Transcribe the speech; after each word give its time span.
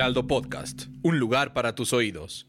Podcast, 0.00 0.84
un 1.02 1.18
lugar 1.18 1.52
para 1.52 1.74
tus 1.74 1.92
oídos. 1.92 2.48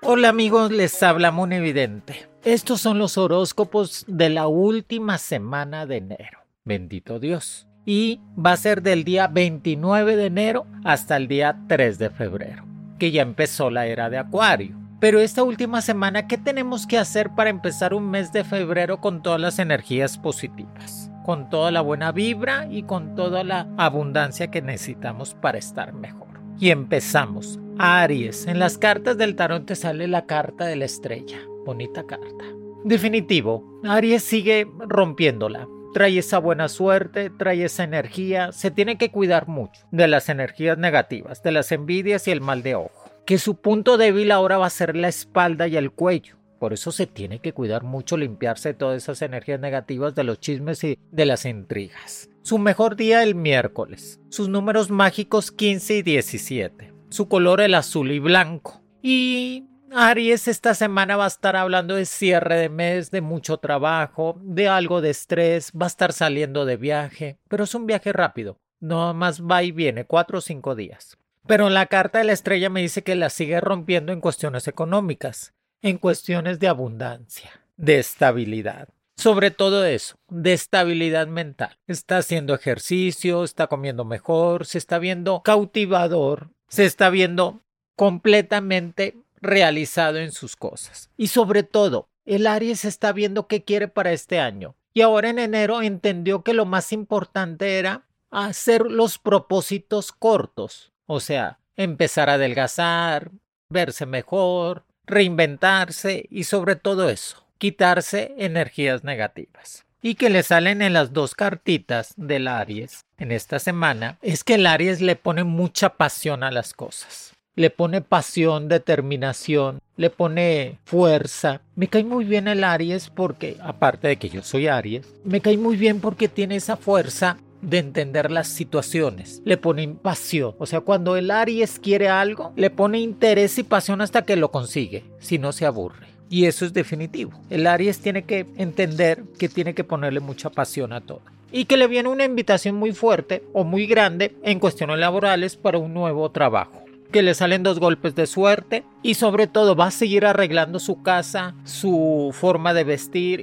Hola 0.00 0.30
amigos, 0.30 0.70
les 0.70 1.02
habla 1.02 1.30
Mon 1.30 1.52
Evidente. 1.52 2.30
Estos 2.44 2.80
son 2.80 2.98
los 2.98 3.18
horóscopos 3.18 4.06
de 4.08 4.30
la 4.30 4.46
última 4.46 5.18
semana 5.18 5.84
de 5.84 5.98
enero. 5.98 6.38
Bendito 6.64 7.20
Dios. 7.20 7.66
Y 7.84 8.22
va 8.42 8.52
a 8.52 8.56
ser 8.56 8.80
del 8.80 9.04
día 9.04 9.26
29 9.26 10.16
de 10.16 10.24
enero 10.24 10.66
hasta 10.82 11.18
el 11.18 11.28
día 11.28 11.58
3 11.68 11.98
de 11.98 12.08
febrero, 12.08 12.64
que 12.98 13.10
ya 13.10 13.20
empezó 13.20 13.68
la 13.68 13.86
era 13.86 14.08
de 14.08 14.16
Acuario. 14.16 14.85
Pero 14.98 15.20
esta 15.20 15.42
última 15.42 15.82
semana, 15.82 16.26
¿qué 16.26 16.38
tenemos 16.38 16.86
que 16.86 16.96
hacer 16.96 17.30
para 17.34 17.50
empezar 17.50 17.92
un 17.92 18.10
mes 18.10 18.32
de 18.32 18.44
febrero 18.44 18.98
con 18.98 19.22
todas 19.22 19.38
las 19.38 19.58
energías 19.58 20.16
positivas? 20.16 21.10
Con 21.22 21.50
toda 21.50 21.70
la 21.70 21.82
buena 21.82 22.12
vibra 22.12 22.66
y 22.70 22.82
con 22.84 23.14
toda 23.14 23.44
la 23.44 23.68
abundancia 23.76 24.50
que 24.50 24.62
necesitamos 24.62 25.34
para 25.34 25.58
estar 25.58 25.92
mejor. 25.92 26.40
Y 26.58 26.70
empezamos. 26.70 27.58
Aries, 27.78 28.46
en 28.46 28.58
las 28.58 28.78
cartas 28.78 29.18
del 29.18 29.36
tarot 29.36 29.66
te 29.66 29.76
sale 29.76 30.08
la 30.08 30.24
carta 30.24 30.64
de 30.64 30.76
la 30.76 30.86
estrella. 30.86 31.40
Bonita 31.66 32.06
carta. 32.06 32.44
Definitivo, 32.84 33.80
Aries 33.84 34.22
sigue 34.22 34.66
rompiéndola. 34.78 35.68
Trae 35.92 36.18
esa 36.18 36.38
buena 36.38 36.68
suerte, 36.68 37.28
trae 37.28 37.64
esa 37.64 37.84
energía. 37.84 38.50
Se 38.52 38.70
tiene 38.70 38.96
que 38.96 39.10
cuidar 39.10 39.46
mucho 39.46 39.82
de 39.90 40.08
las 40.08 40.30
energías 40.30 40.78
negativas, 40.78 41.42
de 41.42 41.52
las 41.52 41.70
envidias 41.70 42.26
y 42.28 42.30
el 42.30 42.40
mal 42.40 42.62
de 42.62 42.76
ojo 42.76 43.05
que 43.26 43.38
su 43.38 43.56
punto 43.56 43.98
débil 43.98 44.30
ahora 44.30 44.56
va 44.56 44.66
a 44.66 44.70
ser 44.70 44.96
la 44.96 45.08
espalda 45.08 45.66
y 45.66 45.76
el 45.76 45.90
cuello. 45.90 46.36
Por 46.60 46.72
eso 46.72 46.92
se 46.92 47.06
tiene 47.06 47.40
que 47.40 47.52
cuidar 47.52 47.82
mucho 47.82 48.16
limpiarse 48.16 48.72
todas 48.72 49.02
esas 49.02 49.20
energías 49.20 49.60
negativas 49.60 50.14
de 50.14 50.24
los 50.24 50.40
chismes 50.40 50.82
y 50.84 50.98
de 51.10 51.26
las 51.26 51.44
intrigas. 51.44 52.30
Su 52.42 52.58
mejor 52.58 52.96
día 52.96 53.22
el 53.24 53.34
miércoles. 53.34 54.20
Sus 54.30 54.48
números 54.48 54.90
mágicos 54.90 55.50
15 55.50 55.96
y 55.96 56.02
17. 56.02 56.94
Su 57.10 57.28
color 57.28 57.60
el 57.60 57.74
azul 57.74 58.12
y 58.12 58.20
blanco. 58.20 58.80
Y 59.02 59.64
Aries 59.90 60.46
esta 60.46 60.74
semana 60.74 61.16
va 61.16 61.24
a 61.24 61.28
estar 61.28 61.56
hablando 61.56 61.96
de 61.96 62.06
cierre 62.06 62.56
de 62.56 62.68
mes, 62.68 63.10
de 63.10 63.20
mucho 63.20 63.58
trabajo, 63.58 64.40
de 64.42 64.68
algo 64.68 65.00
de 65.00 65.10
estrés, 65.10 65.72
va 65.72 65.86
a 65.86 65.88
estar 65.88 66.12
saliendo 66.12 66.64
de 66.64 66.76
viaje, 66.76 67.38
pero 67.48 67.64
es 67.64 67.74
un 67.74 67.86
viaje 67.86 68.12
rápido. 68.12 68.56
No 68.80 69.12
más 69.14 69.42
va 69.42 69.62
y 69.62 69.72
viene, 69.72 70.04
cuatro 70.04 70.38
o 70.38 70.40
cinco 70.40 70.74
días. 70.74 71.18
Pero 71.46 71.70
la 71.70 71.86
carta 71.86 72.18
de 72.18 72.24
la 72.24 72.32
estrella 72.32 72.70
me 72.70 72.80
dice 72.80 73.02
que 73.02 73.14
la 73.14 73.30
sigue 73.30 73.60
rompiendo 73.60 74.12
en 74.12 74.20
cuestiones 74.20 74.66
económicas, 74.66 75.54
en 75.80 75.98
cuestiones 75.98 76.58
de 76.58 76.68
abundancia, 76.68 77.62
de 77.76 77.98
estabilidad. 77.98 78.88
Sobre 79.16 79.50
todo 79.50 79.84
eso, 79.84 80.16
de 80.28 80.52
estabilidad 80.52 81.26
mental. 81.28 81.78
Está 81.86 82.18
haciendo 82.18 82.54
ejercicio, 82.54 83.44
está 83.44 83.68
comiendo 83.68 84.04
mejor, 84.04 84.66
se 84.66 84.78
está 84.78 84.98
viendo 84.98 85.42
cautivador, 85.42 86.50
se 86.68 86.84
está 86.84 87.10
viendo 87.10 87.60
completamente 87.94 89.16
realizado 89.40 90.18
en 90.18 90.32
sus 90.32 90.56
cosas. 90.56 91.10
Y 91.16 91.28
sobre 91.28 91.62
todo, 91.62 92.08
el 92.24 92.46
Aries 92.46 92.84
está 92.84 93.12
viendo 93.12 93.46
qué 93.46 93.62
quiere 93.62 93.88
para 93.88 94.12
este 94.12 94.40
año. 94.40 94.74
Y 94.92 95.02
ahora 95.02 95.30
en 95.30 95.38
enero 95.38 95.80
entendió 95.80 96.42
que 96.42 96.54
lo 96.54 96.66
más 96.66 96.92
importante 96.92 97.78
era 97.78 98.06
hacer 98.30 98.82
los 98.90 99.18
propósitos 99.18 100.12
cortos, 100.12 100.92
o 101.06 101.20
sea, 101.20 101.58
empezar 101.76 102.28
a 102.28 102.34
adelgazar, 102.34 103.30
verse 103.70 104.06
mejor, 104.06 104.84
reinventarse 105.06 106.26
y 106.30 106.44
sobre 106.44 106.76
todo 106.76 107.08
eso, 107.08 107.44
quitarse 107.58 108.34
energías 108.38 109.04
negativas. 109.04 109.84
Y 110.02 110.14
que 110.14 110.30
le 110.30 110.42
salen 110.42 110.82
en 110.82 110.92
las 110.92 111.12
dos 111.12 111.34
cartitas 111.34 112.14
del 112.16 112.48
Aries 112.48 113.00
en 113.18 113.32
esta 113.32 113.58
semana 113.58 114.18
es 114.22 114.44
que 114.44 114.54
el 114.54 114.66
Aries 114.66 115.00
le 115.00 115.16
pone 115.16 115.42
mucha 115.42 115.90
pasión 115.90 116.42
a 116.42 116.50
las 116.50 116.74
cosas. 116.74 117.32
Le 117.56 117.70
pone 117.70 118.02
pasión, 118.02 118.68
determinación, 118.68 119.80
le 119.96 120.10
pone 120.10 120.78
fuerza. 120.84 121.62
Me 121.74 121.88
cae 121.88 122.04
muy 122.04 122.24
bien 122.24 122.48
el 122.48 122.62
Aries 122.62 123.08
porque, 123.08 123.56
aparte 123.62 124.08
de 124.08 124.16
que 124.16 124.28
yo 124.28 124.42
soy 124.42 124.68
Aries, 124.68 125.06
me 125.24 125.40
cae 125.40 125.56
muy 125.56 125.76
bien 125.76 126.00
porque 126.00 126.28
tiene 126.28 126.56
esa 126.56 126.76
fuerza 126.76 127.38
de 127.62 127.78
entender 127.78 128.30
las 128.30 128.48
situaciones, 128.48 129.42
le 129.44 129.56
pone 129.56 129.88
pasión. 129.88 130.54
O 130.58 130.66
sea, 130.66 130.80
cuando 130.80 131.16
el 131.16 131.30
Aries 131.30 131.78
quiere 131.78 132.08
algo, 132.08 132.52
le 132.56 132.70
pone 132.70 133.00
interés 133.00 133.58
y 133.58 133.62
pasión 133.62 134.00
hasta 134.00 134.24
que 134.24 134.36
lo 134.36 134.50
consigue, 134.50 135.04
si 135.18 135.38
no 135.38 135.52
se 135.52 135.66
aburre. 135.66 136.06
Y 136.28 136.46
eso 136.46 136.64
es 136.64 136.72
definitivo. 136.72 137.32
El 137.50 137.66
Aries 137.66 138.00
tiene 138.00 138.24
que 138.24 138.46
entender 138.56 139.22
que 139.38 139.48
tiene 139.48 139.74
que 139.74 139.84
ponerle 139.84 140.20
mucha 140.20 140.50
pasión 140.50 140.92
a 140.92 141.00
todo. 141.00 141.22
Y 141.52 141.66
que 141.66 141.76
le 141.76 141.86
viene 141.86 142.08
una 142.08 142.24
invitación 142.24 142.74
muy 142.74 142.92
fuerte 142.92 143.44
o 143.52 143.64
muy 143.64 143.86
grande 143.86 144.34
en 144.42 144.58
cuestiones 144.58 144.98
laborales 144.98 145.56
para 145.56 145.78
un 145.78 145.94
nuevo 145.94 146.30
trabajo 146.30 146.86
que 147.12 147.22
le 147.22 147.34
salen 147.34 147.62
dos 147.62 147.78
golpes 147.78 148.14
de 148.14 148.26
suerte 148.26 148.84
y 149.02 149.14
sobre 149.14 149.46
todo 149.46 149.76
va 149.76 149.86
a 149.86 149.90
seguir 149.90 150.26
arreglando 150.26 150.78
su 150.78 151.02
casa, 151.02 151.54
su 151.64 152.30
forma 152.34 152.74
de 152.74 152.84
vestir. 152.84 153.42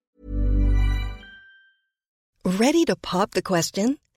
Ready 2.44 2.84
to 2.86 2.96
pop 2.98 3.32
the 3.32 3.42
question? 3.42 4.03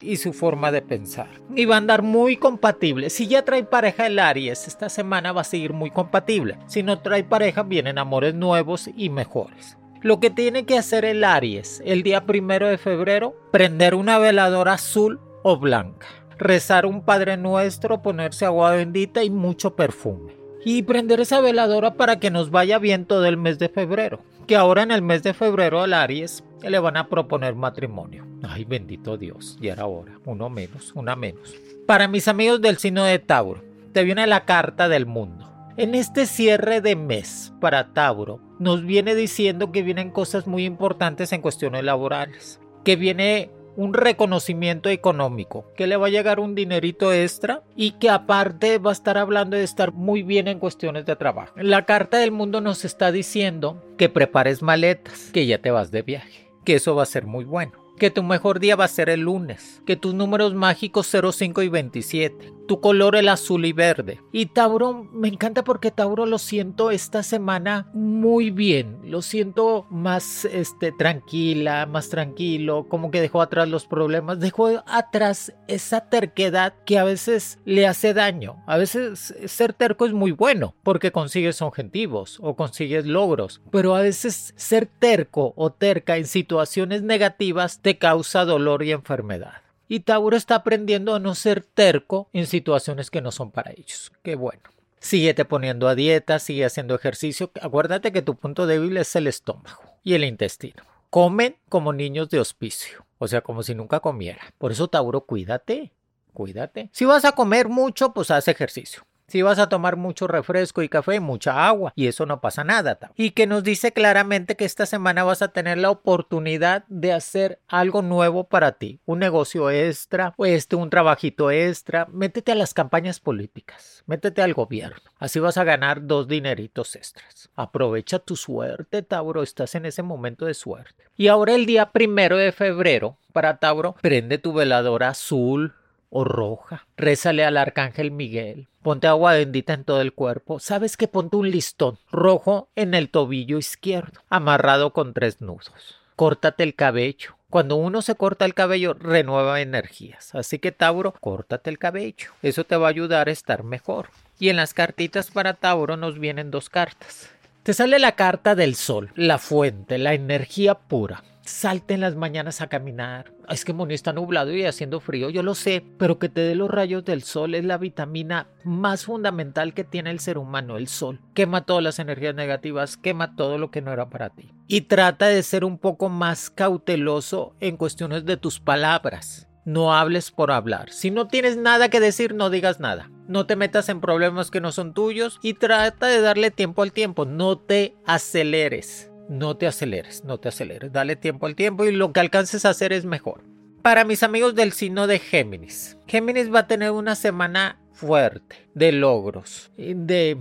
Y 0.00 0.16
su 0.16 0.32
forma 0.32 0.70
de 0.70 0.82
pensar. 0.82 1.28
Y 1.54 1.64
va 1.64 1.74
a 1.74 1.78
andar 1.78 2.02
muy 2.02 2.36
compatible. 2.36 3.10
Si 3.10 3.26
ya 3.26 3.44
trae 3.44 3.64
pareja 3.64 4.06
el 4.06 4.18
Aries, 4.18 4.68
esta 4.68 4.88
semana 4.88 5.32
va 5.32 5.40
a 5.40 5.44
seguir 5.44 5.72
muy 5.72 5.90
compatible. 5.90 6.58
Si 6.66 6.82
no 6.82 7.00
trae 7.00 7.24
pareja, 7.24 7.62
vienen 7.62 7.98
amores 7.98 8.34
nuevos 8.34 8.88
y 8.96 9.10
mejores. 9.10 9.76
Lo 10.00 10.20
que 10.20 10.30
tiene 10.30 10.64
que 10.64 10.78
hacer 10.78 11.04
el 11.04 11.24
Aries 11.24 11.82
el 11.84 12.04
día 12.04 12.24
primero 12.24 12.68
de 12.68 12.78
febrero, 12.78 13.34
prender 13.50 13.96
una 13.96 14.18
veladora 14.18 14.74
azul 14.74 15.18
o 15.42 15.58
blanca, 15.58 16.06
rezar 16.38 16.86
un 16.86 17.02
Padre 17.02 17.36
Nuestro, 17.36 18.00
ponerse 18.00 18.44
agua 18.44 18.70
bendita 18.70 19.24
y 19.24 19.30
mucho 19.30 19.74
perfume. 19.74 20.36
Y 20.64 20.82
prender 20.82 21.20
esa 21.20 21.40
veladora 21.40 21.94
para 21.94 22.20
que 22.20 22.30
nos 22.30 22.50
vaya 22.50 22.78
bien 22.78 23.06
todo 23.06 23.26
el 23.26 23.36
mes 23.36 23.58
de 23.58 23.68
febrero. 23.68 24.20
Que 24.46 24.54
ahora 24.54 24.82
en 24.82 24.92
el 24.92 25.02
mes 25.02 25.22
de 25.24 25.34
febrero 25.34 25.80
al 25.80 25.94
Aries 25.94 26.44
le 26.62 26.78
van 26.78 26.96
a 26.96 27.08
proponer 27.08 27.54
matrimonio. 27.54 28.27
Ay, 28.42 28.64
bendito 28.64 29.16
Dios, 29.16 29.58
ya 29.60 29.72
era 29.72 29.86
hora, 29.86 30.18
uno 30.24 30.48
menos, 30.48 30.92
una 30.94 31.16
menos. 31.16 31.54
Para 31.86 32.08
mis 32.08 32.28
amigos 32.28 32.60
del 32.60 32.78
signo 32.78 33.04
de 33.04 33.18
Tauro, 33.18 33.62
te 33.92 34.04
viene 34.04 34.26
la 34.26 34.44
carta 34.44 34.88
del 34.88 35.06
mundo. 35.06 35.46
En 35.76 35.94
este 35.94 36.26
cierre 36.26 36.80
de 36.80 36.96
mes 36.96 37.52
para 37.60 37.92
Tauro, 37.92 38.40
nos 38.58 38.84
viene 38.84 39.14
diciendo 39.14 39.70
que 39.72 39.82
vienen 39.82 40.10
cosas 40.10 40.46
muy 40.46 40.64
importantes 40.64 41.32
en 41.32 41.40
cuestiones 41.40 41.84
laborales, 41.84 42.60
que 42.84 42.96
viene 42.96 43.50
un 43.76 43.94
reconocimiento 43.94 44.88
económico, 44.88 45.72
que 45.76 45.86
le 45.86 45.96
va 45.96 46.08
a 46.08 46.10
llegar 46.10 46.40
un 46.40 46.56
dinerito 46.56 47.12
extra 47.12 47.62
y 47.76 47.92
que 47.92 48.10
aparte 48.10 48.78
va 48.78 48.90
a 48.90 48.92
estar 48.92 49.16
hablando 49.18 49.56
de 49.56 49.62
estar 49.62 49.92
muy 49.92 50.24
bien 50.24 50.48
en 50.48 50.58
cuestiones 50.58 51.06
de 51.06 51.14
trabajo. 51.14 51.54
La 51.56 51.84
carta 51.84 52.18
del 52.18 52.32
mundo 52.32 52.60
nos 52.60 52.84
está 52.84 53.12
diciendo 53.12 53.80
que 53.96 54.08
prepares 54.08 54.62
maletas, 54.62 55.30
que 55.32 55.46
ya 55.46 55.58
te 55.58 55.70
vas 55.70 55.92
de 55.92 56.02
viaje, 56.02 56.50
que 56.64 56.74
eso 56.74 56.96
va 56.96 57.04
a 57.04 57.06
ser 57.06 57.24
muy 57.24 57.44
bueno 57.44 57.87
que 57.98 58.10
tu 58.10 58.22
mejor 58.22 58.60
día 58.60 58.76
va 58.76 58.84
a 58.84 58.88
ser 58.88 59.08
el 59.08 59.20
lunes, 59.20 59.82
que 59.86 59.96
tus 59.96 60.14
números 60.14 60.54
mágicos 60.54 61.10
05 61.10 61.62
y 61.62 61.68
27, 61.68 62.52
tu 62.66 62.80
color 62.80 63.16
el 63.16 63.28
azul 63.28 63.64
y 63.64 63.72
verde. 63.72 64.20
Y 64.30 64.46
Tauro, 64.46 65.08
me 65.12 65.28
encanta 65.28 65.64
porque 65.64 65.90
Tauro 65.90 66.26
lo 66.26 66.38
siento 66.38 66.90
esta 66.90 67.22
semana 67.22 67.88
muy 67.92 68.50
bien, 68.50 68.98
lo 69.04 69.22
siento 69.22 69.86
más 69.90 70.44
este 70.44 70.92
tranquila, 70.92 71.86
más 71.86 72.10
tranquilo, 72.10 72.86
como 72.88 73.10
que 73.10 73.20
dejó 73.20 73.42
atrás 73.42 73.68
los 73.68 73.86
problemas, 73.86 74.38
dejó 74.38 74.82
atrás 74.86 75.52
esa 75.66 76.08
terquedad 76.08 76.74
que 76.84 76.98
a 76.98 77.04
veces 77.04 77.58
le 77.64 77.86
hace 77.86 78.14
daño. 78.14 78.62
A 78.66 78.76
veces 78.76 79.34
ser 79.46 79.72
terco 79.72 80.06
es 80.06 80.12
muy 80.12 80.32
bueno 80.32 80.74
porque 80.82 81.10
consigues 81.10 81.62
objetivos 81.62 82.38
o 82.40 82.54
consigues 82.54 83.06
logros, 83.06 83.60
pero 83.70 83.96
a 83.96 84.02
veces 84.02 84.52
ser 84.56 84.86
terco 84.86 85.54
o 85.56 85.70
terca 85.70 86.16
en 86.16 86.26
situaciones 86.26 87.02
negativas 87.02 87.80
causa 87.96 88.44
dolor 88.44 88.82
y 88.82 88.92
enfermedad. 88.92 89.62
Y 89.88 90.00
Tauro 90.00 90.36
está 90.36 90.56
aprendiendo 90.56 91.14
a 91.14 91.18
no 91.18 91.34
ser 91.34 91.62
terco 91.62 92.28
en 92.34 92.46
situaciones 92.46 93.10
que 93.10 93.22
no 93.22 93.32
son 93.32 93.50
para 93.50 93.72
ellos. 93.72 94.12
Qué 94.22 94.36
bueno. 94.36 94.60
Síguete 95.00 95.44
poniendo 95.46 95.88
a 95.88 95.94
dieta, 95.94 96.38
sigue 96.38 96.66
haciendo 96.66 96.94
ejercicio. 96.94 97.50
Acuérdate 97.62 98.12
que 98.12 98.20
tu 98.20 98.34
punto 98.34 98.66
débil 98.66 98.96
es 98.98 99.16
el 99.16 99.26
estómago 99.26 99.80
y 100.02 100.14
el 100.14 100.24
intestino. 100.24 100.82
Comen 101.08 101.56
como 101.70 101.92
niños 101.94 102.28
de 102.28 102.40
hospicio. 102.40 103.06
O 103.18 103.28
sea, 103.28 103.40
como 103.40 103.62
si 103.62 103.74
nunca 103.74 104.00
comiera. 104.00 104.40
Por 104.58 104.72
eso, 104.72 104.88
Tauro, 104.88 105.22
cuídate, 105.22 105.92
cuídate. 106.34 106.90
Si 106.92 107.04
vas 107.04 107.24
a 107.24 107.32
comer 107.32 107.68
mucho, 107.68 108.12
pues 108.12 108.30
haz 108.30 108.48
ejercicio. 108.48 109.04
Si 109.28 109.42
vas 109.42 109.58
a 109.58 109.68
tomar 109.68 109.96
mucho 109.96 110.26
refresco 110.26 110.82
y 110.82 110.88
café, 110.88 111.20
mucha 111.20 111.68
agua, 111.68 111.92
y 111.94 112.06
eso 112.06 112.24
no 112.24 112.40
pasa 112.40 112.64
nada. 112.64 112.98
Y 113.14 113.32
que 113.32 113.46
nos 113.46 113.62
dice 113.62 113.92
claramente 113.92 114.56
que 114.56 114.64
esta 114.64 114.86
semana 114.86 115.22
vas 115.22 115.42
a 115.42 115.48
tener 115.48 115.76
la 115.76 115.90
oportunidad 115.90 116.84
de 116.88 117.12
hacer 117.12 117.60
algo 117.68 118.00
nuevo 118.00 118.44
para 118.44 118.72
ti, 118.72 119.00
un 119.04 119.18
negocio 119.18 119.68
extra, 119.70 120.32
o 120.38 120.46
este, 120.46 120.76
un 120.76 120.88
trabajito 120.88 121.50
extra. 121.50 122.06
Métete 122.10 122.52
a 122.52 122.54
las 122.54 122.72
campañas 122.72 123.20
políticas, 123.20 124.02
métete 124.06 124.40
al 124.40 124.54
gobierno. 124.54 124.96
Así 125.18 125.40
vas 125.40 125.58
a 125.58 125.64
ganar 125.64 126.06
dos 126.06 126.26
dineritos 126.26 126.96
extras. 126.96 127.50
Aprovecha 127.54 128.20
tu 128.20 128.34
suerte, 128.34 129.02
Tauro, 129.02 129.42
estás 129.42 129.74
en 129.74 129.84
ese 129.84 130.02
momento 130.02 130.46
de 130.46 130.54
suerte. 130.54 131.04
Y 131.18 131.28
ahora 131.28 131.54
el 131.54 131.66
día 131.66 131.90
primero 131.90 132.38
de 132.38 132.52
febrero, 132.52 133.18
para 133.34 133.58
Tauro, 133.58 133.94
prende 134.00 134.38
tu 134.38 134.54
veladora 134.54 135.10
azul, 135.10 135.74
o 136.10 136.24
roja. 136.24 136.86
Rézale 136.96 137.44
al 137.44 137.56
arcángel 137.56 138.10
Miguel. 138.10 138.68
Ponte 138.82 139.06
agua 139.06 139.34
bendita 139.34 139.74
en 139.74 139.84
todo 139.84 140.00
el 140.00 140.12
cuerpo. 140.12 140.60
Sabes 140.60 140.96
que 140.96 141.08
ponte 141.08 141.36
un 141.36 141.50
listón 141.50 141.98
rojo 142.10 142.68
en 142.76 142.94
el 142.94 143.10
tobillo 143.10 143.58
izquierdo, 143.58 144.22
amarrado 144.30 144.92
con 144.92 145.14
tres 145.14 145.40
nudos. 145.40 145.96
Córtate 146.16 146.62
el 146.62 146.74
cabello. 146.74 147.36
Cuando 147.50 147.76
uno 147.76 148.02
se 148.02 148.14
corta 148.14 148.44
el 148.44 148.54
cabello, 148.54 148.94
renueva 148.94 149.60
energías. 149.60 150.34
Así 150.34 150.58
que 150.58 150.72
Tauro, 150.72 151.12
córtate 151.12 151.70
el 151.70 151.78
cabello. 151.78 152.32
Eso 152.42 152.64
te 152.64 152.76
va 152.76 152.88
a 152.88 152.90
ayudar 152.90 153.28
a 153.28 153.32
estar 153.32 153.62
mejor. 153.62 154.10
Y 154.38 154.50
en 154.50 154.56
las 154.56 154.74
cartitas 154.74 155.30
para 155.30 155.54
Tauro 155.54 155.96
nos 155.96 156.18
vienen 156.18 156.50
dos 156.50 156.68
cartas. 156.68 157.30
Te 157.62 157.74
sale 157.74 157.98
la 157.98 158.12
carta 158.12 158.54
del 158.54 158.74
sol, 158.74 159.10
la 159.14 159.38
fuente, 159.38 159.98
la 159.98 160.14
energía 160.14 160.74
pura. 160.74 161.22
Salte 161.48 161.94
en 161.94 162.02
las 162.02 162.14
mañanas 162.14 162.60
a 162.60 162.66
caminar. 162.66 163.32
Es 163.48 163.64
que 163.64 163.72
Moni 163.72 163.94
está 163.94 164.12
nublado 164.12 164.52
y 164.52 164.66
haciendo 164.66 165.00
frío, 165.00 165.30
yo 165.30 165.42
lo 165.42 165.54
sé, 165.54 165.82
pero 165.96 166.18
que 166.18 166.28
te 166.28 166.42
dé 166.42 166.54
los 166.54 166.70
rayos 166.70 167.06
del 167.06 167.22
sol 167.22 167.54
es 167.54 167.64
la 167.64 167.78
vitamina 167.78 168.48
más 168.64 169.06
fundamental 169.06 169.72
que 169.72 169.82
tiene 169.82 170.10
el 170.10 170.20
ser 170.20 170.36
humano, 170.36 170.76
el 170.76 170.88
sol. 170.88 171.22
Quema 171.32 171.64
todas 171.64 171.82
las 171.82 171.98
energías 172.00 172.34
negativas, 172.34 172.98
quema 172.98 173.34
todo 173.34 173.56
lo 173.56 173.70
que 173.70 173.80
no 173.80 173.94
era 173.94 174.10
para 174.10 174.28
ti. 174.28 174.52
Y 174.66 174.82
trata 174.82 175.28
de 175.28 175.42
ser 175.42 175.64
un 175.64 175.78
poco 175.78 176.10
más 176.10 176.50
cauteloso 176.50 177.56
en 177.60 177.78
cuestiones 177.78 178.26
de 178.26 178.36
tus 178.36 178.60
palabras. 178.60 179.48
No 179.64 179.94
hables 179.94 180.30
por 180.30 180.50
hablar. 180.50 180.90
Si 180.92 181.10
no 181.10 181.28
tienes 181.28 181.56
nada 181.56 181.88
que 181.88 181.98
decir, 181.98 182.34
no 182.34 182.50
digas 182.50 182.78
nada. 182.78 183.10
No 183.26 183.46
te 183.46 183.56
metas 183.56 183.88
en 183.88 184.02
problemas 184.02 184.50
que 184.50 184.60
no 184.60 184.70
son 184.70 184.92
tuyos 184.92 185.38
y 185.42 185.54
trata 185.54 186.08
de 186.08 186.20
darle 186.20 186.50
tiempo 186.50 186.82
al 186.82 186.92
tiempo. 186.92 187.24
No 187.24 187.56
te 187.56 187.96
aceleres 188.04 189.07
no 189.28 189.56
te 189.56 189.66
aceleres, 189.66 190.24
no 190.24 190.38
te 190.38 190.48
aceleres, 190.48 190.92
dale 190.92 191.16
tiempo 191.16 191.46
al 191.46 191.54
tiempo 191.54 191.84
y 191.84 191.92
lo 191.92 192.12
que 192.12 192.20
alcances 192.20 192.64
a 192.64 192.70
hacer 192.70 192.92
es 192.92 193.04
mejor. 193.04 193.42
Para 193.82 194.04
mis 194.04 194.22
amigos 194.22 194.54
del 194.54 194.72
signo 194.72 195.06
de 195.06 195.18
Géminis, 195.18 195.96
Géminis 196.06 196.52
va 196.52 196.60
a 196.60 196.66
tener 196.66 196.90
una 196.90 197.14
semana 197.14 197.78
fuerte 197.92 198.68
de 198.74 198.92
logros, 198.92 199.70
de 199.76 200.36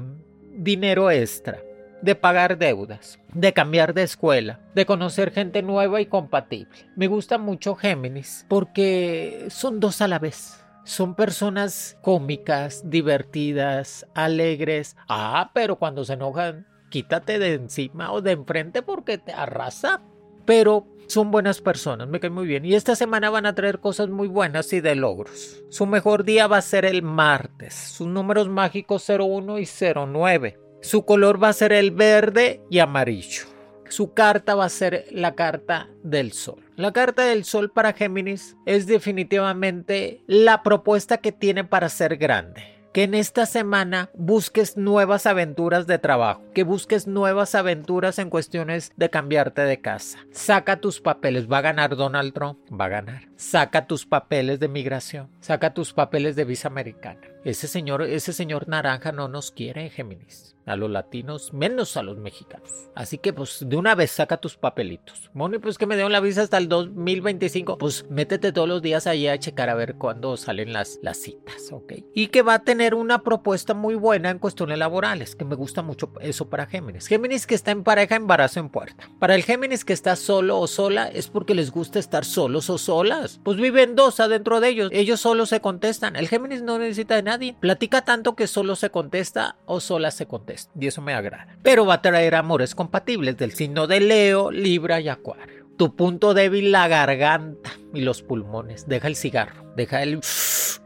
dinero 0.54 1.12
extra, 1.12 1.60
de 2.01 2.16
pagar 2.16 2.57
deudas, 2.57 3.19
de 3.34 3.54
cambiar 3.54 3.94
de 3.94 4.04
escuela, 4.04 4.60
de 4.75 4.86
conocer 4.86 5.31
gente 5.31 5.62
nueva 5.62 6.01
y 6.01 6.06
compatible. 6.06 6.69
Me 6.95 7.07
gusta 7.07 7.38
mucho 7.38 7.75
Géminis 7.75 8.45
porque 8.48 9.48
son 9.50 9.80
dos 9.80 10.01
a 10.01 10.07
la 10.07 10.19
vez. 10.19 10.63
Son 10.84 11.16
personas 11.16 11.98
cómicas, 12.01 12.89
divertidas, 12.89 14.07
alegres. 14.13 14.95
Ah, 15.10 15.51
pero 15.54 15.75
cuando 15.75 16.06
se 16.06 16.13
enojan 16.13 16.66
quítate 16.89 17.39
de 17.39 17.54
encima 17.54 18.12
o 18.12 18.22
de 18.22 18.31
enfrente 18.31 18.81
porque 18.81 19.18
te 19.18 19.34
arrasa. 19.34 20.01
Pero 20.45 20.88
son 21.07 21.31
buenas 21.31 21.62
personas, 21.62 22.07
me 22.07 22.19
caen 22.19 22.34
muy 22.34 22.48
bien. 22.48 22.66
Y 22.66 22.75
esta 22.75 22.95
semana 22.95 23.30
van 23.30 23.45
a 23.45 23.56
traer 23.56 23.80
cosas 23.80 24.10
muy 24.10 24.28
buenas 24.28 24.72
y 24.74 24.81
de 24.81 24.95
logros. 24.95 25.63
Su 25.69 25.86
mejor 25.86 26.24
día 26.24 26.48
va 26.48 26.57
a 26.57 26.62
ser 26.62 26.86
el 26.86 27.01
martes. 27.01 27.74
Sus 27.74 28.07
números 28.07 28.48
mágicos 28.50 29.07
01 29.10 29.60
y 29.60 29.68
09. 29.68 30.60
Su 30.81 31.06
color 31.06 31.42
va 31.42 31.50
a 31.50 31.54
ser 31.54 31.74
el 31.74 31.92
verde 31.92 32.62
y 32.69 32.80
amarillo. 32.80 33.44
Su 33.89 34.13
carta 34.13 34.56
va 34.56 34.66
a 34.66 34.69
ser 34.69 35.06
la 35.12 35.34
carta 35.34 35.89
del 36.04 36.34
sol. 36.34 36.62
La 36.75 36.92
carta 36.92 37.24
del 37.24 37.45
sol 37.45 37.72
para 37.72 37.94
Géminis 37.94 38.57
es 38.66 38.86
definitivamente 38.86 40.24
la 40.28 40.62
propuesta 40.62 41.18
que 41.18 41.31
tiene 41.31 41.63
para 41.63 41.89
ser 41.89 42.18
grande 42.18 42.76
que 42.94 43.04
en 43.04 43.13
esta 43.13 43.45
semana 43.45 44.10
busques 44.13 44.78
nuevas 44.78 45.25
aventuras 45.25 45.88
de 45.88 46.00
trabajo, 46.00 46.44
que 46.54 46.63
busques 46.63 47.07
nuevas 47.07 47.56
aventuras 47.56 48.19
en 48.19 48.30
cuestiones 48.30 48.92
de 48.95 49.10
cambiarte 49.10 49.62
de 49.62 49.81
casa. 49.81 50.19
Saca 50.31 50.81
tus 50.81 51.01
papeles, 51.01 51.51
va 51.51 51.60
a 51.60 51.62
ganar 51.62 51.95
Donald 51.95 52.34
Trump, 52.34 52.60
va 52.72 52.86
a 52.86 52.89
ganar. 52.89 53.28
Saca 53.36 53.88
tus 53.88 54.06
papeles 54.06 54.60
de 54.60 54.68
migración, 54.68 55.30
saca 55.39 55.74
tus 55.74 55.94
papeles 55.94 56.36
de 56.36 56.45
visa 56.45 56.68
americana. 56.68 57.22
Ese 57.44 57.68
señor, 57.68 58.04
ese 58.04 58.34
señor 58.34 58.68
naranja 58.68 59.12
no 59.12 59.28
nos 59.28 59.51
quiere, 59.51 59.89
Géminis 59.89 60.57
a 60.68 60.75
los 60.75 60.92
latinos, 60.92 61.54
menos 61.54 61.98
a 61.98 62.04
los 62.04 62.18
mexicanos. 62.18 62.89
Así 62.94 63.18
que 63.18 63.34
pues 63.34 63.66
de 63.68 63.78
una 63.78 63.95
vez 63.95 64.12
saca 64.12 64.38
tus 64.38 64.57
papelitos. 64.57 65.31
Moni, 65.34 65.60
pues 65.60 65.78
que 65.78 65.86
me 65.86 65.95
dieron 65.95 66.12
la 66.12 66.19
visa 66.19 66.42
hasta 66.42 66.57
el 66.57 66.68
2025. 66.68 67.78
Pues 67.78 68.06
métete 68.10 68.51
todos 68.51 68.68
los 68.68 68.81
días 68.81 69.07
ahí 69.07 69.28
a 69.28 69.39
checar 69.39 69.69
a 69.69 69.75
ver 69.75 69.95
cuándo 69.95 70.36
salen 70.36 70.74
las, 70.74 71.00
las 71.01 71.18
citas, 71.18 71.72
¿ok? 71.72 71.94
Y 72.13 72.28
que 72.28 72.42
va 72.42 72.56
a 72.56 72.63
tener 72.63 72.95
una 72.95 73.24
propuesta 73.24 73.74
muy 73.74 73.95
buena 73.95 74.30
en 74.30 74.39
cuestiones 74.39 74.78
laborales, 74.78 75.36
que 75.36 75.45
me 75.45 75.56
gusta 75.56 75.81
mucho 75.81 76.12
eso 76.19 76.50
para 76.50 76.66
Géminis. 76.66 77.07
Géminis 77.07 77.48
que 77.48 77.56
está 77.56 77.72
en 77.72 77.84
pareja, 77.84 78.16
embarazo 78.16 78.60
en 78.60 78.69
puerta. 78.69 79.10
Para 79.19 79.36
el 79.36 79.44
Géminis 79.44 79.86
que 79.86 79.94
está 79.94 80.18
solo 80.18 80.60
o 80.60 80.68
sola 80.68 81.07
es 81.07 81.30
porque 81.30 81.56
les 81.56 81.72
gusta 81.72 82.00
estar 82.00 82.25
solos 82.25 82.69
o 82.69 82.78
solas. 82.78 83.39
Pues 83.44 83.57
viven 83.57 83.95
dos 83.95 84.19
adentro 84.19 84.60
de 84.60 84.69
ellos. 84.69 84.89
Ellos 84.92 85.22
solo 85.22 85.45
se 85.45 85.62
contestan. 85.62 86.18
El 86.18 86.28
Géminis 86.28 86.62
no 86.62 86.78
necesita 86.78 87.16
nadie. 87.27 87.56
Platica 87.59 88.01
tanto 88.01 88.35
que 88.35 88.47
solo 88.47 88.75
se 88.75 88.89
contesta 88.89 89.57
o 89.65 89.79
sola 89.79 90.12
se 90.12 90.25
contesta 90.25 90.71
y 90.79 90.88
eso 90.88 91.01
me 91.01 91.13
agrada. 91.13 91.57
Pero 91.62 91.85
va 91.85 91.95
a 91.95 92.01
traer 92.01 92.35
amores 92.35 92.74
compatibles 92.74 93.38
del 93.38 93.53
signo 93.53 93.85
de 93.85 94.00
Leo, 94.00 94.51
Libra 94.51 95.00
y 95.00 95.09
Acuario. 95.09 95.68
Tu 95.77 95.95
punto 95.95 96.33
débil, 96.33 96.71
la 96.71 96.88
garganta 96.88 97.69
y 97.94 98.01
los 98.01 98.24
pulmones. 98.24 98.88
Deja 98.88 99.07
el 99.07 99.15
cigarro, 99.15 99.74
deja 99.75 100.01
el, 100.01 100.21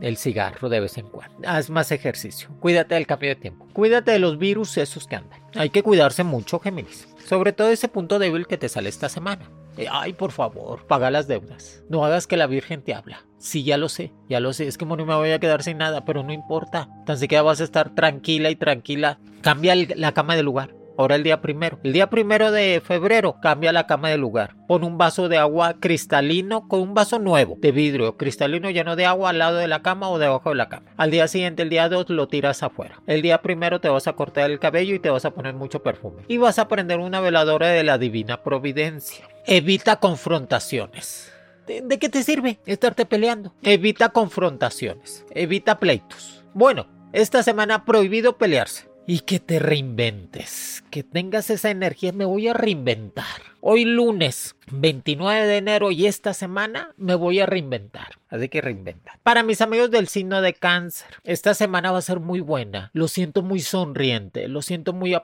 el 0.01 0.17
cigarro 0.17 0.67
de 0.67 0.81
vez 0.81 0.97
en 0.97 1.07
cuando. 1.07 1.47
Haz 1.47 1.69
más 1.69 1.93
ejercicio. 1.93 2.49
Cuídate 2.59 2.95
del 2.95 3.07
cambio 3.07 3.29
de 3.29 3.35
tiempo. 3.35 3.67
Cuídate 3.71 4.11
de 4.11 4.19
los 4.19 4.37
virus 4.37 4.77
esos 4.77 5.07
que 5.07 5.15
andan. 5.15 5.39
Hay 5.55 5.69
que 5.69 5.83
cuidarse 5.83 6.25
mucho, 6.25 6.59
Géminis. 6.59 7.07
Sobre 7.25 7.53
todo 7.53 7.69
ese 7.69 7.87
punto 7.87 8.19
débil 8.19 8.47
que 8.47 8.57
te 8.57 8.67
sale 8.67 8.89
esta 8.89 9.07
semana. 9.07 9.49
Eh, 9.77 9.87
ay, 9.89 10.13
por 10.13 10.31
favor, 10.31 10.85
paga 10.85 11.11
las 11.11 11.27
deudas. 11.27 11.83
No 11.89 12.03
hagas 12.05 12.27
que 12.27 12.37
la 12.37 12.47
Virgen 12.47 12.81
te 12.81 12.93
habla. 12.93 13.25
Sí, 13.37 13.63
ya 13.63 13.77
lo 13.77 13.89
sé, 13.89 14.11
ya 14.29 14.39
lo 14.39 14.53
sé. 14.53 14.67
Es 14.67 14.77
que 14.77 14.85
no 14.85 14.95
me 14.97 15.15
voy 15.15 15.31
a 15.31 15.39
quedar 15.39 15.63
sin 15.63 15.77
nada, 15.77 16.05
pero 16.05 16.23
no 16.23 16.33
importa. 16.33 16.89
Tan 17.05 17.17
siquiera 17.17 17.41
vas 17.41 17.61
a 17.61 17.63
estar 17.63 17.95
tranquila 17.95 18.49
y 18.49 18.55
tranquila. 18.55 19.19
Cambia 19.41 19.75
la 19.75 20.13
cama 20.13 20.35
de 20.35 20.43
lugar. 20.43 20.75
Ahora 21.01 21.15
el 21.15 21.23
día 21.23 21.41
primero. 21.41 21.79
El 21.83 21.93
día 21.93 22.11
primero 22.11 22.51
de 22.51 22.79
febrero 22.79 23.37
cambia 23.41 23.73
la 23.73 23.87
cama 23.87 24.09
de 24.09 24.19
lugar. 24.19 24.55
Pon 24.67 24.83
un 24.83 24.99
vaso 24.99 25.29
de 25.29 25.39
agua 25.39 25.77
cristalino 25.79 26.67
con 26.67 26.79
un 26.79 26.93
vaso 26.93 27.17
nuevo 27.17 27.57
de 27.59 27.71
vidrio 27.71 28.17
cristalino 28.17 28.69
lleno 28.69 28.95
de 28.95 29.07
agua 29.07 29.31
al 29.31 29.39
lado 29.39 29.57
de 29.57 29.67
la 29.67 29.81
cama 29.81 30.09
o 30.09 30.19
debajo 30.19 30.49
de 30.49 30.57
la 30.57 30.69
cama. 30.69 30.91
Al 30.97 31.09
día 31.09 31.27
siguiente, 31.27 31.63
el 31.63 31.71
día 31.71 31.89
2, 31.89 32.11
lo 32.11 32.27
tiras 32.27 32.61
afuera. 32.61 33.01
El 33.07 33.23
día 33.23 33.41
primero 33.41 33.81
te 33.81 33.89
vas 33.89 34.05
a 34.05 34.13
cortar 34.13 34.51
el 34.51 34.59
cabello 34.59 34.93
y 34.93 34.99
te 34.99 35.09
vas 35.09 35.25
a 35.25 35.31
poner 35.31 35.55
mucho 35.55 35.81
perfume. 35.81 36.21
Y 36.27 36.37
vas 36.37 36.59
a 36.59 36.67
prender 36.67 36.99
una 36.99 37.19
veladora 37.19 37.69
de 37.69 37.83
la 37.83 37.97
divina 37.97 38.43
providencia. 38.43 39.27
Evita 39.47 39.95
confrontaciones. 39.95 41.33
¿De, 41.65 41.97
qué 41.97 42.09
te 42.09 42.21
sirve 42.21 42.59
estarte 42.67 43.07
peleando? 43.07 43.55
Evita 43.63 44.09
confrontaciones. 44.09 45.25
Evita 45.31 45.79
pleitos. 45.79 46.43
Bueno, 46.53 46.85
esta 47.11 47.41
semana 47.41 47.85
prohibido 47.85 48.37
pelearse 48.37 48.90
y 49.11 49.19
que 49.19 49.41
te 49.41 49.59
reinventes, 49.59 50.85
que 50.89 51.03
tengas 51.03 51.49
esa 51.49 51.69
energía, 51.69 52.13
me 52.13 52.23
voy 52.23 52.47
a 52.47 52.53
reinventar. 52.53 53.50
Hoy 53.63 53.85
lunes 53.85 54.55
29 54.71 55.45
de 55.45 55.57
enero 55.57 55.91
y 55.91 56.07
esta 56.07 56.33
semana 56.33 56.95
me 56.97 57.13
voy 57.13 57.41
a 57.41 57.45
reinventar. 57.45 58.17
Así 58.27 58.49
que 58.49 58.59
reinventa. 58.59 59.19
Para 59.21 59.43
mis 59.43 59.61
amigos 59.61 59.91
del 59.91 60.07
signo 60.07 60.41
de 60.41 60.55
cáncer, 60.55 61.09
esta 61.23 61.53
semana 61.53 61.91
va 61.91 61.99
a 61.99 62.01
ser 62.01 62.21
muy 62.21 62.39
buena. 62.39 62.89
Lo 62.93 63.07
siento 63.07 63.43
muy 63.43 63.59
sonriente, 63.59 64.47
lo 64.47 64.63
siento 64.63 64.93
muy 64.93 65.15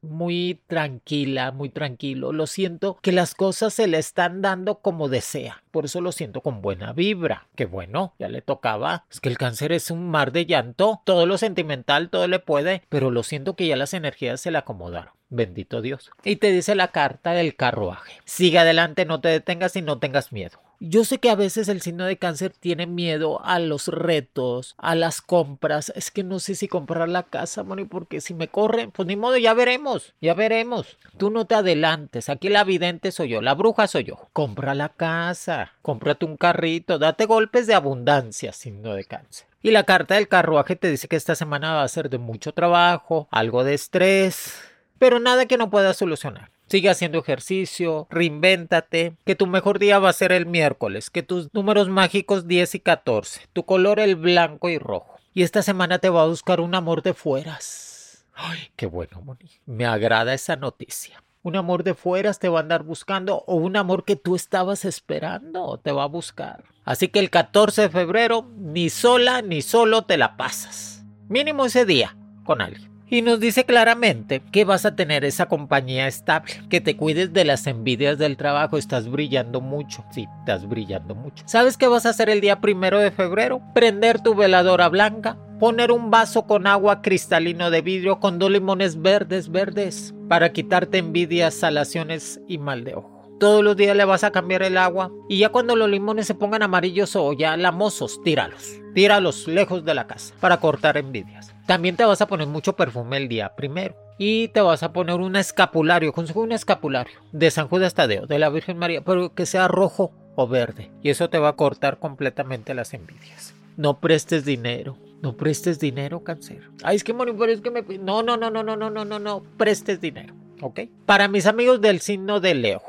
muy 0.00 0.60
tranquila, 0.66 1.52
muy 1.52 1.68
tranquilo. 1.68 2.32
Lo 2.32 2.48
siento 2.48 2.98
que 3.00 3.12
las 3.12 3.36
cosas 3.36 3.74
se 3.74 3.86
le 3.86 3.98
están 3.98 4.42
dando 4.42 4.80
como 4.80 5.08
desea. 5.08 5.62
Por 5.70 5.84
eso 5.84 6.00
lo 6.00 6.10
siento 6.10 6.40
con 6.40 6.62
buena 6.62 6.92
vibra. 6.92 7.46
Que 7.54 7.66
bueno, 7.66 8.14
ya 8.18 8.28
le 8.28 8.42
tocaba. 8.42 9.04
Es 9.08 9.20
que 9.20 9.28
el 9.28 9.38
cáncer 9.38 9.70
es 9.70 9.92
un 9.92 10.10
mar 10.10 10.32
de 10.32 10.46
llanto. 10.46 11.00
Todo 11.04 11.26
lo 11.26 11.38
sentimental, 11.38 12.10
todo 12.10 12.26
le 12.26 12.40
puede. 12.40 12.82
Pero 12.88 13.12
lo 13.12 13.22
siento 13.22 13.54
que 13.54 13.68
ya 13.68 13.76
las 13.76 13.94
energías 13.94 14.40
se 14.40 14.50
le 14.50 14.58
acomodaron. 14.58 15.12
Bendito 15.34 15.82
Dios. 15.82 16.12
Y 16.22 16.36
te 16.36 16.52
dice 16.52 16.76
la 16.76 16.88
carta 16.88 17.32
del 17.32 17.56
carruaje. 17.56 18.20
Sigue 18.24 18.60
adelante, 18.60 19.04
no 19.04 19.20
te 19.20 19.28
detengas 19.28 19.74
y 19.74 19.82
no 19.82 19.98
tengas 19.98 20.32
miedo. 20.32 20.60
Yo 20.78 21.04
sé 21.04 21.18
que 21.18 21.30
a 21.30 21.34
veces 21.34 21.68
el 21.68 21.80
signo 21.80 22.04
de 22.04 22.18
cáncer 22.18 22.52
tiene 22.52 22.86
miedo 22.86 23.44
a 23.44 23.58
los 23.58 23.88
retos, 23.88 24.76
a 24.78 24.94
las 24.94 25.20
compras. 25.20 25.92
Es 25.96 26.12
que 26.12 26.22
no 26.22 26.38
sé 26.38 26.54
si 26.54 26.68
comprar 26.68 27.08
la 27.08 27.24
casa, 27.24 27.64
Moni, 27.64 27.84
porque 27.84 28.20
si 28.20 28.32
me 28.32 28.46
corren, 28.46 28.92
pues 28.92 29.08
ni 29.08 29.16
modo, 29.16 29.36
ya 29.36 29.54
veremos, 29.54 30.14
ya 30.20 30.34
veremos. 30.34 30.98
Tú 31.16 31.30
no 31.30 31.46
te 31.46 31.56
adelantes. 31.56 32.28
Aquí 32.28 32.48
la 32.48 32.62
vidente 32.62 33.10
soy 33.10 33.30
yo, 33.30 33.40
la 33.40 33.54
bruja 33.54 33.88
soy 33.88 34.04
yo. 34.04 34.28
Compra 34.32 34.74
la 34.76 34.90
casa, 34.90 35.72
cómprate 35.82 36.26
un 36.26 36.36
carrito, 36.36 37.00
date 37.00 37.26
golpes 37.26 37.66
de 37.66 37.74
abundancia, 37.74 38.52
signo 38.52 38.94
de 38.94 39.04
cáncer. 39.04 39.48
Y 39.62 39.72
la 39.72 39.82
carta 39.82 40.14
del 40.14 40.28
carruaje 40.28 40.76
te 40.76 40.90
dice 40.90 41.08
que 41.08 41.16
esta 41.16 41.34
semana 41.34 41.72
va 41.72 41.82
a 41.82 41.88
ser 41.88 42.08
de 42.10 42.18
mucho 42.18 42.52
trabajo, 42.52 43.26
algo 43.30 43.64
de 43.64 43.74
estrés, 43.74 44.60
pero 45.04 45.20
nada 45.20 45.44
que 45.44 45.58
no 45.58 45.68
puedas 45.68 45.98
solucionar. 45.98 46.50
Sigue 46.66 46.88
haciendo 46.88 47.18
ejercicio, 47.18 48.06
reinvéntate, 48.08 49.18
que 49.26 49.34
tu 49.34 49.46
mejor 49.46 49.78
día 49.78 49.98
va 49.98 50.08
a 50.08 50.14
ser 50.14 50.32
el 50.32 50.46
miércoles, 50.46 51.10
que 51.10 51.22
tus 51.22 51.52
números 51.52 51.90
mágicos 51.90 52.48
10 52.48 52.76
y 52.76 52.80
14, 52.80 53.42
tu 53.52 53.66
color 53.66 54.00
el 54.00 54.16
blanco 54.16 54.70
y 54.70 54.78
rojo. 54.78 55.16
Y 55.34 55.42
esta 55.42 55.60
semana 55.60 55.98
te 55.98 56.08
va 56.08 56.22
a 56.22 56.26
buscar 56.26 56.62
un 56.62 56.74
amor 56.74 57.02
de 57.02 57.12
fueras. 57.12 58.24
Ay, 58.32 58.70
qué 58.76 58.86
bueno, 58.86 59.20
Moni. 59.20 59.50
Me 59.66 59.84
agrada 59.84 60.32
esa 60.32 60.56
noticia. 60.56 61.22
Un 61.42 61.56
amor 61.56 61.84
de 61.84 61.92
fueras 61.92 62.38
te 62.38 62.48
va 62.48 62.60
a 62.60 62.62
andar 62.62 62.82
buscando 62.82 63.44
o 63.46 63.56
un 63.56 63.76
amor 63.76 64.06
que 64.06 64.16
tú 64.16 64.34
estabas 64.34 64.86
esperando 64.86 65.78
te 65.84 65.92
va 65.92 66.04
a 66.04 66.06
buscar. 66.06 66.64
Así 66.86 67.08
que 67.08 67.18
el 67.18 67.28
14 67.28 67.82
de 67.82 67.90
febrero 67.90 68.48
ni 68.56 68.88
sola 68.88 69.42
ni 69.42 69.60
solo 69.60 70.06
te 70.06 70.16
la 70.16 70.38
pasas. 70.38 71.04
Mínimo 71.28 71.66
ese 71.66 71.84
día 71.84 72.16
con 72.46 72.62
alguien. 72.62 72.93
Y 73.08 73.20
nos 73.20 73.38
dice 73.38 73.64
claramente 73.64 74.40
que 74.50 74.64
vas 74.64 74.86
a 74.86 74.96
tener 74.96 75.24
esa 75.24 75.46
compañía 75.46 76.06
estable, 76.06 76.54
que 76.70 76.80
te 76.80 76.96
cuides 76.96 77.32
de 77.32 77.44
las 77.44 77.66
envidias 77.66 78.16
del 78.18 78.36
trabajo, 78.36 78.78
estás 78.78 79.10
brillando 79.10 79.60
mucho, 79.60 80.04
sí, 80.10 80.26
estás 80.40 80.66
brillando 80.66 81.14
mucho. 81.14 81.44
¿Sabes 81.46 81.76
qué 81.76 81.86
vas 81.86 82.06
a 82.06 82.10
hacer 82.10 82.30
el 82.30 82.40
día 82.40 82.60
primero 82.60 82.98
de 82.98 83.10
febrero? 83.10 83.60
Prender 83.74 84.22
tu 84.22 84.34
veladora 84.34 84.88
blanca, 84.88 85.36
poner 85.60 85.92
un 85.92 86.10
vaso 86.10 86.46
con 86.46 86.66
agua 86.66 87.02
cristalino 87.02 87.70
de 87.70 87.82
vidrio 87.82 88.20
con 88.20 88.38
dos 88.38 88.50
limones 88.50 89.00
verdes, 89.00 89.50
verdes, 89.50 90.14
para 90.28 90.52
quitarte 90.52 90.98
envidias, 90.98 91.54
salaciones 91.54 92.40
y 92.48 92.58
mal 92.58 92.84
de 92.84 92.94
ojo. 92.94 93.14
Todos 93.38 93.62
los 93.62 93.76
días 93.76 93.96
le 93.96 94.04
vas 94.04 94.24
a 94.24 94.30
cambiar 94.30 94.62
el 94.62 94.78
agua 94.78 95.10
y 95.28 95.38
ya 95.38 95.50
cuando 95.50 95.76
los 95.76 95.90
limones 95.90 96.26
se 96.26 96.34
pongan 96.34 96.62
amarillos 96.62 97.14
o 97.16 97.32
ya 97.32 97.56
lamosos, 97.56 98.22
tíralos. 98.22 98.72
Tíralos 98.94 99.46
lejos 99.48 99.84
de 99.84 99.92
la 99.92 100.06
casa 100.06 100.34
para 100.40 100.58
cortar 100.58 100.96
envidias. 100.96 101.53
También 101.66 101.96
te 101.96 102.04
vas 102.04 102.20
a 102.20 102.26
poner 102.26 102.46
mucho 102.46 102.76
perfume 102.76 103.16
el 103.16 103.28
día 103.28 103.54
primero. 103.56 103.96
Y 104.18 104.48
te 104.48 104.60
vas 104.60 104.82
a 104.82 104.92
poner 104.92 105.16
un 105.16 105.34
escapulario, 105.36 106.12
consejo 106.12 106.40
un 106.40 106.52
escapulario 106.52 107.18
de 107.32 107.50
San 107.50 107.68
Judas 107.68 107.94
Tadeo, 107.94 108.26
de 108.26 108.38
la 108.38 108.48
Virgen 108.48 108.78
María, 108.78 109.02
pero 109.02 109.34
que 109.34 109.46
sea 109.46 109.66
rojo 109.66 110.12
o 110.36 110.46
verde. 110.46 110.90
Y 111.02 111.10
eso 111.10 111.30
te 111.30 111.38
va 111.38 111.48
a 111.48 111.56
cortar 111.56 111.98
completamente 111.98 112.74
las 112.74 112.94
envidias. 112.94 113.54
No 113.76 113.98
prestes 113.98 114.44
dinero. 114.44 114.96
No 115.20 115.36
prestes 115.36 115.80
dinero, 115.80 116.22
cáncer. 116.22 116.68
Ay, 116.82 116.96
es 116.96 117.04
que 117.04 117.14
Moni, 117.14 117.32
pero 117.32 117.50
es 117.50 117.62
que 117.62 117.70
me. 117.70 117.82
No, 117.98 118.22
no, 118.22 118.36
no, 118.36 118.50
no, 118.50 118.62
no, 118.62 118.76
no, 118.76 118.90
no, 118.90 119.04
no, 119.06 119.18
no. 119.18 119.42
Prestes 119.56 119.98
dinero. 120.00 120.34
¿Ok? 120.60 120.80
Para 121.06 121.28
mis 121.28 121.46
amigos 121.46 121.80
del 121.80 122.00
signo 122.00 122.40
de 122.40 122.54
Leo. 122.54 122.82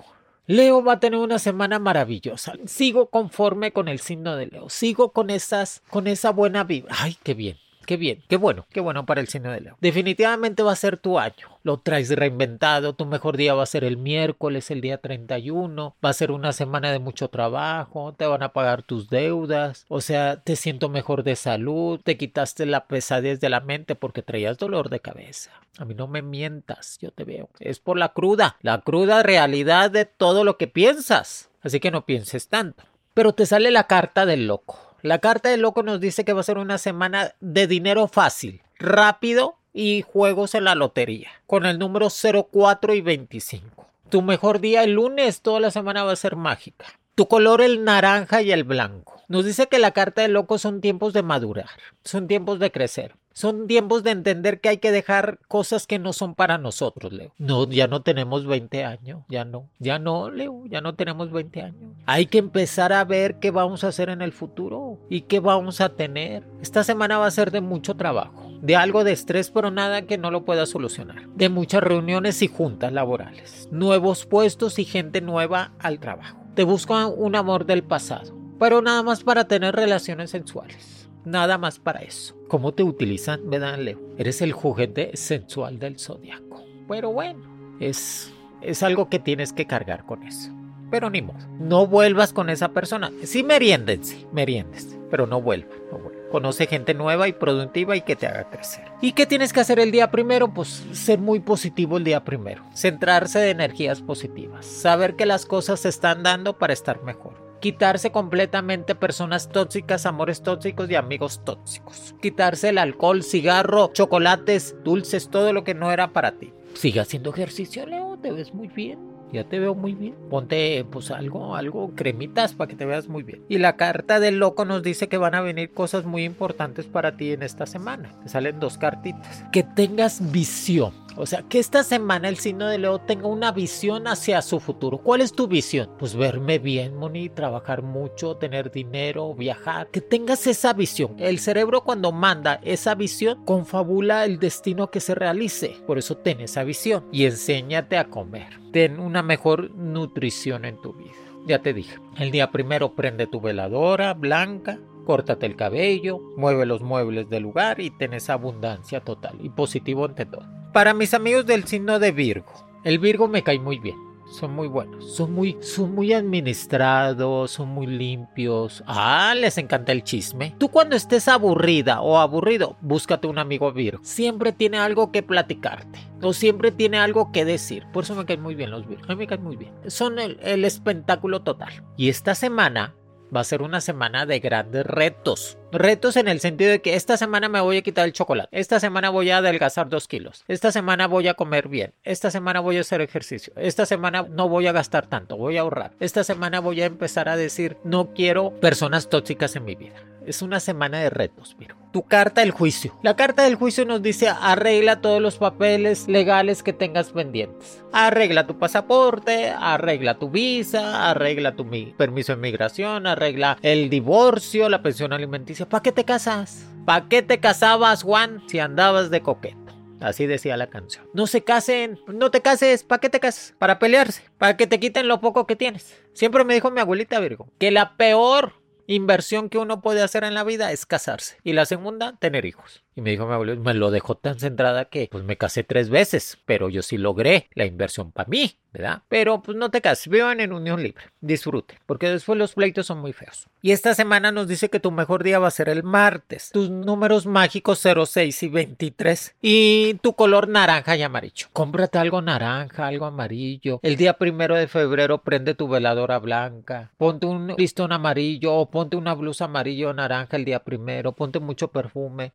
Leo 0.45 0.83
va 0.83 0.93
a 0.93 0.99
tener 0.99 1.19
una 1.19 1.39
semana 1.39 1.79
maravillosa. 1.79 2.53
Sigo 2.65 3.09
conforme 3.09 3.71
con 3.71 3.87
el 3.87 3.99
signo 3.99 4.35
de 4.35 4.47
Leo. 4.47 4.69
Sigo 4.69 5.11
con 5.11 5.29
esas, 5.29 5.81
con 5.89 6.07
esa 6.07 6.31
buena 6.31 6.65
vibra. 6.65 6.93
Ay, 6.99 7.17
qué 7.23 7.33
bien. 7.33 7.57
Qué 7.85 7.97
bien, 7.97 8.23
qué 8.27 8.37
bueno, 8.37 8.65
qué 8.71 8.79
bueno 8.79 9.05
para 9.05 9.21
el 9.21 9.27
signo 9.27 9.51
de 9.51 9.61
Leo. 9.61 9.77
Definitivamente 9.79 10.63
va 10.63 10.71
a 10.71 10.75
ser 10.75 10.97
tu 10.97 11.19
año. 11.19 11.47
Lo 11.63 11.77
traes 11.77 12.09
reinventado. 12.09 12.93
Tu 12.93 13.05
mejor 13.05 13.37
día 13.37 13.53
va 13.53 13.63
a 13.63 13.67
ser 13.67 13.83
el 13.83 13.97
miércoles, 13.97 14.71
el 14.71 14.81
día 14.81 14.97
31. 14.97 15.95
Va 16.03 16.09
a 16.09 16.13
ser 16.13 16.31
una 16.31 16.51
semana 16.51 16.91
de 16.91 16.99
mucho 16.99 17.29
trabajo. 17.29 18.13
Te 18.13 18.25
van 18.25 18.43
a 18.43 18.53
pagar 18.53 18.83
tus 18.83 19.09
deudas. 19.09 19.85
O 19.87 20.01
sea, 20.01 20.37
te 20.37 20.55
siento 20.55 20.89
mejor 20.89 21.23
de 21.23 21.35
salud. 21.35 21.99
Te 22.03 22.17
quitaste 22.17 22.65
la 22.65 22.87
pesadez 22.87 23.39
de 23.39 23.49
la 23.49 23.61
mente 23.61 23.95
porque 23.95 24.21
traías 24.21 24.57
dolor 24.57 24.89
de 24.89 24.99
cabeza. 24.99 25.51
A 25.77 25.85
mí 25.85 25.93
no 25.93 26.07
me 26.07 26.21
mientas, 26.21 26.97
yo 27.01 27.11
te 27.11 27.23
veo. 27.23 27.49
Es 27.59 27.79
por 27.79 27.97
la 27.97 28.13
cruda, 28.13 28.57
la 28.61 28.81
cruda 28.81 29.23
realidad 29.23 29.91
de 29.91 30.05
todo 30.05 30.43
lo 30.43 30.57
que 30.57 30.67
piensas. 30.67 31.49
Así 31.61 31.79
que 31.79 31.91
no 31.91 32.05
pienses 32.05 32.47
tanto. 32.47 32.83
Pero 33.13 33.33
te 33.33 33.45
sale 33.45 33.71
la 33.71 33.87
carta 33.87 34.25
del 34.25 34.47
loco. 34.47 34.94
La 35.01 35.19
carta 35.19 35.49
del 35.49 35.61
loco 35.61 35.83
nos 35.83 35.99
dice 35.99 36.25
que 36.25 36.33
va 36.33 36.41
a 36.41 36.43
ser 36.43 36.57
una 36.57 36.77
semana 36.77 37.33
de 37.39 37.67
dinero 37.67 38.07
fácil, 38.07 38.61
rápido 38.79 39.57
y 39.73 40.01
juegos 40.01 40.55
en 40.55 40.63
la 40.63 40.75
lotería, 40.75 41.29
con 41.47 41.65
el 41.65 41.77
número 41.77 42.07
04 42.09 42.93
y 42.93 43.01
25. 43.01 43.87
Tu 44.09 44.21
mejor 44.21 44.59
día 44.59 44.83
el 44.83 44.93
lunes, 44.93 45.41
toda 45.41 45.59
la 45.59 45.71
semana 45.71 46.03
va 46.03 46.13
a 46.13 46.15
ser 46.15 46.35
mágica. 46.35 46.85
Tu 47.15 47.27
color 47.27 47.61
el 47.61 47.83
naranja 47.83 48.41
y 48.41 48.51
el 48.51 48.63
blanco. 48.63 49.21
Nos 49.27 49.45
dice 49.45 49.67
que 49.67 49.79
la 49.79 49.91
carta 49.91 50.21
del 50.21 50.33
loco 50.33 50.57
son 50.57 50.81
tiempos 50.81 51.13
de 51.13 51.23
madurar, 51.23 51.69
son 52.03 52.27
tiempos 52.27 52.59
de 52.59 52.71
crecer. 52.71 53.15
Son 53.37 53.67
tiempos 53.67 54.03
de 54.03 54.11
entender 54.11 54.61
que 54.61 54.69
hay 54.69 54.77
que 54.77 54.93
dejar 54.93 55.39
cosas 55.49 55.87
que 55.87 55.99
no 55.99 56.13
son 56.13 56.35
para 56.35 56.57
nosotros, 56.57 57.11
Leo. 57.11 57.33
No, 57.37 57.69
ya 57.69 57.85
no 57.85 58.01
tenemos 58.01 58.45
20 58.45 58.85
años, 58.85 59.23
ya 59.27 59.43
no, 59.43 59.67
ya 59.77 59.99
no, 59.99 60.31
Leo, 60.31 60.63
ya 60.67 60.79
no 60.79 60.95
tenemos 60.95 61.33
20 61.33 61.61
años. 61.61 61.91
Hay 62.05 62.27
que 62.27 62.37
empezar 62.37 62.93
a 62.93 63.03
ver 63.03 63.35
qué 63.41 63.51
vamos 63.51 63.83
a 63.83 63.89
hacer 63.89 64.07
en 64.07 64.21
el 64.21 64.31
futuro 64.31 64.99
y 65.09 65.23
qué 65.23 65.41
vamos 65.41 65.81
a 65.81 65.89
tener. 65.89 66.45
Esta 66.61 66.85
semana 66.85 67.17
va 67.17 67.25
a 67.25 67.31
ser 67.31 67.51
de 67.51 67.59
mucho 67.59 67.97
trabajo, 67.97 68.53
de 68.61 68.77
algo 68.77 69.03
de 69.03 69.11
estrés, 69.11 69.51
pero 69.51 69.69
nada 69.69 70.03
que 70.03 70.17
no 70.17 70.31
lo 70.31 70.45
pueda 70.45 70.65
solucionar. 70.65 71.27
De 71.35 71.49
muchas 71.49 71.83
reuniones 71.83 72.41
y 72.41 72.47
juntas 72.47 72.93
laborales, 72.93 73.67
nuevos 73.69 74.25
puestos 74.25 74.79
y 74.79 74.85
gente 74.85 75.19
nueva 75.19 75.73
al 75.79 75.99
trabajo. 75.99 76.41
Te 76.55 76.63
buscan 76.63 77.11
un 77.17 77.35
amor 77.35 77.65
del 77.65 77.83
pasado, 77.83 78.33
pero 78.57 78.81
nada 78.81 79.03
más 79.03 79.25
para 79.25 79.49
tener 79.49 79.75
relaciones 79.75 80.29
sensuales. 80.29 80.94
Nada 81.25 81.57
más 81.57 81.79
para 81.79 82.01
eso. 82.01 82.35
¿Cómo 82.47 82.73
te 82.73 82.83
utilizan, 82.83 83.49
verdad, 83.49 83.79
Leo? 83.79 83.99
Eres 84.17 84.41
el 84.41 84.53
juguete 84.53 85.11
sensual 85.17 85.79
del 85.79 85.99
zodiaco. 85.99 86.63
Pero 86.87 87.11
bueno, 87.11 87.41
es, 87.79 88.31
es 88.61 88.83
algo 88.83 89.09
que 89.09 89.19
tienes 89.19 89.51
que 89.51 89.65
cargar 89.65 90.05
con 90.05 90.23
eso. 90.23 90.51
Pero 90.91 91.09
ni 91.09 91.23
modo. 91.23 91.39
No 91.59 91.87
vuelvas 91.87 92.31
con 92.31 92.49
esa 92.51 92.69
persona. 92.69 93.11
Sí, 93.23 93.43
meriéndense, 93.43 94.27
meriéndense. 94.31 94.99
Pero 95.09 95.25
no 95.25 95.41
vuelvan, 95.41 95.77
no. 95.91 95.99
Conoce 96.31 96.67
gente 96.67 96.93
nueva 96.93 97.27
y 97.27 97.33
productiva 97.33 97.95
y 97.95 98.01
que 98.01 98.15
te 98.15 98.27
haga 98.27 98.49
crecer. 98.49 98.83
¿Y 99.01 99.13
qué 99.13 99.25
tienes 99.25 99.53
que 99.53 99.61
hacer 99.61 99.79
el 99.79 99.91
día 99.91 100.11
primero? 100.11 100.53
Pues 100.53 100.85
ser 100.91 101.19
muy 101.19 101.39
positivo 101.39 101.97
el 101.97 102.03
día 102.03 102.23
primero. 102.23 102.63
Centrarse 102.73 103.39
de 103.39 103.51
energías 103.51 104.01
positivas. 104.01 104.65
Saber 104.65 105.15
que 105.15 105.25
las 105.25 105.45
cosas 105.45 105.79
se 105.79 105.89
están 105.89 106.23
dando 106.23 106.57
para 106.57 106.73
estar 106.73 107.03
mejor 107.03 107.44
quitarse 107.65 108.11
completamente 108.11 108.93
personas 108.93 109.49
tóxicas, 109.49 110.05
amores 110.05 110.43
tóxicos 110.43 110.87
y 110.91 110.93
amigos 110.93 111.41
tóxicos. 111.43 112.13
Quitarse 112.21 112.69
el 112.69 112.77
alcohol, 112.77 113.23
cigarro, 113.23 113.89
chocolates, 113.91 114.75
dulces, 114.83 115.29
todo 115.29 115.51
lo 115.51 115.63
que 115.63 115.73
no 115.73 115.91
era 115.91 116.13
para 116.13 116.33
ti. 116.33 116.53
Sigue 116.75 116.99
haciendo 116.99 117.31
ejercicio, 117.31 117.87
Leo, 117.87 118.19
te 118.21 118.31
ves 118.31 118.53
muy 118.53 118.67
bien. 118.67 118.99
Ya 119.33 119.45
te 119.45 119.57
veo 119.57 119.73
muy 119.73 119.95
bien. 119.95 120.13
Ponte 120.29 120.85
pues 120.91 121.09
algo, 121.09 121.55
algo 121.55 121.95
cremitas 121.95 122.53
para 122.53 122.67
que 122.67 122.75
te 122.75 122.85
veas 122.85 123.07
muy 123.07 123.23
bien. 123.23 123.43
Y 123.49 123.57
la 123.57 123.77
carta 123.77 124.19
del 124.19 124.37
loco 124.37 124.63
nos 124.63 124.83
dice 124.83 125.07
que 125.09 125.17
van 125.17 125.33
a 125.33 125.41
venir 125.41 125.71
cosas 125.71 126.05
muy 126.05 126.23
importantes 126.23 126.85
para 126.85 127.17
ti 127.17 127.31
en 127.31 127.41
esta 127.41 127.65
semana. 127.65 128.11
Te 128.21 128.29
salen 128.29 128.59
dos 128.59 128.77
cartitas. 128.77 129.43
Que 129.51 129.63
tengas 129.63 130.31
visión 130.31 130.93
o 131.17 131.25
sea, 131.25 131.43
que 131.43 131.59
esta 131.59 131.83
semana 131.83 132.27
el 132.27 132.37
signo 132.37 132.67
de 132.67 132.77
Leo 132.77 132.99
tenga 132.99 133.27
una 133.27 133.51
visión 133.51 134.07
hacia 134.07 134.41
su 134.41 134.59
futuro. 134.59 134.97
¿Cuál 134.97 135.21
es 135.21 135.33
tu 135.33 135.47
visión? 135.47 135.89
Pues 135.97 136.15
verme 136.15 136.59
bien, 136.59 136.95
Moni, 136.97 137.29
trabajar 137.29 137.83
mucho, 137.83 138.35
tener 138.35 138.71
dinero, 138.71 139.33
viajar. 139.33 139.87
Que 139.87 140.01
tengas 140.01 140.45
esa 140.47 140.73
visión. 140.73 141.15
El 141.17 141.39
cerebro 141.39 141.83
cuando 141.83 142.11
manda 142.11 142.59
esa 142.63 142.95
visión 142.95 143.45
confabula 143.45 144.25
el 144.25 144.39
destino 144.39 144.91
que 144.91 144.99
se 144.99 145.15
realice. 145.15 145.77
Por 145.87 145.97
eso 145.97 146.17
ten 146.17 146.41
esa 146.41 146.63
visión 146.63 147.05
y 147.11 147.25
enséñate 147.25 147.97
a 147.97 148.09
comer. 148.09 148.59
Ten 148.71 148.99
una 148.99 149.23
mejor 149.23 149.71
nutrición 149.71 150.65
en 150.65 150.81
tu 150.81 150.93
vida. 150.93 151.13
Ya 151.47 151.59
te 151.59 151.73
dije, 151.73 151.97
el 152.17 152.31
día 152.31 152.51
primero 152.51 152.95
prende 152.95 153.27
tu 153.27 153.39
veladora 153.39 154.13
blanca, 154.15 154.79
córtate 155.05 155.45
el 155.45 155.55
cabello, 155.55 156.19
mueve 156.35 156.65
los 156.65 156.81
muebles 156.81 157.29
del 157.29 157.43
lugar 157.43 157.79
y 157.79 157.91
tenés 157.91 158.29
abundancia 158.29 159.01
total 159.01 159.37
y 159.41 159.49
positivo 159.49 160.05
ante 160.05 160.25
todo. 160.25 160.45
Para 160.75 160.93
mis 160.93 161.13
amigos 161.13 161.45
del 161.45 161.63
signo 161.63 161.99
de 161.99 162.11
Virgo, 162.11 162.51
el 162.83 162.99
Virgo 162.99 163.29
me 163.29 163.43
cae 163.43 163.59
muy 163.59 163.79
bien. 163.79 163.95
Son 164.29 164.53
muy 164.53 164.67
buenos, 164.67 165.15
son 165.15 165.31
muy, 165.31 165.57
son 165.61 165.95
muy 165.95 166.11
administrados, 166.11 167.51
son 167.51 167.69
muy 167.69 167.87
limpios. 167.87 168.83
Ah, 168.85 169.33
les 169.37 169.57
encanta 169.57 169.93
el 169.93 170.03
chisme. 170.03 170.53
Tú 170.57 170.67
cuando 170.67 170.97
estés 170.97 171.29
aburrida 171.29 172.01
o 172.01 172.17
aburrido, 172.17 172.75
búscate 172.81 173.25
un 173.25 173.39
amigo 173.39 173.71
Virgo. 173.71 174.03
Siempre 174.03 174.51
tiene 174.51 174.77
algo 174.77 175.13
que 175.13 175.23
platicarte 175.23 175.97
o 176.21 176.33
siempre 176.33 176.71
tiene 176.71 176.97
algo 176.97 177.31
que 177.31 177.45
decir. 177.45 177.85
Por 177.93 178.03
eso 178.03 178.13
me 178.13 178.25
caen 178.25 178.41
muy 178.41 178.55
bien 178.55 178.71
los 178.71 178.85
Virgos. 178.85 179.09
A 179.09 179.13
mí 179.13 179.19
me 179.19 179.27
caen 179.27 179.45
muy 179.45 179.55
bien. 179.55 179.71
Son 179.87 180.19
el, 180.19 180.37
el 180.41 180.65
espectáculo 180.65 181.41
total. 181.41 181.85
Y 181.95 182.09
esta 182.09 182.35
semana 182.35 182.95
va 183.33 183.39
a 183.39 183.45
ser 183.45 183.61
una 183.61 183.81
semana 183.81 184.25
de 184.25 184.39
grandes 184.39 184.85
retos. 184.85 185.57
Retos 185.75 186.15
en 186.15 186.29
el 186.29 186.39
sentido 186.39 186.71
de 186.71 186.81
que 186.81 186.95
esta 186.95 187.17
semana 187.17 187.49
me 187.49 187.59
voy 187.59 187.75
a 187.75 187.81
quitar 187.81 188.05
el 188.05 188.13
chocolate, 188.13 188.47
esta 188.57 188.79
semana 188.79 189.09
voy 189.09 189.29
a 189.29 189.39
adelgazar 189.39 189.89
dos 189.89 190.07
kilos, 190.07 190.45
esta 190.47 190.71
semana 190.71 191.05
voy 191.05 191.27
a 191.27 191.33
comer 191.33 191.67
bien, 191.67 191.93
esta 192.05 192.31
semana 192.31 192.61
voy 192.61 192.77
a 192.77 192.79
hacer 192.79 193.01
ejercicio, 193.01 193.51
esta 193.57 193.85
semana 193.85 194.25
no 194.29 194.47
voy 194.47 194.67
a 194.67 194.71
gastar 194.71 195.07
tanto, 195.07 195.35
voy 195.35 195.57
a 195.57 195.61
ahorrar, 195.61 195.91
esta 195.99 196.23
semana 196.23 196.61
voy 196.61 196.81
a 196.81 196.85
empezar 196.85 197.27
a 197.27 197.35
decir 197.35 197.75
no 197.83 198.13
quiero 198.13 198.51
personas 198.61 199.09
tóxicas 199.09 199.57
en 199.57 199.65
mi 199.65 199.75
vida. 199.75 199.95
Es 200.25 200.41
una 200.41 200.59
semana 200.59 200.99
de 200.99 201.11
retos, 201.11 201.55
Virgo. 201.59 201.77
Tu 201.93 202.01
carta 202.01 202.41
del 202.41 202.49
juicio. 202.51 202.97
La 203.03 203.15
carta 203.15 203.43
del 203.43 203.55
juicio 203.55 203.85
nos 203.85 204.01
dice 204.01 204.27
arregla 204.27 204.99
todos 204.99 205.21
los 205.21 205.37
papeles 205.37 206.07
legales 206.07 206.63
que 206.63 206.73
tengas 206.73 207.11
pendientes. 207.11 207.83
Arregla 207.93 208.47
tu 208.47 208.57
pasaporte, 208.57 209.49
arregla 209.49 210.17
tu 210.17 210.29
visa, 210.29 211.09
arregla 211.09 211.55
tu 211.55 211.69
permiso 211.95 212.33
de 212.35 212.41
migración, 212.41 213.05
arregla 213.05 213.57
el 213.61 213.89
divorcio, 213.89 214.67
la 214.67 214.81
pensión 214.81 215.13
alimenticia. 215.13 215.64
¿Para 215.69 215.83
qué 215.83 215.91
te 215.91 216.03
casas? 216.03 216.65
¿Para 216.85 217.07
qué 217.07 217.21
te 217.21 217.39
casabas, 217.39 218.03
Juan, 218.03 218.43
si 218.47 218.59
andabas 218.59 219.09
de 219.09 219.21
coqueto? 219.21 219.57
Así 219.99 220.27
decía 220.27 220.55
la 220.57 220.67
canción. 220.67 221.07
No 221.13 221.25
se 221.25 221.43
casen, 221.43 221.99
no 222.07 222.29
te 222.29 222.41
cases, 222.41 222.83
¿para 222.83 222.99
qué 222.99 223.09
te 223.09 223.19
casas? 223.19 223.55
Para 223.57 223.79
pelearse, 223.79 224.23
para 224.37 224.55
que 224.55 224.67
te 224.67 224.79
quiten 224.79 225.07
lo 225.07 225.19
poco 225.21 225.47
que 225.47 225.55
tienes. 225.55 225.95
Siempre 226.13 226.43
me 226.43 226.53
dijo 226.53 226.69
mi 226.69 226.81
abuelita 226.81 227.19
Virgo 227.19 227.49
que 227.57 227.71
la 227.71 227.97
peor 227.97 228.53
inversión 228.87 229.49
que 229.49 229.57
uno 229.57 229.81
puede 229.81 230.03
hacer 230.03 230.23
en 230.23 230.35
la 230.35 230.43
vida 230.43 230.71
es 230.71 230.85
casarse. 230.85 231.37
Y 231.43 231.53
la 231.53 231.65
segunda, 231.65 232.15
tener 232.19 232.45
hijos. 232.45 232.84
Y 232.95 233.01
me 233.01 233.11
dijo 233.11 233.27
mi 233.27 233.33
abuelo, 233.33 233.57
me 233.57 233.73
lo 233.73 233.91
dejó 233.91 234.15
tan 234.15 234.39
centrada 234.39 234.85
que 234.85 235.09
pues 235.11 235.25
me 235.25 235.37
casé 235.37 235.63
tres 235.63 235.89
veces, 235.89 236.37
pero 236.45 236.69
yo 236.69 236.81
sí 236.81 236.97
logré 236.97 237.49
la 237.53 237.65
inversión 237.65 238.13
para 238.13 238.29
mí, 238.29 238.57
¿verdad? 238.71 239.01
Pero 239.09 239.41
pues 239.41 239.57
no 239.57 239.69
te 239.69 239.81
cases, 239.81 240.07
vivan 240.07 240.39
en 240.39 240.53
unión 240.53 240.81
libre, 240.81 241.03
disfrute, 241.19 241.77
porque 241.85 242.09
después 242.09 242.39
los 242.39 242.53
pleitos 242.53 242.85
son 242.85 242.99
muy 242.99 243.11
feos. 243.11 243.47
Y 243.61 243.71
esta 243.71 243.95
semana 243.95 244.31
nos 244.31 244.47
dice 244.47 244.69
que 244.69 244.79
tu 244.79 244.91
mejor 244.91 245.23
día 245.23 245.39
va 245.39 245.47
a 245.47 245.51
ser 245.51 245.69
el 245.69 245.83
martes. 245.83 246.51
Tus 246.53 246.69
números 246.69 247.25
mágicos 247.25 247.81
06 247.81 248.43
y 248.43 248.47
23 248.47 249.35
y 249.41 249.95
tu 250.03 250.13
color 250.13 250.47
naranja 250.47 250.95
y 250.95 251.01
amarillo. 251.01 251.47
Cómprate 251.51 251.97
algo 251.97 252.21
naranja, 252.21 252.85
algo 252.85 253.05
amarillo. 253.05 253.79
El 253.81 253.97
día 253.97 254.13
primero 254.19 254.55
de 254.55 254.67
febrero 254.67 255.23
prende 255.23 255.55
tu 255.55 255.67
veladora 255.67 256.19
blanca. 256.19 256.91
Ponte 256.95 257.25
un 257.25 257.55
listón 257.57 257.91
amarillo 257.91 258.53
o 258.53 258.69
ponte 258.69 258.95
una 258.95 259.15
blusa 259.15 259.45
amarillo 259.45 259.89
o 259.89 259.93
naranja 259.93 260.37
el 260.37 260.45
día 260.45 260.63
primero. 260.63 261.13
Ponte 261.13 261.39
mucho 261.39 261.69
perfume. 261.69 262.33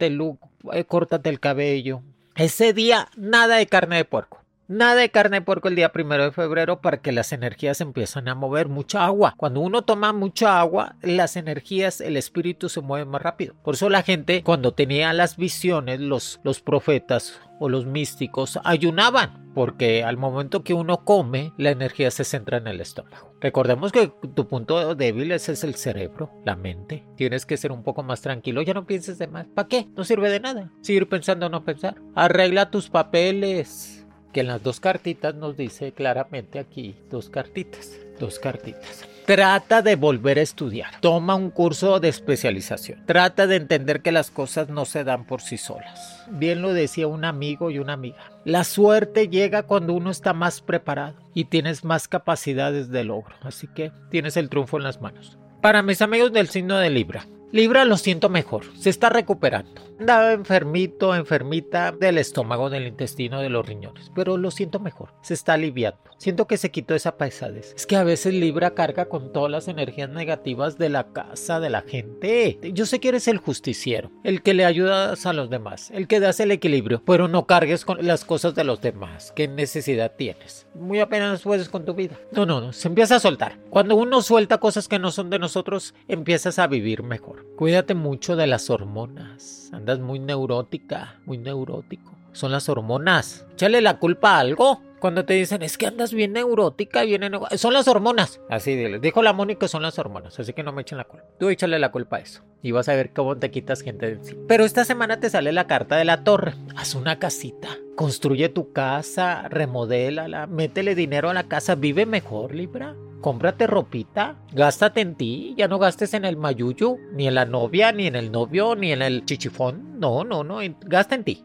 Cámbiate 0.00 0.10
look, 0.10 0.38
eh, 0.72 0.84
córtate 0.84 1.28
el 1.28 1.40
cabello. 1.40 2.02
Ese 2.34 2.72
día, 2.72 3.08
nada 3.16 3.56
de 3.56 3.66
carne 3.66 3.96
de 3.96 4.04
puerco. 4.06 4.39
Nada 4.70 4.94
de 4.94 5.10
carne 5.10 5.38
de 5.38 5.42
puerco 5.42 5.66
el 5.66 5.74
día 5.74 5.90
primero 5.90 6.22
de 6.22 6.30
febrero 6.30 6.80
para 6.80 6.98
que 6.98 7.10
las 7.10 7.32
energías 7.32 7.80
empiezan 7.80 8.28
a 8.28 8.36
mover 8.36 8.68
mucha 8.68 9.04
agua. 9.04 9.34
Cuando 9.36 9.58
uno 9.58 9.82
toma 9.82 10.12
mucha 10.12 10.60
agua, 10.60 10.94
las 11.02 11.34
energías, 11.34 12.00
el 12.00 12.16
espíritu 12.16 12.68
se 12.68 12.80
mueve 12.80 13.04
más 13.04 13.20
rápido. 13.20 13.56
Por 13.64 13.74
eso 13.74 13.90
la 13.90 14.04
gente, 14.04 14.44
cuando 14.44 14.72
tenía 14.72 15.12
las 15.12 15.36
visiones, 15.36 15.98
los, 15.98 16.38
los 16.44 16.60
profetas 16.60 17.40
o 17.58 17.68
los 17.68 17.84
místicos 17.84 18.60
ayunaban, 18.62 19.50
porque 19.56 20.04
al 20.04 20.16
momento 20.16 20.62
que 20.62 20.72
uno 20.72 21.04
come, 21.04 21.52
la 21.56 21.70
energía 21.70 22.12
se 22.12 22.22
centra 22.22 22.58
en 22.58 22.68
el 22.68 22.80
estómago. 22.80 23.34
Recordemos 23.40 23.90
que 23.90 24.12
tu 24.36 24.46
punto 24.46 24.94
débil 24.94 25.32
ese 25.32 25.50
es 25.50 25.64
el 25.64 25.74
cerebro, 25.74 26.30
la 26.44 26.54
mente. 26.54 27.04
Tienes 27.16 27.44
que 27.44 27.56
ser 27.56 27.72
un 27.72 27.82
poco 27.82 28.04
más 28.04 28.20
tranquilo, 28.20 28.62
ya 28.62 28.74
no 28.74 28.86
pienses 28.86 29.18
de 29.18 29.26
más. 29.26 29.48
¿Para 29.48 29.66
qué? 29.66 29.88
No 29.96 30.04
sirve 30.04 30.30
de 30.30 30.38
nada. 30.38 30.70
Seguir 30.80 31.08
pensando 31.08 31.46
o 31.46 31.48
no 31.48 31.64
pensar. 31.64 31.96
Arregla 32.14 32.70
tus 32.70 32.88
papeles 32.88 33.99
que 34.32 34.40
en 34.40 34.46
las 34.48 34.62
dos 34.62 34.80
cartitas 34.80 35.34
nos 35.34 35.56
dice 35.56 35.92
claramente 35.92 36.58
aquí, 36.58 36.96
dos 37.10 37.28
cartitas, 37.28 37.98
dos 38.18 38.38
cartitas. 38.38 39.04
Trata 39.26 39.80
de 39.82 39.94
volver 39.94 40.38
a 40.38 40.42
estudiar. 40.42 41.00
Toma 41.00 41.36
un 41.36 41.50
curso 41.50 42.00
de 42.00 42.08
especialización. 42.08 43.06
Trata 43.06 43.46
de 43.46 43.56
entender 43.56 44.02
que 44.02 44.10
las 44.10 44.30
cosas 44.30 44.68
no 44.68 44.84
se 44.84 45.04
dan 45.04 45.24
por 45.24 45.40
sí 45.40 45.56
solas. 45.56 46.24
Bien 46.30 46.62
lo 46.62 46.72
decía 46.72 47.06
un 47.06 47.24
amigo 47.24 47.70
y 47.70 47.78
una 47.78 47.92
amiga. 47.92 48.32
La 48.44 48.64
suerte 48.64 49.28
llega 49.28 49.62
cuando 49.62 49.92
uno 49.92 50.10
está 50.10 50.32
más 50.32 50.60
preparado 50.60 51.14
y 51.32 51.44
tienes 51.44 51.84
más 51.84 52.08
capacidades 52.08 52.90
de 52.90 53.04
logro. 53.04 53.36
Así 53.42 53.68
que 53.68 53.92
tienes 54.10 54.36
el 54.36 54.48
triunfo 54.48 54.78
en 54.78 54.82
las 54.82 55.00
manos. 55.00 55.38
Para 55.62 55.82
mis 55.82 56.02
amigos 56.02 56.32
del 56.32 56.48
signo 56.48 56.78
de 56.78 56.90
Libra, 56.90 57.26
Libra 57.52 57.84
lo 57.84 57.96
siento 57.96 58.28
mejor, 58.28 58.64
se 58.76 58.90
está 58.90 59.08
recuperando. 59.08 59.82
Andaba 59.98 60.32
enfermito, 60.32 61.16
enfermita 61.16 61.90
del 61.90 62.18
estómago, 62.18 62.70
del 62.70 62.86
intestino, 62.86 63.40
de 63.40 63.50
los 63.50 63.66
riñones, 63.66 64.12
pero 64.14 64.36
lo 64.36 64.52
siento 64.52 64.78
mejor, 64.78 65.14
se 65.22 65.34
está 65.34 65.54
aliviando. 65.54 66.09
Siento 66.20 66.46
que 66.46 66.58
se 66.58 66.70
quitó 66.70 66.94
esa 66.94 67.16
pesadez. 67.16 67.72
Es 67.74 67.86
que 67.86 67.96
a 67.96 68.04
veces 68.04 68.34
Libra 68.34 68.72
carga 68.72 69.06
con 69.06 69.32
todas 69.32 69.50
las 69.50 69.68
energías 69.68 70.10
negativas 70.10 70.76
de 70.76 70.90
la 70.90 71.14
casa, 71.14 71.60
de 71.60 71.70
la 71.70 71.80
gente. 71.80 72.58
Yo 72.74 72.84
sé 72.84 73.00
que 73.00 73.08
eres 73.08 73.26
el 73.26 73.38
justiciero, 73.38 74.10
el 74.22 74.42
que 74.42 74.52
le 74.52 74.66
ayudas 74.66 75.24
a 75.24 75.32
los 75.32 75.48
demás, 75.48 75.90
el 75.92 76.08
que 76.08 76.20
das 76.20 76.38
el 76.40 76.50
equilibrio, 76.50 77.02
pero 77.06 77.26
no 77.26 77.46
cargues 77.46 77.86
con 77.86 78.06
las 78.06 78.26
cosas 78.26 78.54
de 78.54 78.64
los 78.64 78.82
demás. 78.82 79.32
¿Qué 79.34 79.48
necesidad 79.48 80.12
tienes? 80.14 80.66
Muy 80.74 81.00
apenas 81.00 81.40
puedes 81.40 81.70
con 81.70 81.86
tu 81.86 81.94
vida. 81.94 82.18
No, 82.32 82.44
no, 82.44 82.60
no, 82.60 82.74
se 82.74 82.88
empieza 82.88 83.16
a 83.16 83.20
soltar. 83.20 83.58
Cuando 83.70 83.96
uno 83.96 84.20
suelta 84.20 84.58
cosas 84.58 84.88
que 84.88 84.98
no 84.98 85.12
son 85.12 85.30
de 85.30 85.38
nosotros, 85.38 85.94
empiezas 86.06 86.58
a 86.58 86.66
vivir 86.66 87.02
mejor. 87.02 87.46
Cuídate 87.56 87.94
mucho 87.94 88.36
de 88.36 88.46
las 88.46 88.68
hormonas. 88.68 89.70
Andas 89.72 90.00
muy 90.00 90.18
neurótica, 90.18 91.18
muy 91.24 91.38
neurótico. 91.38 92.19
Son 92.32 92.52
las 92.52 92.68
hormonas. 92.68 93.46
Échale 93.52 93.80
la 93.80 93.98
culpa 93.98 94.36
a 94.36 94.40
algo. 94.40 94.80
Cuando 95.00 95.24
te 95.24 95.32
dicen, 95.32 95.62
es 95.62 95.78
que 95.78 95.86
andas 95.86 96.12
bien 96.12 96.34
neurótica, 96.34 97.02
bien 97.04 97.22
Son 97.56 97.72
las 97.72 97.88
hormonas. 97.88 98.38
Así 98.50 98.76
dijo 98.76 99.22
la 99.22 99.32
Mónica, 99.32 99.66
son 99.66 99.82
las 99.82 99.98
hormonas. 99.98 100.38
Así 100.38 100.52
que 100.52 100.62
no 100.62 100.72
me 100.72 100.82
echen 100.82 100.98
la 100.98 101.04
culpa. 101.04 101.24
Tú 101.38 101.48
échale 101.48 101.78
la 101.78 101.90
culpa 101.90 102.16
a 102.16 102.20
eso. 102.20 102.42
Y 102.62 102.72
vas 102.72 102.90
a 102.90 102.94
ver 102.94 103.14
cómo 103.14 103.38
te 103.38 103.50
quitas 103.50 103.80
gente 103.80 104.06
de 104.06 104.12
encima. 104.12 104.42
Pero 104.46 104.64
esta 104.64 104.84
semana 104.84 105.18
te 105.18 105.30
sale 105.30 105.52
la 105.52 105.66
carta 105.66 105.96
de 105.96 106.04
la 106.04 106.22
torre. 106.22 106.54
Haz 106.76 106.94
una 106.94 107.18
casita. 107.18 107.68
Construye 107.96 108.50
tu 108.50 108.72
casa, 108.72 109.48
remodélala, 109.48 110.46
métele 110.46 110.94
dinero 110.94 111.30
a 111.30 111.34
la 111.34 111.48
casa, 111.48 111.76
vive 111.76 112.04
mejor, 112.04 112.54
Libra. 112.54 112.94
Cómprate 113.22 113.66
ropita, 113.66 114.36
gástate 114.52 115.02
en 115.02 115.14
ti, 115.14 115.54
ya 115.56 115.68
no 115.68 115.78
gastes 115.78 116.14
en 116.14 116.24
el 116.24 116.38
mayuyu, 116.38 116.98
ni 117.12 117.28
en 117.28 117.34
la 117.34 117.44
novia, 117.44 117.92
ni 117.92 118.06
en 118.06 118.16
el 118.16 118.32
novio, 118.32 118.74
ni 118.76 118.92
en 118.92 119.02
el 119.02 119.26
chichifón. 119.26 120.00
No, 120.00 120.24
no, 120.24 120.42
no, 120.42 120.60
gasta 120.86 121.14
en 121.14 121.24
ti. 121.24 121.44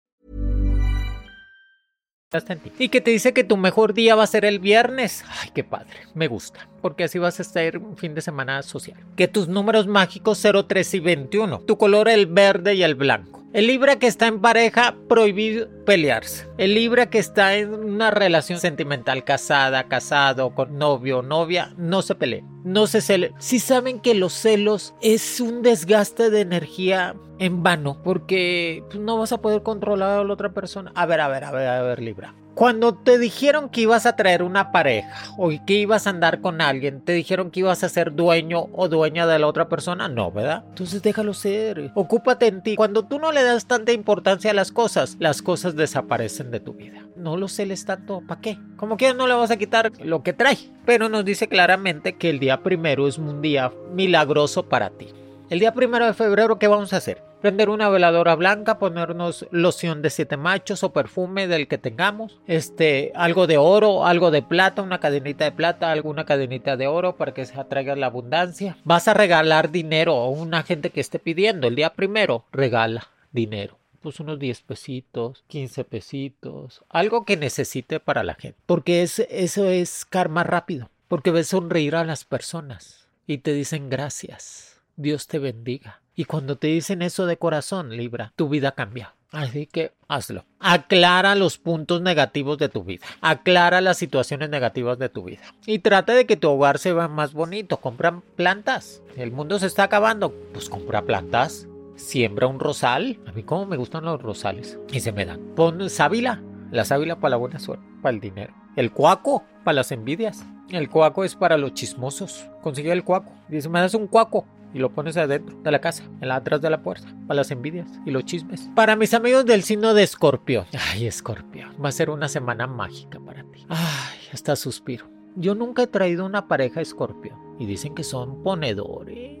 Y 2.79 2.87
que 2.87 3.01
te 3.01 3.11
dice 3.11 3.33
que 3.33 3.43
tu 3.43 3.57
mejor 3.57 3.93
día 3.93 4.15
va 4.15 4.23
a 4.23 4.27
ser 4.27 4.45
el 4.45 4.59
viernes. 4.59 5.25
Ay, 5.41 5.49
qué 5.53 5.65
padre, 5.65 5.97
me 6.13 6.29
gusta, 6.29 6.69
porque 6.81 7.03
así 7.03 7.19
vas 7.19 7.39
a 7.39 7.41
estar 7.41 7.77
un 7.77 7.97
fin 7.97 8.15
de 8.15 8.21
semana 8.21 8.63
social. 8.63 8.97
Que 9.17 9.27
tus 9.27 9.49
números 9.49 9.87
mágicos 9.87 10.41
03 10.41 10.93
y 10.93 10.99
21, 11.01 11.59
tu 11.59 11.77
color 11.77 12.07
el 12.07 12.27
verde 12.27 12.75
y 12.75 12.83
el 12.83 12.95
blanco. 12.95 13.43
El 13.51 13.67
Libra 13.67 13.97
que 13.97 14.07
está 14.07 14.27
en 14.27 14.39
pareja, 14.39 14.95
prohibido 15.09 15.67
pelearse. 15.85 16.47
El 16.57 16.75
Libra 16.75 17.09
que 17.09 17.19
está 17.19 17.55
en 17.55 17.73
una 17.73 18.11
relación 18.11 18.59
sentimental, 18.59 19.23
casada, 19.23 19.87
casado, 19.87 20.53
con 20.55 20.77
novio, 20.77 21.21
novia, 21.21 21.73
no 21.77 22.01
se 22.01 22.15
pelee. 22.15 22.43
No 22.63 22.87
se 22.87 23.01
cele. 23.01 23.33
Si 23.39 23.59
saben 23.59 23.99
que 23.99 24.13
los 24.13 24.33
celos 24.33 24.93
es 25.01 25.39
un 25.39 25.61
desgaste 25.61 26.29
de 26.29 26.41
energía 26.41 27.15
en 27.39 27.63
vano, 27.63 27.97
porque 28.03 28.83
pues, 28.89 28.99
no 28.99 29.17
vas 29.17 29.31
a 29.31 29.41
poder 29.41 29.63
controlar 29.63 30.19
a 30.19 30.23
la 30.23 30.33
otra 30.33 30.53
persona. 30.53 30.91
A 30.93 31.05
ver, 31.07 31.21
a 31.21 31.27
ver, 31.27 31.43
a 31.43 31.51
ver, 31.51 31.67
a 31.67 31.81
ver, 31.81 32.01
Libra. 32.01 32.35
Cuando 32.53 32.93
te 32.93 33.17
dijeron 33.17 33.69
que 33.69 33.81
ibas 33.81 34.05
a 34.05 34.15
traer 34.15 34.43
una 34.43 34.71
pareja 34.71 35.33
o 35.37 35.49
que 35.65 35.73
ibas 35.73 36.05
a 36.05 36.09
andar 36.09 36.41
con 36.41 36.61
alguien, 36.61 37.01
te 37.01 37.13
dijeron 37.13 37.49
que 37.49 37.61
ibas 37.61 37.83
a 37.83 37.89
ser 37.89 38.13
dueño 38.13 38.67
o 38.73 38.89
dueña 38.89 39.25
de 39.25 39.39
la 39.39 39.47
otra 39.47 39.69
persona, 39.69 40.09
no, 40.09 40.31
¿verdad? 40.31 40.65
Entonces 40.69 41.01
déjalo 41.01 41.33
ser, 41.33 41.91
ocúpate 41.95 42.47
en 42.47 42.61
ti. 42.61 42.75
Cuando 42.75 43.05
tú 43.05 43.19
no 43.19 43.31
le 43.31 43.43
das 43.43 43.65
tanta 43.65 43.93
importancia 43.93 44.51
a 44.51 44.53
las 44.53 44.71
cosas, 44.71 45.15
las 45.19 45.41
cosas 45.41 45.70
desaparecen 45.75 46.51
de 46.51 46.59
tu 46.59 46.73
vida. 46.73 47.05
No 47.15 47.37
lo 47.37 47.47
celes 47.47 47.85
tanto, 47.85 48.21
¿para 48.27 48.41
qué? 48.41 48.57
Como 48.77 48.97
que 48.97 49.13
no 49.13 49.27
le 49.27 49.33
vas 49.33 49.51
a 49.51 49.57
quitar 49.57 49.91
lo 50.03 50.23
que 50.23 50.33
trae, 50.33 50.57
pero 50.85 51.09
nos 51.09 51.25
dice 51.25 51.47
claramente 51.47 52.13
que 52.13 52.29
el 52.29 52.39
día 52.39 52.63
primero 52.63 53.07
es 53.07 53.17
un 53.17 53.41
día 53.41 53.71
milagroso 53.93 54.67
para 54.67 54.89
ti. 54.89 55.07
El 55.49 55.59
día 55.59 55.73
primero 55.73 56.05
de 56.05 56.13
febrero, 56.13 56.57
¿qué 56.59 56.69
vamos 56.69 56.93
a 56.93 56.97
hacer? 56.97 57.21
Prender 57.41 57.69
una 57.69 57.89
veladora 57.89 58.35
blanca, 58.35 58.79
ponernos 58.79 59.47
loción 59.51 60.01
de 60.01 60.09
siete 60.09 60.37
machos 60.37 60.83
o 60.83 60.93
perfume 60.93 61.47
del 61.47 61.67
que 61.67 61.77
tengamos, 61.77 62.39
este, 62.47 63.11
algo 63.15 63.47
de 63.47 63.57
oro, 63.57 64.05
algo 64.05 64.31
de 64.31 64.43
plata, 64.43 64.81
una 64.81 64.99
cadenita 64.99 65.43
de 65.43 65.51
plata, 65.51 65.91
alguna 65.91 66.23
cadenita 66.23 66.77
de 66.77 66.87
oro 66.87 67.17
para 67.17 67.33
que 67.33 67.45
se 67.45 67.59
atraiga 67.59 67.95
la 67.95 68.05
abundancia. 68.05 68.77
Vas 68.85 69.09
a 69.09 69.13
regalar 69.13 69.71
dinero 69.71 70.13
a 70.15 70.29
una 70.29 70.63
gente 70.63 70.91
que 70.91 71.01
esté 71.01 71.19
pidiendo. 71.19 71.67
El 71.67 71.75
día 71.75 71.93
primero, 71.93 72.45
regala 72.53 73.07
dinero 73.33 73.80
pues 74.01 74.19
unos 74.19 74.39
10 74.39 74.61
pesitos, 74.61 75.43
15 75.47 75.83
pesitos, 75.83 76.83
algo 76.89 77.25
que 77.25 77.37
necesite 77.37 77.99
para 77.99 78.23
la 78.23 78.35
gente. 78.35 78.59
Porque 78.65 79.03
es, 79.03 79.19
eso 79.29 79.69
es 79.69 80.05
karma 80.05 80.43
rápido, 80.43 80.89
porque 81.07 81.31
ves 81.31 81.47
sonreír 81.47 81.95
a 81.95 82.03
las 82.03 82.25
personas 82.25 83.07
y 83.27 83.39
te 83.39 83.53
dicen 83.53 83.89
gracias. 83.89 84.81
Dios 84.95 85.27
te 85.27 85.39
bendiga. 85.39 86.01
Y 86.15 86.25
cuando 86.25 86.57
te 86.57 86.67
dicen 86.67 87.01
eso 87.01 87.25
de 87.25 87.37
corazón, 87.37 87.95
Libra, 87.95 88.33
tu 88.35 88.49
vida 88.49 88.73
cambia. 88.73 89.15
Así 89.31 89.65
que 89.65 89.93
hazlo. 90.09 90.45
Aclara 90.59 91.35
los 91.35 91.57
puntos 91.57 92.01
negativos 92.01 92.57
de 92.57 92.67
tu 92.67 92.83
vida. 92.83 93.05
Aclara 93.21 93.79
las 93.79 93.97
situaciones 93.97 94.49
negativas 94.49 94.99
de 94.99 95.07
tu 95.07 95.23
vida. 95.23 95.41
Y 95.65 95.79
trata 95.79 96.13
de 96.13 96.25
que 96.25 96.35
tu 96.35 96.49
hogar 96.49 96.79
se 96.79 96.91
vea 96.91 97.07
más 97.07 97.31
bonito. 97.31 97.77
Compra 97.77 98.21
plantas. 98.35 99.01
El 99.15 99.31
mundo 99.31 99.57
se 99.57 99.67
está 99.67 99.83
acabando. 99.83 100.33
Pues 100.51 100.69
compra 100.69 101.03
plantas. 101.03 101.67
Siembra 102.01 102.47
un 102.47 102.59
rosal. 102.59 103.19
A 103.27 103.31
mí 103.31 103.43
como 103.43 103.65
me 103.65 103.77
gustan 103.77 104.05
los 104.05 104.21
rosales. 104.21 104.79
Y 104.91 104.99
se 104.99 105.11
me 105.11 105.25
dan. 105.25 105.39
Pon 105.55 105.89
sábila. 105.89 106.41
La 106.71 106.83
sábila 106.83 107.19
para 107.19 107.31
la 107.31 107.37
buena 107.37 107.59
suerte. 107.59 107.85
Para 108.01 108.15
el 108.15 108.21
dinero. 108.21 108.53
El 108.75 108.91
cuaco. 108.91 109.43
Para 109.63 109.75
las 109.75 109.91
envidias. 109.91 110.43
El 110.69 110.89
cuaco 110.89 111.23
es 111.23 111.35
para 111.35 111.57
los 111.57 111.73
chismosos. 111.73 112.49
Consigue 112.61 112.91
el 112.91 113.03
cuaco. 113.03 113.31
Dice, 113.49 113.69
me 113.69 113.79
das 113.79 113.93
un 113.93 114.07
cuaco 114.07 114.45
y 114.73 114.79
lo 114.79 114.89
pones 114.91 115.17
adentro 115.17 115.57
de 115.61 115.71
la 115.71 115.81
casa, 115.81 116.03
en 116.21 116.29
la 116.29 116.37
atrás 116.37 116.61
de 116.61 116.69
la 116.69 116.81
puerta, 116.81 117.07
para 117.27 117.39
las 117.39 117.51
envidias 117.51 117.89
y 118.05 118.11
los 118.11 118.25
chismes. 118.25 118.69
Para 118.75 118.95
mis 118.95 119.13
amigos 119.13 119.45
del 119.45 119.63
signo 119.63 119.93
de 119.93 120.03
Escorpio. 120.03 120.65
Ay, 120.91 121.07
Escorpio, 121.07 121.67
va 121.83 121.89
a 121.89 121.91
ser 121.91 122.09
una 122.09 122.29
semana 122.29 122.67
mágica 122.67 123.19
para 123.19 123.43
ti. 123.43 123.65
Ay, 123.67 124.19
hasta 124.31 124.55
suspiro. 124.55 125.09
Yo 125.35 125.55
nunca 125.55 125.83
he 125.83 125.87
traído 125.87 126.25
una 126.25 126.47
pareja 126.47 126.81
Escorpio 126.81 127.37
y 127.59 127.65
dicen 127.65 127.95
que 127.95 128.03
son 128.03 128.43
ponedores. 128.43 129.40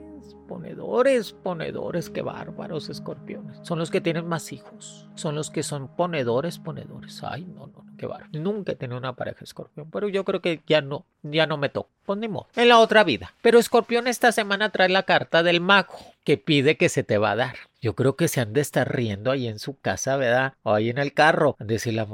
Ponedores, 0.51 1.31
ponedores, 1.31 2.09
qué 2.09 2.21
bárbaros 2.21 2.89
escorpiones. 2.89 3.57
Son 3.61 3.79
los 3.79 3.89
que 3.89 4.01
tienen 4.01 4.27
más 4.27 4.51
hijos. 4.51 5.07
Son 5.15 5.33
los 5.33 5.49
que 5.49 5.63
son 5.63 5.87
ponedores, 5.95 6.59
ponedores. 6.59 7.23
Ay, 7.23 7.45
no, 7.45 7.67
no, 7.67 7.85
qué 7.97 8.05
bárbaro. 8.05 8.31
Nunca 8.33 8.73
he 8.73 8.75
tenido 8.75 8.97
una 8.97 9.15
pareja 9.15 9.45
escorpión, 9.45 9.89
pero 9.89 10.09
yo 10.09 10.25
creo 10.25 10.41
que 10.41 10.61
ya 10.67 10.81
no, 10.81 11.05
ya 11.23 11.47
no 11.47 11.55
me 11.55 11.69
toca. 11.69 11.89
Ponemos 12.05 12.47
en 12.57 12.67
la 12.67 12.79
otra 12.79 13.05
vida. 13.05 13.33
Pero 13.41 13.59
escorpión 13.59 14.07
esta 14.07 14.33
semana 14.33 14.71
trae 14.71 14.89
la 14.89 15.03
carta 15.03 15.41
del 15.41 15.61
mago 15.61 15.97
que 16.25 16.37
pide 16.37 16.75
que 16.75 16.89
se 16.89 17.03
te 17.03 17.17
va 17.17 17.31
a 17.31 17.37
dar. 17.37 17.55
Yo 17.79 17.95
creo 17.95 18.17
que 18.17 18.27
se 18.27 18.41
han 18.41 18.51
de 18.51 18.59
estar 18.59 18.93
riendo 18.93 19.31
ahí 19.31 19.47
en 19.47 19.57
su 19.57 19.79
casa, 19.79 20.17
¿verdad? 20.17 20.55
O 20.63 20.73
ahí 20.73 20.89
en 20.89 20.97
el 20.97 21.13
carro. 21.13 21.55
Decir 21.59 21.93
la 21.93 22.05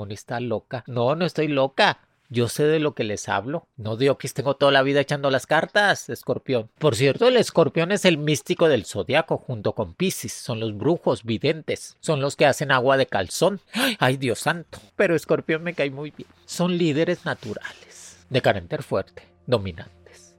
loca. 0.41 0.83
No, 0.85 1.15
no 1.15 1.25
estoy 1.25 1.47
loca. 1.47 2.06
Yo 2.29 2.49
sé 2.49 2.63
de 2.63 2.79
lo 2.79 2.93
que 2.93 3.03
les 3.03 3.29
hablo. 3.29 3.67
No 3.77 3.95
digo 3.95 4.17
que 4.17 4.27
tengo 4.29 4.55
toda 4.55 4.71
la 4.71 4.83
vida 4.83 4.99
echando 4.99 5.31
las 5.31 5.45
cartas, 5.45 6.09
escorpión. 6.09 6.69
Por 6.77 6.95
cierto, 6.95 7.27
el 7.27 7.37
escorpión 7.37 7.91
es 7.91 8.03
el 8.03 8.17
místico 8.17 8.67
del 8.67 8.85
zodiaco 8.85 9.37
junto 9.37 9.73
con 9.73 9.93
Piscis. 9.93 10.33
Son 10.33 10.59
los 10.59 10.75
brujos 10.77 11.23
videntes. 11.23 11.97
Son 12.01 12.19
los 12.19 12.35
que 12.35 12.45
hacen 12.45 12.71
agua 12.71 12.97
de 12.97 13.07
calzón. 13.07 13.61
Ay, 13.99 14.17
Dios 14.17 14.39
santo. 14.39 14.79
Pero 14.95 15.15
escorpión 15.15 15.63
me 15.63 15.73
cae 15.73 15.89
muy 15.89 16.11
bien. 16.11 16.29
Son 16.45 16.77
líderes 16.77 17.23
naturales. 17.25 18.25
De 18.29 18.41
carácter 18.41 18.83
fuerte. 18.83 19.23
Dominante 19.45 19.97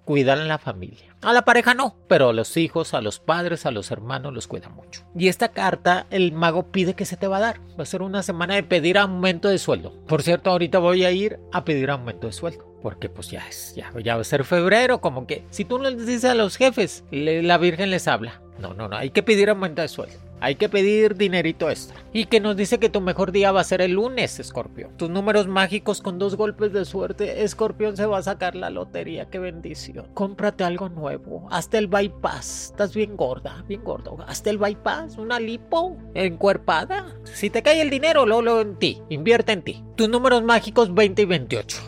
cuidan 0.08 0.38
a 0.38 0.44
la 0.46 0.56
familia. 0.56 1.14
A 1.20 1.34
la 1.34 1.42
pareja 1.42 1.74
no, 1.74 1.94
pero 2.08 2.30
a 2.30 2.32
los 2.32 2.56
hijos, 2.56 2.94
a 2.94 3.02
los 3.02 3.20
padres, 3.20 3.66
a 3.66 3.70
los 3.70 3.90
hermanos 3.90 4.32
los 4.32 4.46
cuida 4.46 4.70
mucho. 4.70 5.02
Y 5.14 5.28
esta 5.28 5.48
carta 5.48 6.06
el 6.08 6.32
mago 6.32 6.72
pide 6.72 6.94
que 6.94 7.04
se 7.04 7.18
te 7.18 7.26
va 7.26 7.36
a 7.36 7.40
dar. 7.40 7.60
Va 7.78 7.82
a 7.82 7.84
ser 7.84 8.00
una 8.00 8.22
semana 8.22 8.54
de 8.54 8.62
pedir 8.62 8.96
aumento 8.96 9.50
de 9.50 9.58
sueldo. 9.58 9.92
Por 10.06 10.22
cierto, 10.22 10.48
ahorita 10.48 10.78
voy 10.78 11.04
a 11.04 11.10
ir 11.10 11.38
a 11.52 11.62
pedir 11.66 11.90
aumento 11.90 12.26
de 12.26 12.32
sueldo. 12.32 12.64
Porque 12.80 13.10
pues 13.10 13.30
ya 13.30 13.46
es, 13.46 13.74
ya, 13.76 13.92
ya 14.02 14.14
va 14.14 14.22
a 14.22 14.24
ser 14.24 14.44
febrero, 14.44 15.02
como 15.02 15.26
que 15.26 15.44
si 15.50 15.66
tú 15.66 15.76
no 15.76 15.90
les 15.90 16.06
dices 16.06 16.24
a 16.24 16.34
los 16.34 16.56
jefes, 16.56 17.04
la 17.10 17.58
Virgen 17.58 17.90
les 17.90 18.08
habla. 18.08 18.40
No, 18.58 18.72
no, 18.72 18.88
no, 18.88 18.96
hay 18.96 19.10
que 19.10 19.22
pedir 19.22 19.50
aumento 19.50 19.82
de 19.82 19.88
sueldo. 19.88 20.16
Hay 20.40 20.54
que 20.54 20.68
pedir 20.68 21.16
dinerito 21.16 21.68
extra. 21.68 21.96
Y 22.12 22.26
que 22.26 22.40
nos 22.40 22.56
dice 22.56 22.78
que 22.78 22.88
tu 22.88 23.00
mejor 23.00 23.32
día 23.32 23.52
va 23.52 23.60
a 23.60 23.64
ser 23.64 23.80
el 23.80 23.92
lunes, 23.92 24.38
Escorpión. 24.38 24.96
Tus 24.96 25.10
números 25.10 25.46
mágicos 25.46 26.00
con 26.00 26.18
dos 26.18 26.36
golpes 26.36 26.72
de 26.72 26.84
suerte, 26.84 27.42
Escorpión 27.42 27.96
se 27.96 28.06
va 28.06 28.18
a 28.18 28.22
sacar 28.22 28.54
la 28.54 28.70
lotería. 28.70 29.28
Qué 29.30 29.38
bendición. 29.38 30.06
Cómprate 30.14 30.64
algo 30.64 30.88
nuevo. 30.88 31.48
Hasta 31.50 31.78
el 31.78 31.88
bypass. 31.88 32.70
Estás 32.70 32.94
bien 32.94 33.16
gorda, 33.16 33.64
bien 33.66 33.82
gordo. 33.82 34.16
Hasta 34.26 34.50
el 34.50 34.58
bypass, 34.58 35.18
una 35.18 35.40
lipo 35.40 35.96
encuerpada. 36.14 37.16
Si 37.24 37.50
te 37.50 37.62
cae 37.62 37.80
el 37.80 37.90
dinero, 37.90 38.26
lo 38.26 38.60
en 38.60 38.76
ti. 38.76 39.02
Invierte 39.08 39.52
en 39.52 39.62
ti. 39.62 39.84
Tus 39.96 40.08
números 40.08 40.42
mágicos 40.42 40.94
20 40.94 41.22
y 41.22 41.24
28. 41.24 41.78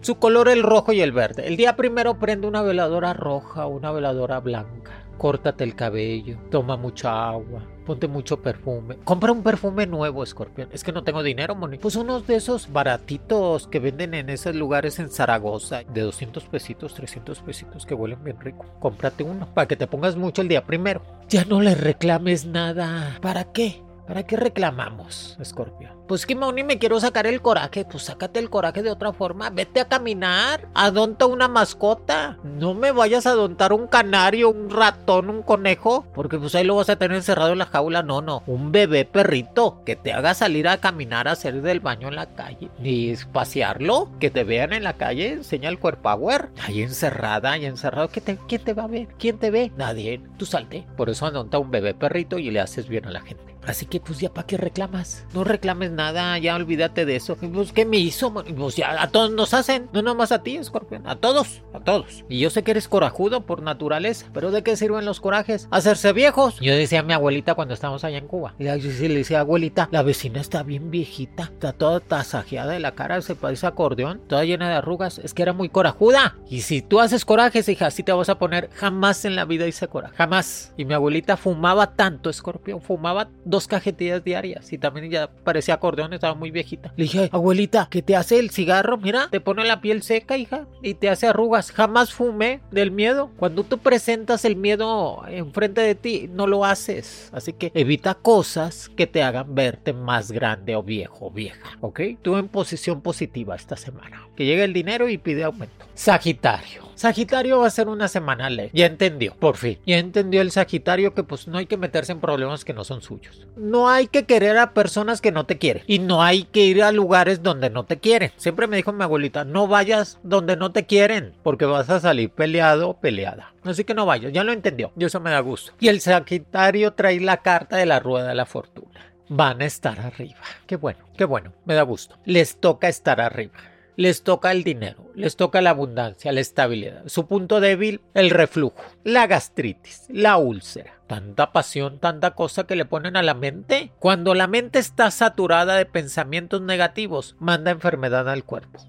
Su 0.00 0.16
color 0.16 0.48
el 0.48 0.64
rojo 0.64 0.92
y 0.92 1.00
el 1.00 1.12
verde. 1.12 1.46
El 1.46 1.56
día 1.56 1.76
primero 1.76 2.18
prende 2.18 2.48
una 2.48 2.62
veladora 2.62 3.12
roja, 3.12 3.66
una 3.66 3.92
veladora 3.92 4.40
blanca 4.40 5.01
córtate 5.22 5.62
el 5.62 5.76
cabello, 5.76 6.36
toma 6.50 6.76
mucha 6.76 7.28
agua, 7.28 7.64
ponte 7.86 8.08
mucho 8.08 8.42
perfume. 8.42 8.96
Compra 9.04 9.30
un 9.30 9.44
perfume 9.44 9.86
nuevo, 9.86 10.24
escorpión. 10.24 10.68
Es 10.72 10.82
que 10.82 10.90
no 10.90 11.04
tengo 11.04 11.22
dinero, 11.22 11.54
Moni. 11.54 11.78
Pues 11.78 11.94
unos 11.94 12.26
de 12.26 12.34
esos 12.34 12.72
baratitos 12.72 13.68
que 13.68 13.78
venden 13.78 14.14
en 14.14 14.30
esos 14.30 14.56
lugares 14.56 14.98
en 14.98 15.10
Zaragoza, 15.10 15.84
de 15.84 16.00
200 16.00 16.42
pesitos, 16.46 16.94
300 16.94 17.38
pesitos, 17.38 17.86
que 17.86 17.94
huelen 17.94 18.24
bien 18.24 18.40
rico. 18.40 18.66
Cómprate 18.80 19.22
uno 19.22 19.46
para 19.54 19.68
que 19.68 19.76
te 19.76 19.86
pongas 19.86 20.16
mucho 20.16 20.42
el 20.42 20.48
día 20.48 20.66
primero. 20.66 21.02
Ya 21.28 21.44
no 21.44 21.60
le 21.60 21.76
reclames 21.76 22.44
nada. 22.44 23.16
¿Para 23.22 23.44
qué? 23.52 23.80
¿Para 24.06 24.24
qué 24.24 24.36
reclamamos, 24.36 25.36
Escorpio? 25.40 25.90
Pues 26.08 26.26
que 26.26 26.34
Moni 26.34 26.64
me 26.64 26.78
quiero 26.78 27.00
sacar 27.00 27.26
el 27.26 27.40
coraje. 27.40 27.84
Pues 27.84 28.04
sácate 28.04 28.40
el 28.40 28.50
coraje 28.50 28.82
de 28.82 28.90
otra 28.90 29.12
forma. 29.12 29.48
Vete 29.50 29.80
a 29.80 29.88
caminar. 29.88 30.68
Adonta 30.74 31.26
una 31.26 31.48
mascota. 31.48 32.38
No 32.42 32.74
me 32.74 32.92
vayas 32.92 33.26
a 33.26 33.30
adontar 33.30 33.72
un 33.72 33.86
canario, 33.86 34.50
un 34.50 34.68
ratón, 34.68 35.30
un 35.30 35.42
conejo. 35.42 36.04
Porque 36.14 36.38
pues 36.38 36.54
ahí 36.54 36.64
lo 36.64 36.76
vas 36.76 36.90
a 36.90 36.96
tener 36.96 37.16
encerrado 37.16 37.52
en 37.52 37.58
la 37.58 37.66
jaula. 37.66 38.02
No, 38.02 38.20
no. 38.20 38.42
Un 38.46 38.72
bebé 38.72 39.04
perrito 39.04 39.82
que 39.86 39.96
te 39.96 40.12
haga 40.12 40.34
salir 40.34 40.68
a 40.68 40.78
caminar, 40.78 41.28
a 41.28 41.32
hacer 41.32 41.62
del 41.62 41.80
baño 41.80 42.08
en 42.08 42.16
la 42.16 42.34
calle. 42.34 42.70
Ni 42.80 43.14
pasearlo. 43.32 44.10
Que 44.18 44.30
te 44.30 44.44
vean 44.44 44.72
en 44.72 44.82
la 44.82 44.94
calle. 44.94 45.32
Enseña 45.32 45.68
el 45.68 45.78
cuerpo 45.78 46.02
power. 46.02 46.50
Ahí 46.66 46.82
encerrada, 46.82 47.52
ahí 47.52 47.64
encerrado. 47.64 48.08
te, 48.08 48.36
¿Quién 48.48 48.64
te 48.64 48.74
va 48.74 48.84
a 48.84 48.88
ver? 48.88 49.08
¿Quién 49.18 49.38
te 49.38 49.50
ve? 49.50 49.72
Nadie. 49.76 50.20
Tú 50.36 50.44
salte. 50.44 50.86
Por 50.96 51.08
eso 51.08 51.26
adonta 51.26 51.58
un 51.58 51.70
bebé 51.70 51.94
perrito 51.94 52.38
y 52.38 52.50
le 52.50 52.60
haces 52.60 52.88
bien 52.88 53.06
a 53.06 53.10
la 53.10 53.20
gente. 53.20 53.51
Así 53.66 53.86
que 53.86 54.00
pues 54.00 54.18
ya 54.18 54.32
para 54.32 54.46
qué 54.46 54.56
reclamas. 54.56 55.24
No 55.34 55.44
reclames 55.44 55.90
nada, 55.92 56.36
ya 56.38 56.56
olvídate 56.56 57.04
de 57.04 57.16
eso. 57.16 57.36
Pues 57.36 57.72
qué 57.72 57.84
me 57.84 57.98
hizo, 57.98 58.32
pues 58.32 58.76
ya 58.76 59.00
a 59.00 59.08
todos 59.08 59.30
nos 59.30 59.54
hacen, 59.54 59.88
no 59.92 60.02
nomás 60.02 60.32
a 60.32 60.42
ti, 60.42 60.56
escorpión, 60.56 61.06
a 61.06 61.16
todos, 61.16 61.62
a 61.72 61.80
todos. 61.80 62.24
Y 62.28 62.40
yo 62.40 62.50
sé 62.50 62.62
que 62.62 62.72
eres 62.72 62.88
corajudo 62.88 63.46
por 63.46 63.62
naturaleza, 63.62 64.26
pero 64.32 64.50
¿de 64.50 64.62
qué 64.62 64.76
sirven 64.76 65.04
los 65.04 65.20
corajes? 65.20 65.68
Hacerse 65.70 66.12
viejos. 66.12 66.58
Yo 66.60 66.74
decía 66.74 67.00
a 67.00 67.02
mi 67.02 67.12
abuelita 67.12 67.54
cuando 67.54 67.74
estábamos 67.74 68.04
allá 68.04 68.18
en 68.18 68.26
Cuba. 68.26 68.54
Y 68.58 68.64
le 68.64 69.14
decía, 69.14 69.40
abuelita, 69.40 69.88
la 69.92 70.02
vecina 70.02 70.40
está 70.40 70.62
bien 70.62 70.90
viejita, 70.90 71.44
está 71.44 71.72
toda 71.72 72.00
tasajeada 72.00 72.72
de 72.72 72.80
la 72.80 72.92
cara, 72.92 73.20
se 73.22 73.34
parece 73.34 73.66
acordeón, 73.66 74.20
toda 74.26 74.44
llena 74.44 74.68
de 74.68 74.76
arrugas, 74.76 75.18
es 75.18 75.34
que 75.34 75.42
era 75.42 75.52
muy 75.52 75.68
corajuda. 75.68 76.36
Y 76.48 76.62
si 76.62 76.82
tú 76.82 77.00
haces 77.00 77.24
corajes, 77.24 77.68
hija, 77.68 77.86
así 77.86 78.02
te 78.02 78.12
vas 78.12 78.28
a 78.28 78.38
poner, 78.38 78.70
jamás 78.74 79.24
en 79.24 79.36
la 79.36 79.44
vida 79.44 79.66
hice 79.66 79.88
coraje, 79.88 80.14
jamás. 80.16 80.72
Y 80.76 80.84
mi 80.84 80.94
abuelita 80.94 81.36
fumaba 81.36 81.94
tanto, 81.94 82.30
escorpión, 82.30 82.80
fumaba 82.80 83.28
dos 83.52 83.68
cajetillas 83.68 84.24
diarias 84.24 84.72
y 84.72 84.78
también 84.78 85.10
ya 85.10 85.28
parecía 85.28 85.74
acordeón, 85.74 86.12
estaba 86.14 86.34
muy 86.34 86.50
viejita. 86.50 86.92
Le 86.96 87.04
dije, 87.04 87.28
abuelita, 87.30 87.86
¿qué 87.90 88.00
te 88.00 88.16
hace 88.16 88.38
el 88.38 88.50
cigarro? 88.50 88.96
Mira, 88.96 89.28
te 89.30 89.40
pone 89.40 89.64
la 89.64 89.82
piel 89.82 90.02
seca, 90.02 90.38
hija, 90.38 90.66
y 90.82 90.94
te 90.94 91.10
hace 91.10 91.28
arrugas. 91.28 91.70
Jamás 91.70 92.14
fumé 92.14 92.62
del 92.70 92.90
miedo. 92.90 93.30
Cuando 93.36 93.62
tú 93.62 93.78
presentas 93.78 94.46
el 94.46 94.56
miedo 94.56 95.22
enfrente 95.28 95.82
de 95.82 95.94
ti, 95.94 96.30
no 96.32 96.46
lo 96.46 96.64
haces. 96.64 97.28
Así 97.32 97.52
que 97.52 97.70
evita 97.74 98.14
cosas 98.14 98.88
que 98.96 99.06
te 99.06 99.22
hagan 99.22 99.54
verte 99.54 99.92
más 99.92 100.32
grande 100.32 100.74
o 100.74 100.82
viejo 100.82 101.26
o 101.26 101.30
vieja, 101.30 101.76
¿ok? 101.82 102.00
Tú 102.22 102.38
en 102.38 102.48
posición 102.48 103.02
positiva 103.02 103.54
esta 103.54 103.76
semana. 103.76 104.26
Que 104.34 104.46
llegue 104.46 104.64
el 104.64 104.72
dinero 104.72 105.10
y 105.10 105.18
pide 105.18 105.44
aumento. 105.44 105.84
Sagitario. 105.94 106.91
Sagitario 107.02 107.58
va 107.58 107.66
a 107.66 107.70
ser 107.70 107.88
una 107.88 108.06
semana 108.06 108.48
ley. 108.48 108.70
Ya 108.72 108.86
entendió, 108.86 109.34
por 109.34 109.56
fin. 109.56 109.76
Ya 109.84 109.98
entendió 109.98 110.40
el 110.40 110.52
Sagitario 110.52 111.14
que 111.14 111.24
pues 111.24 111.48
no 111.48 111.58
hay 111.58 111.66
que 111.66 111.76
meterse 111.76 112.12
en 112.12 112.20
problemas 112.20 112.64
que 112.64 112.74
no 112.74 112.84
son 112.84 113.02
suyos. 113.02 113.44
No 113.56 113.88
hay 113.88 114.06
que 114.06 114.24
querer 114.24 114.56
a 114.56 114.72
personas 114.72 115.20
que 115.20 115.32
no 115.32 115.44
te 115.44 115.58
quieren. 115.58 115.82
Y 115.88 115.98
no 115.98 116.22
hay 116.22 116.44
que 116.44 116.60
ir 116.60 116.80
a 116.80 116.92
lugares 116.92 117.42
donde 117.42 117.70
no 117.70 117.86
te 117.86 117.98
quieren. 117.98 118.30
Siempre 118.36 118.68
me 118.68 118.76
dijo 118.76 118.92
mi 118.92 119.02
abuelita, 119.02 119.44
no 119.44 119.66
vayas 119.66 120.20
donde 120.22 120.56
no 120.56 120.70
te 120.70 120.86
quieren, 120.86 121.34
porque 121.42 121.64
vas 121.64 121.90
a 121.90 121.98
salir 121.98 122.30
peleado 122.30 122.94
peleada. 123.00 123.52
Así 123.64 123.82
que 123.82 123.94
no 123.94 124.06
vayas, 124.06 124.32
ya 124.32 124.44
lo 124.44 124.52
entendió. 124.52 124.92
Y 124.96 125.04
eso 125.04 125.18
me 125.18 125.32
da 125.32 125.40
gusto. 125.40 125.72
Y 125.80 125.88
el 125.88 126.00
Sagitario 126.00 126.92
trae 126.92 127.18
la 127.18 127.38
carta 127.38 127.78
de 127.78 127.86
la 127.86 127.98
rueda 127.98 128.28
de 128.28 128.36
la 128.36 128.46
fortuna. 128.46 129.12
Van 129.28 129.60
a 129.60 129.64
estar 129.64 129.98
arriba. 129.98 130.38
Qué 130.68 130.76
bueno, 130.76 131.00
qué 131.16 131.24
bueno, 131.24 131.52
me 131.64 131.74
da 131.74 131.82
gusto. 131.82 132.16
Les 132.26 132.58
toca 132.58 132.86
estar 132.86 133.20
arriba 133.20 133.71
les 133.96 134.22
toca 134.22 134.52
el 134.52 134.64
dinero, 134.64 135.10
les 135.14 135.36
toca 135.36 135.60
la 135.60 135.70
abundancia, 135.70 136.32
la 136.32 136.40
estabilidad. 136.40 137.02
Su 137.06 137.26
punto 137.26 137.60
débil, 137.60 138.00
el 138.14 138.30
reflujo, 138.30 138.82
la 139.04 139.26
gastritis, 139.26 140.06
la 140.08 140.36
úlcera. 140.36 141.00
Tanta 141.06 141.52
pasión, 141.52 141.98
tanta 141.98 142.32
cosa 142.32 142.64
que 142.64 142.76
le 142.76 142.84
ponen 142.84 143.16
a 143.16 143.22
la 143.22 143.34
mente. 143.34 143.92
Cuando 143.98 144.34
la 144.34 144.46
mente 144.46 144.78
está 144.78 145.10
saturada 145.10 145.76
de 145.76 145.84
pensamientos 145.84 146.62
negativos, 146.62 147.36
manda 147.38 147.70
enfermedad 147.70 148.28
al 148.28 148.44
cuerpo 148.44 148.80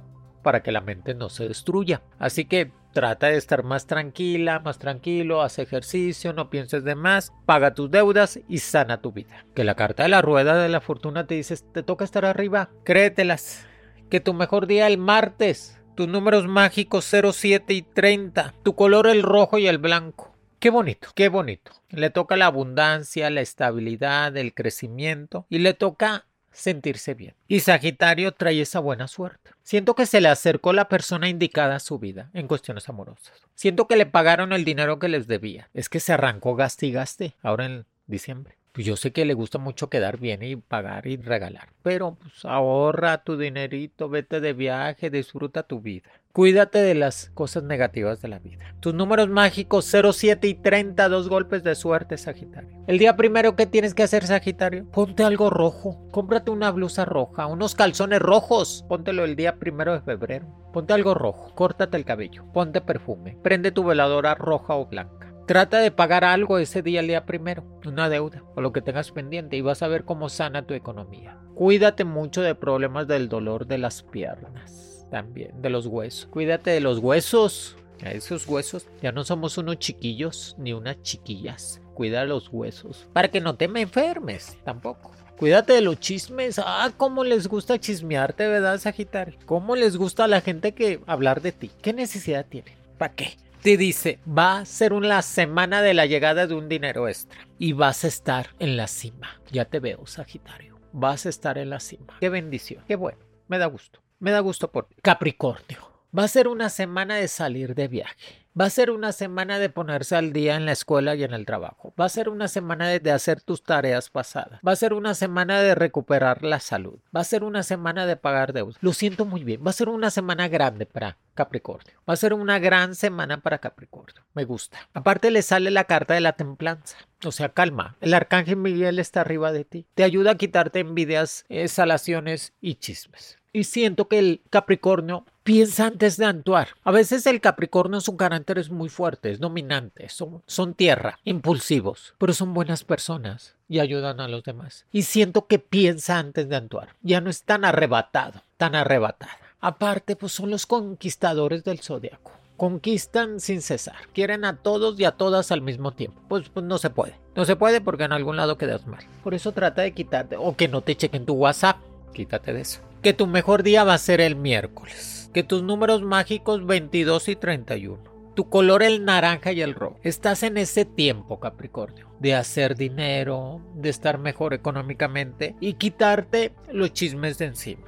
para 0.44 0.62
que 0.62 0.72
la 0.72 0.82
mente 0.82 1.16
no 1.16 1.30
se 1.30 1.48
destruya. 1.48 2.02
Así 2.20 2.46
que 2.46 2.72
trata 2.92 3.28
de 3.28 3.38
estar 3.38 3.64
más 3.64 3.88
tranquila, 3.88 4.60
más 4.60 4.78
tranquilo, 4.78 5.42
haz 5.42 5.58
ejercicio, 5.58 6.34
no 6.34 6.50
pienses 6.50 6.84
de 6.84 6.96
más, 6.96 7.34
paga 7.46 7.74
tus 7.74 7.90
deudas 7.90 8.40
y 8.48 8.60
sana 8.60 9.02
tu 9.02 9.12
vida. 9.12 9.46
Que 9.56 9.64
la 9.64 9.76
carta 9.76 10.04
de 10.04 10.10
la 10.10 10.22
rueda 10.22 10.62
de 10.62 10.70
la 10.70 10.82
fortuna 10.82 11.26
te 11.26 11.36
dice, 11.36 11.56
te 11.74 11.82
toca 11.82 12.06
estar 12.06 12.26
arriba, 12.26 12.70
créetelas 12.84 13.66
que 14.14 14.20
tu 14.20 14.36
mejor 14.36 14.68
día 14.68 14.86
el 14.86 15.00
martes. 15.00 15.80
Tus 15.96 16.08
números 16.08 16.46
mágicos 16.46 17.04
0, 17.10 17.34
7 17.34 17.74
y 17.74 17.82
30. 17.82 18.54
Tu 18.62 18.76
color 18.76 19.08
el 19.08 19.24
rojo 19.24 19.58
y 19.58 19.66
el 19.66 19.80
blanco. 19.80 20.36
Qué 20.60 20.70
bonito, 20.70 21.08
qué 21.16 21.30
bonito. 21.30 21.72
Le 21.90 22.12
toca 22.12 22.38
la 22.38 22.46
abundancia, 22.46 23.32
la 23.32 23.42
estabilidad, 23.42 24.38
el 24.38 24.54
crecimiento 24.54 25.48
y 25.50 25.58
le 25.58 25.74
toca 25.74 26.28
sentirse 26.52 27.16
bien. 27.16 27.34
Y 27.48 27.62
Sagitario 27.62 28.34
trae 28.34 28.62
esa 28.62 28.80
buena 28.80 29.08
suerte. 29.08 29.50
Siento 29.64 29.96
que 29.96 30.06
se 30.06 30.22
le 30.22 30.28
acercó 30.28 30.74
la 30.74 30.90
persona 30.90 31.28
indicada 31.28 31.78
a 31.78 31.80
su 31.80 31.98
vida 31.98 32.30
en 32.36 32.48
cuestiones 32.48 32.88
amorosas. 32.90 33.42
Siento 33.56 33.88
que 33.88 33.96
le 33.96 34.06
pagaron 34.06 34.54
el 34.54 34.64
dinero 34.64 35.00
que 35.00 35.08
les 35.08 35.26
debía. 35.26 35.72
Es 35.74 35.90
que 35.90 36.00
se 36.00 36.14
arrancó 36.14 36.54
gaste 36.54 36.86
y 36.86 36.92
gaste 36.92 37.34
ahora 37.42 37.66
en 37.66 37.88
diciembre. 38.06 38.60
Pues 38.74 38.88
yo 38.88 38.96
sé 38.96 39.12
que 39.12 39.24
le 39.24 39.36
gusta 39.36 39.60
mucho 39.60 39.88
quedar 39.88 40.18
bien 40.20 40.42
y 40.42 40.56
pagar 40.56 41.06
y 41.06 41.18
regalar, 41.18 41.70
pero 41.84 42.16
pues 42.20 42.44
ahorra 42.44 43.24
tu 43.24 43.38
dinerito, 43.38 44.10
vete 44.10 44.42
de 44.42 44.54
viaje, 44.54 45.12
disfruta 45.12 45.62
tu 45.62 45.80
vida. 45.80 46.10
Cuídate 46.32 46.80
de 46.80 46.96
las 46.96 47.30
cosas 47.36 47.62
negativas 47.62 48.20
de 48.24 48.30
la 48.30 48.40
vida. 48.40 48.74
Tus 48.80 48.96
números 48.96 49.30
mágicos 49.30 49.86
0, 49.92 50.12
7 50.14 50.48
y 50.48 50.56
30, 50.56 51.08
dos 51.08 51.30
golpes 51.30 51.64
de 51.64 51.76
suerte, 51.76 52.18
Sagitario. 52.18 52.84
El 52.88 52.98
día 52.98 53.16
primero 53.16 53.56
que 53.56 53.68
tienes 53.68 53.94
que 53.94 54.02
hacer, 54.02 54.26
Sagitario, 54.26 54.90
ponte 54.90 55.24
algo 55.24 55.52
rojo. 55.52 56.10
Cómprate 56.10 56.50
una 56.50 56.72
blusa 56.72 57.06
roja, 57.06 57.46
unos 57.46 57.76
calzones 57.76 58.20
rojos. 58.20 58.84
Póntelo 58.90 59.24
el 59.24 59.36
día 59.36 59.60
primero 59.60 59.94
de 59.94 60.02
febrero. 60.02 60.48
Ponte 60.74 60.94
algo 60.94 61.14
rojo, 61.14 61.54
córtate 61.54 61.96
el 61.98 62.06
cabello, 62.06 62.46
ponte 62.52 62.82
perfume, 62.82 63.38
prende 63.44 63.72
tu 63.72 63.84
veladora 63.84 64.34
roja 64.34 64.74
o 64.74 64.88
blanca. 64.88 65.33
Trata 65.46 65.80
de 65.80 65.92
pagar 65.92 66.24
algo 66.24 66.58
ese 66.58 66.82
día 66.82 67.02
el 67.02 67.08
día 67.08 67.26
primero, 67.26 67.66
una 67.86 68.08
deuda 68.08 68.44
o 68.56 68.62
lo 68.62 68.72
que 68.72 68.82
tengas 68.82 69.12
pendiente 69.12 69.58
y 69.58 69.62
vas 69.62 69.84
a 69.84 69.90
ver 69.90 70.06
cómo 70.06 70.30
sana 70.30 70.66
tu 70.66 70.74
economía. 70.74 71.38
Cuídate 71.54 72.06
mucho 72.06 72.42
de 72.42 72.56
problemas 72.56 73.08
del 73.08 73.28
dolor 73.28 73.68
de 73.68 73.78
las 73.78 74.04
piernas, 74.04 75.06
también 75.12 75.62
de 75.62 75.70
los 75.70 75.86
huesos. 75.86 76.28
Cuídate 76.28 76.72
de 76.72 76.80
los 76.80 77.00
huesos. 77.00 77.76
Esos 78.00 78.48
huesos 78.48 78.88
ya 79.02 79.12
no 79.12 79.24
somos 79.26 79.58
unos 79.58 79.80
chiquillos 79.80 80.56
ni 80.58 80.72
unas 80.72 81.02
chiquillas. 81.02 81.82
Cuida 81.94 82.24
los 82.24 82.48
huesos 82.50 83.08
para 83.12 83.28
que 83.28 83.42
no 83.42 83.56
te 83.56 83.68
me 83.68 83.82
enfermes 83.82 84.58
tampoco. 84.64 85.12
Cuídate 85.38 85.74
de 85.74 85.82
los 85.82 86.00
chismes. 86.00 86.58
Ah, 86.58 86.92
cómo 86.96 87.26
les 87.26 87.48
gusta 87.48 87.78
chismearte, 87.80 88.48
¿verdad, 88.48 88.78
Sagitario? 88.78 89.38
¿Cómo 89.46 89.76
les 89.76 89.98
gusta 89.98 90.24
a 90.24 90.28
la 90.30 90.40
gente 90.40 90.72
que 90.74 91.02
hablar 91.06 91.42
de 91.42 91.52
ti? 91.52 91.70
¿Qué 91.82 91.92
necesidad 91.92 92.46
tiene? 92.48 92.78
¿Para 92.98 93.14
qué? 93.14 93.38
Te 93.64 93.78
dice, 93.78 94.20
va 94.28 94.58
a 94.58 94.66
ser 94.66 94.92
una 94.92 95.22
semana 95.22 95.82
de 95.82 95.94
la 95.94 96.06
llegada 96.06 96.48
de 96.48 96.54
un 96.54 96.68
dinero 96.68 97.08
extra 97.08 97.48
y 97.58 97.72
vas 97.72 98.04
a 98.04 98.08
estar 98.08 98.50
en 98.60 98.76
la 98.76 98.88
cima. 98.88 99.42
Ya 99.52 99.64
te 99.64 99.80
veo, 99.80 100.06
Sagitario. 100.06 100.82
Vas 100.92 101.26
a 101.26 101.30
estar 101.30 101.58
en 101.58 101.70
la 101.70 101.80
cima. 101.80 102.18
Qué 102.20 102.28
bendición. 102.28 102.84
Qué 102.86 102.98
bueno. 102.98 103.20
Me 103.48 103.58
da 103.58 103.68
gusto. 103.68 104.02
Me 104.20 104.32
da 104.32 104.42
gusto 104.42 104.70
por 104.70 104.90
Capricornio. 105.02 105.80
Va 106.16 106.26
a 106.26 106.28
ser 106.28 106.50
una 106.50 106.70
semana 106.70 107.16
de 107.16 107.30
salir 107.30 107.74
de 107.74 107.88
viaje. 107.88 108.43
Va 108.60 108.66
a 108.66 108.70
ser 108.70 108.92
una 108.92 109.14
semana 109.14 109.58
de 109.58 109.70
ponerse 109.70 110.16
al 110.16 110.32
día 110.32 110.56
en 110.56 110.68
la 110.68 110.74
escuela 110.74 111.16
y 111.16 111.24
en 111.24 111.34
el 111.34 111.44
trabajo. 111.44 111.92
Va 112.00 112.06
a 112.06 112.10
ser 112.10 112.30
una 112.30 112.48
semana 112.48 112.88
de, 112.88 113.12
hacer 113.12 113.42
tus 113.42 113.64
tareas 113.64 114.12
pasadas. 114.12 114.60
Va 114.66 114.74
a 114.74 114.76
ser 114.76 114.94
una 114.94 115.16
semana 115.16 115.60
de 115.60 115.74
recuperar 115.74 116.44
la 116.44 116.60
salud. 116.60 117.00
Va 117.16 117.22
a 117.22 117.24
ser 117.24 117.44
una 117.44 117.64
semana 117.64 118.06
de 118.06 118.16
pagar 118.16 118.54
deudas. 118.54 118.78
Lo 118.80 118.94
siento 118.94 119.26
muy 119.26 119.44
bien. 119.44 119.66
Va 119.66 119.72
a 119.72 119.74
ser 119.74 119.90
una 119.90 120.12
semana 120.12 120.50
grande 120.50 120.86
para 120.86 121.18
Capricornio. 121.34 121.96
Va 122.08 122.14
a 122.14 122.18
ser 122.18 122.36
una 122.36 122.60
gran 122.60 122.94
semana 122.94 123.42
para 123.42 123.58
Capricornio. 123.58 124.24
Me 124.36 124.46
gusta. 124.46 124.78
Aparte 124.94 125.32
le 125.32 125.42
sale 125.42 125.72
la 125.72 125.86
carta 125.86 126.14
de 126.14 126.22
la 126.22 126.34
templanza. 126.34 126.98
O 127.26 127.32
sea, 127.32 127.50
calma. 127.50 127.96
El 128.02 128.14
arcángel 128.14 128.58
Miguel 128.58 129.00
está 129.00 129.22
arriba 129.22 129.52
de 129.52 129.66
ti. 129.66 129.88
Te 129.96 130.04
ayuda 130.04 130.32
a 130.32 130.38
quitarte 130.38 130.80
envidias, 130.80 131.46
exhalaciones 131.50 132.54
y 132.62 132.76
chismes 132.76 133.40
y 133.54 133.64
siento 133.66 134.08
que 134.08 134.20
el 134.20 134.42
Capricornio 134.50 135.26
piensa 135.44 135.86
antes 135.86 136.18
de 136.18 136.26
actuar. 136.26 136.70
A 136.84 136.92
veces 136.92 137.26
el 137.28 137.40
Capricornio 137.40 138.02
su 138.02 138.18
carácter 138.18 138.58
es 138.58 138.70
muy 138.70 138.90
fuerte, 138.90 139.32
es 139.32 139.40
dominante, 139.40 140.10
son, 140.10 140.42
son 140.48 140.74
tierra, 140.74 141.20
impulsivos, 141.24 142.16
pero 142.18 142.34
son 142.34 142.54
buenas 142.54 142.84
personas 142.84 143.56
y 143.70 143.80
ayudan 143.80 144.20
a 144.20 144.28
los 144.28 144.44
demás. 144.44 144.86
Y 144.92 145.04
siento 145.04 145.48
que 145.48 145.60
piensa 145.60 146.18
antes 146.18 146.50
de 146.50 146.56
actuar. 146.56 146.90
Ya 147.02 147.22
no 147.22 147.30
es 147.30 147.44
tan 147.44 147.64
arrebatado, 147.64 148.42
tan 148.58 148.76
arrebatada. 148.76 149.38
Aparte, 149.62 150.16
pues 150.16 150.34
son 150.34 150.50
los 150.50 150.66
conquistadores 150.66 151.64
del 151.64 151.80
zodiaco. 151.80 152.32
Conquistan 152.58 153.40
sin 153.40 153.62
cesar. 153.62 153.96
Quieren 154.14 154.46
a 154.46 154.58
todos 154.58 155.00
y 155.00 155.06
a 155.06 155.12
todas 155.12 155.52
al 155.52 155.62
mismo 155.62 155.92
tiempo. 155.92 156.22
Pues, 156.28 156.50
pues 156.50 156.66
no 156.66 156.78
se 156.78 156.90
puede. 156.90 157.16
No 157.36 157.46
se 157.46 157.56
puede 157.56 157.82
porque 157.82 158.04
en 158.04 158.12
algún 158.12 158.36
lado 158.36 158.58
quedas 158.58 158.86
mal. 158.86 159.04
Por 159.24 159.34
eso 159.34 159.52
trata 159.54 159.82
de 159.82 159.94
quitarte 159.94 160.38
o 160.38 160.56
que 160.56 160.68
no 160.68 160.82
te 160.82 160.96
chequen 160.96 161.26
tu 161.26 161.34
WhatsApp. 161.34 161.78
Quítate 162.14 162.54
de 162.54 162.62
eso 162.62 162.82
que 163.04 163.14
tu 163.14 163.28
mejor 163.28 163.64
día 163.64 163.84
va 163.84 163.94
a 163.94 164.00
ser 164.00 164.22
el 164.22 164.38
miércoles, 164.38 165.30
que 165.34 165.44
tus 165.44 165.62
números 165.62 166.02
mágicos 166.02 166.66
22 166.66 167.28
y 167.28 167.36
31, 167.36 168.02
tu 168.34 168.50
color 168.50 168.82
el 168.82 169.04
naranja 169.04 169.52
y 169.52 169.62
el 169.62 169.76
rojo. 169.76 170.00
Estás 170.04 170.42
en 170.44 170.58
ese 170.58 170.86
tiempo, 170.86 171.42
Capricornio, 171.42 172.08
de 172.22 172.34
hacer 172.34 172.78
dinero, 172.78 173.62
de 173.76 173.90
estar 173.90 174.20
mejor 174.20 174.54
económicamente 174.54 175.56
y 175.60 175.74
quitarte 175.74 176.54
los 176.72 176.94
chismes 176.94 177.38
de 177.38 177.46
encima. 177.48 177.84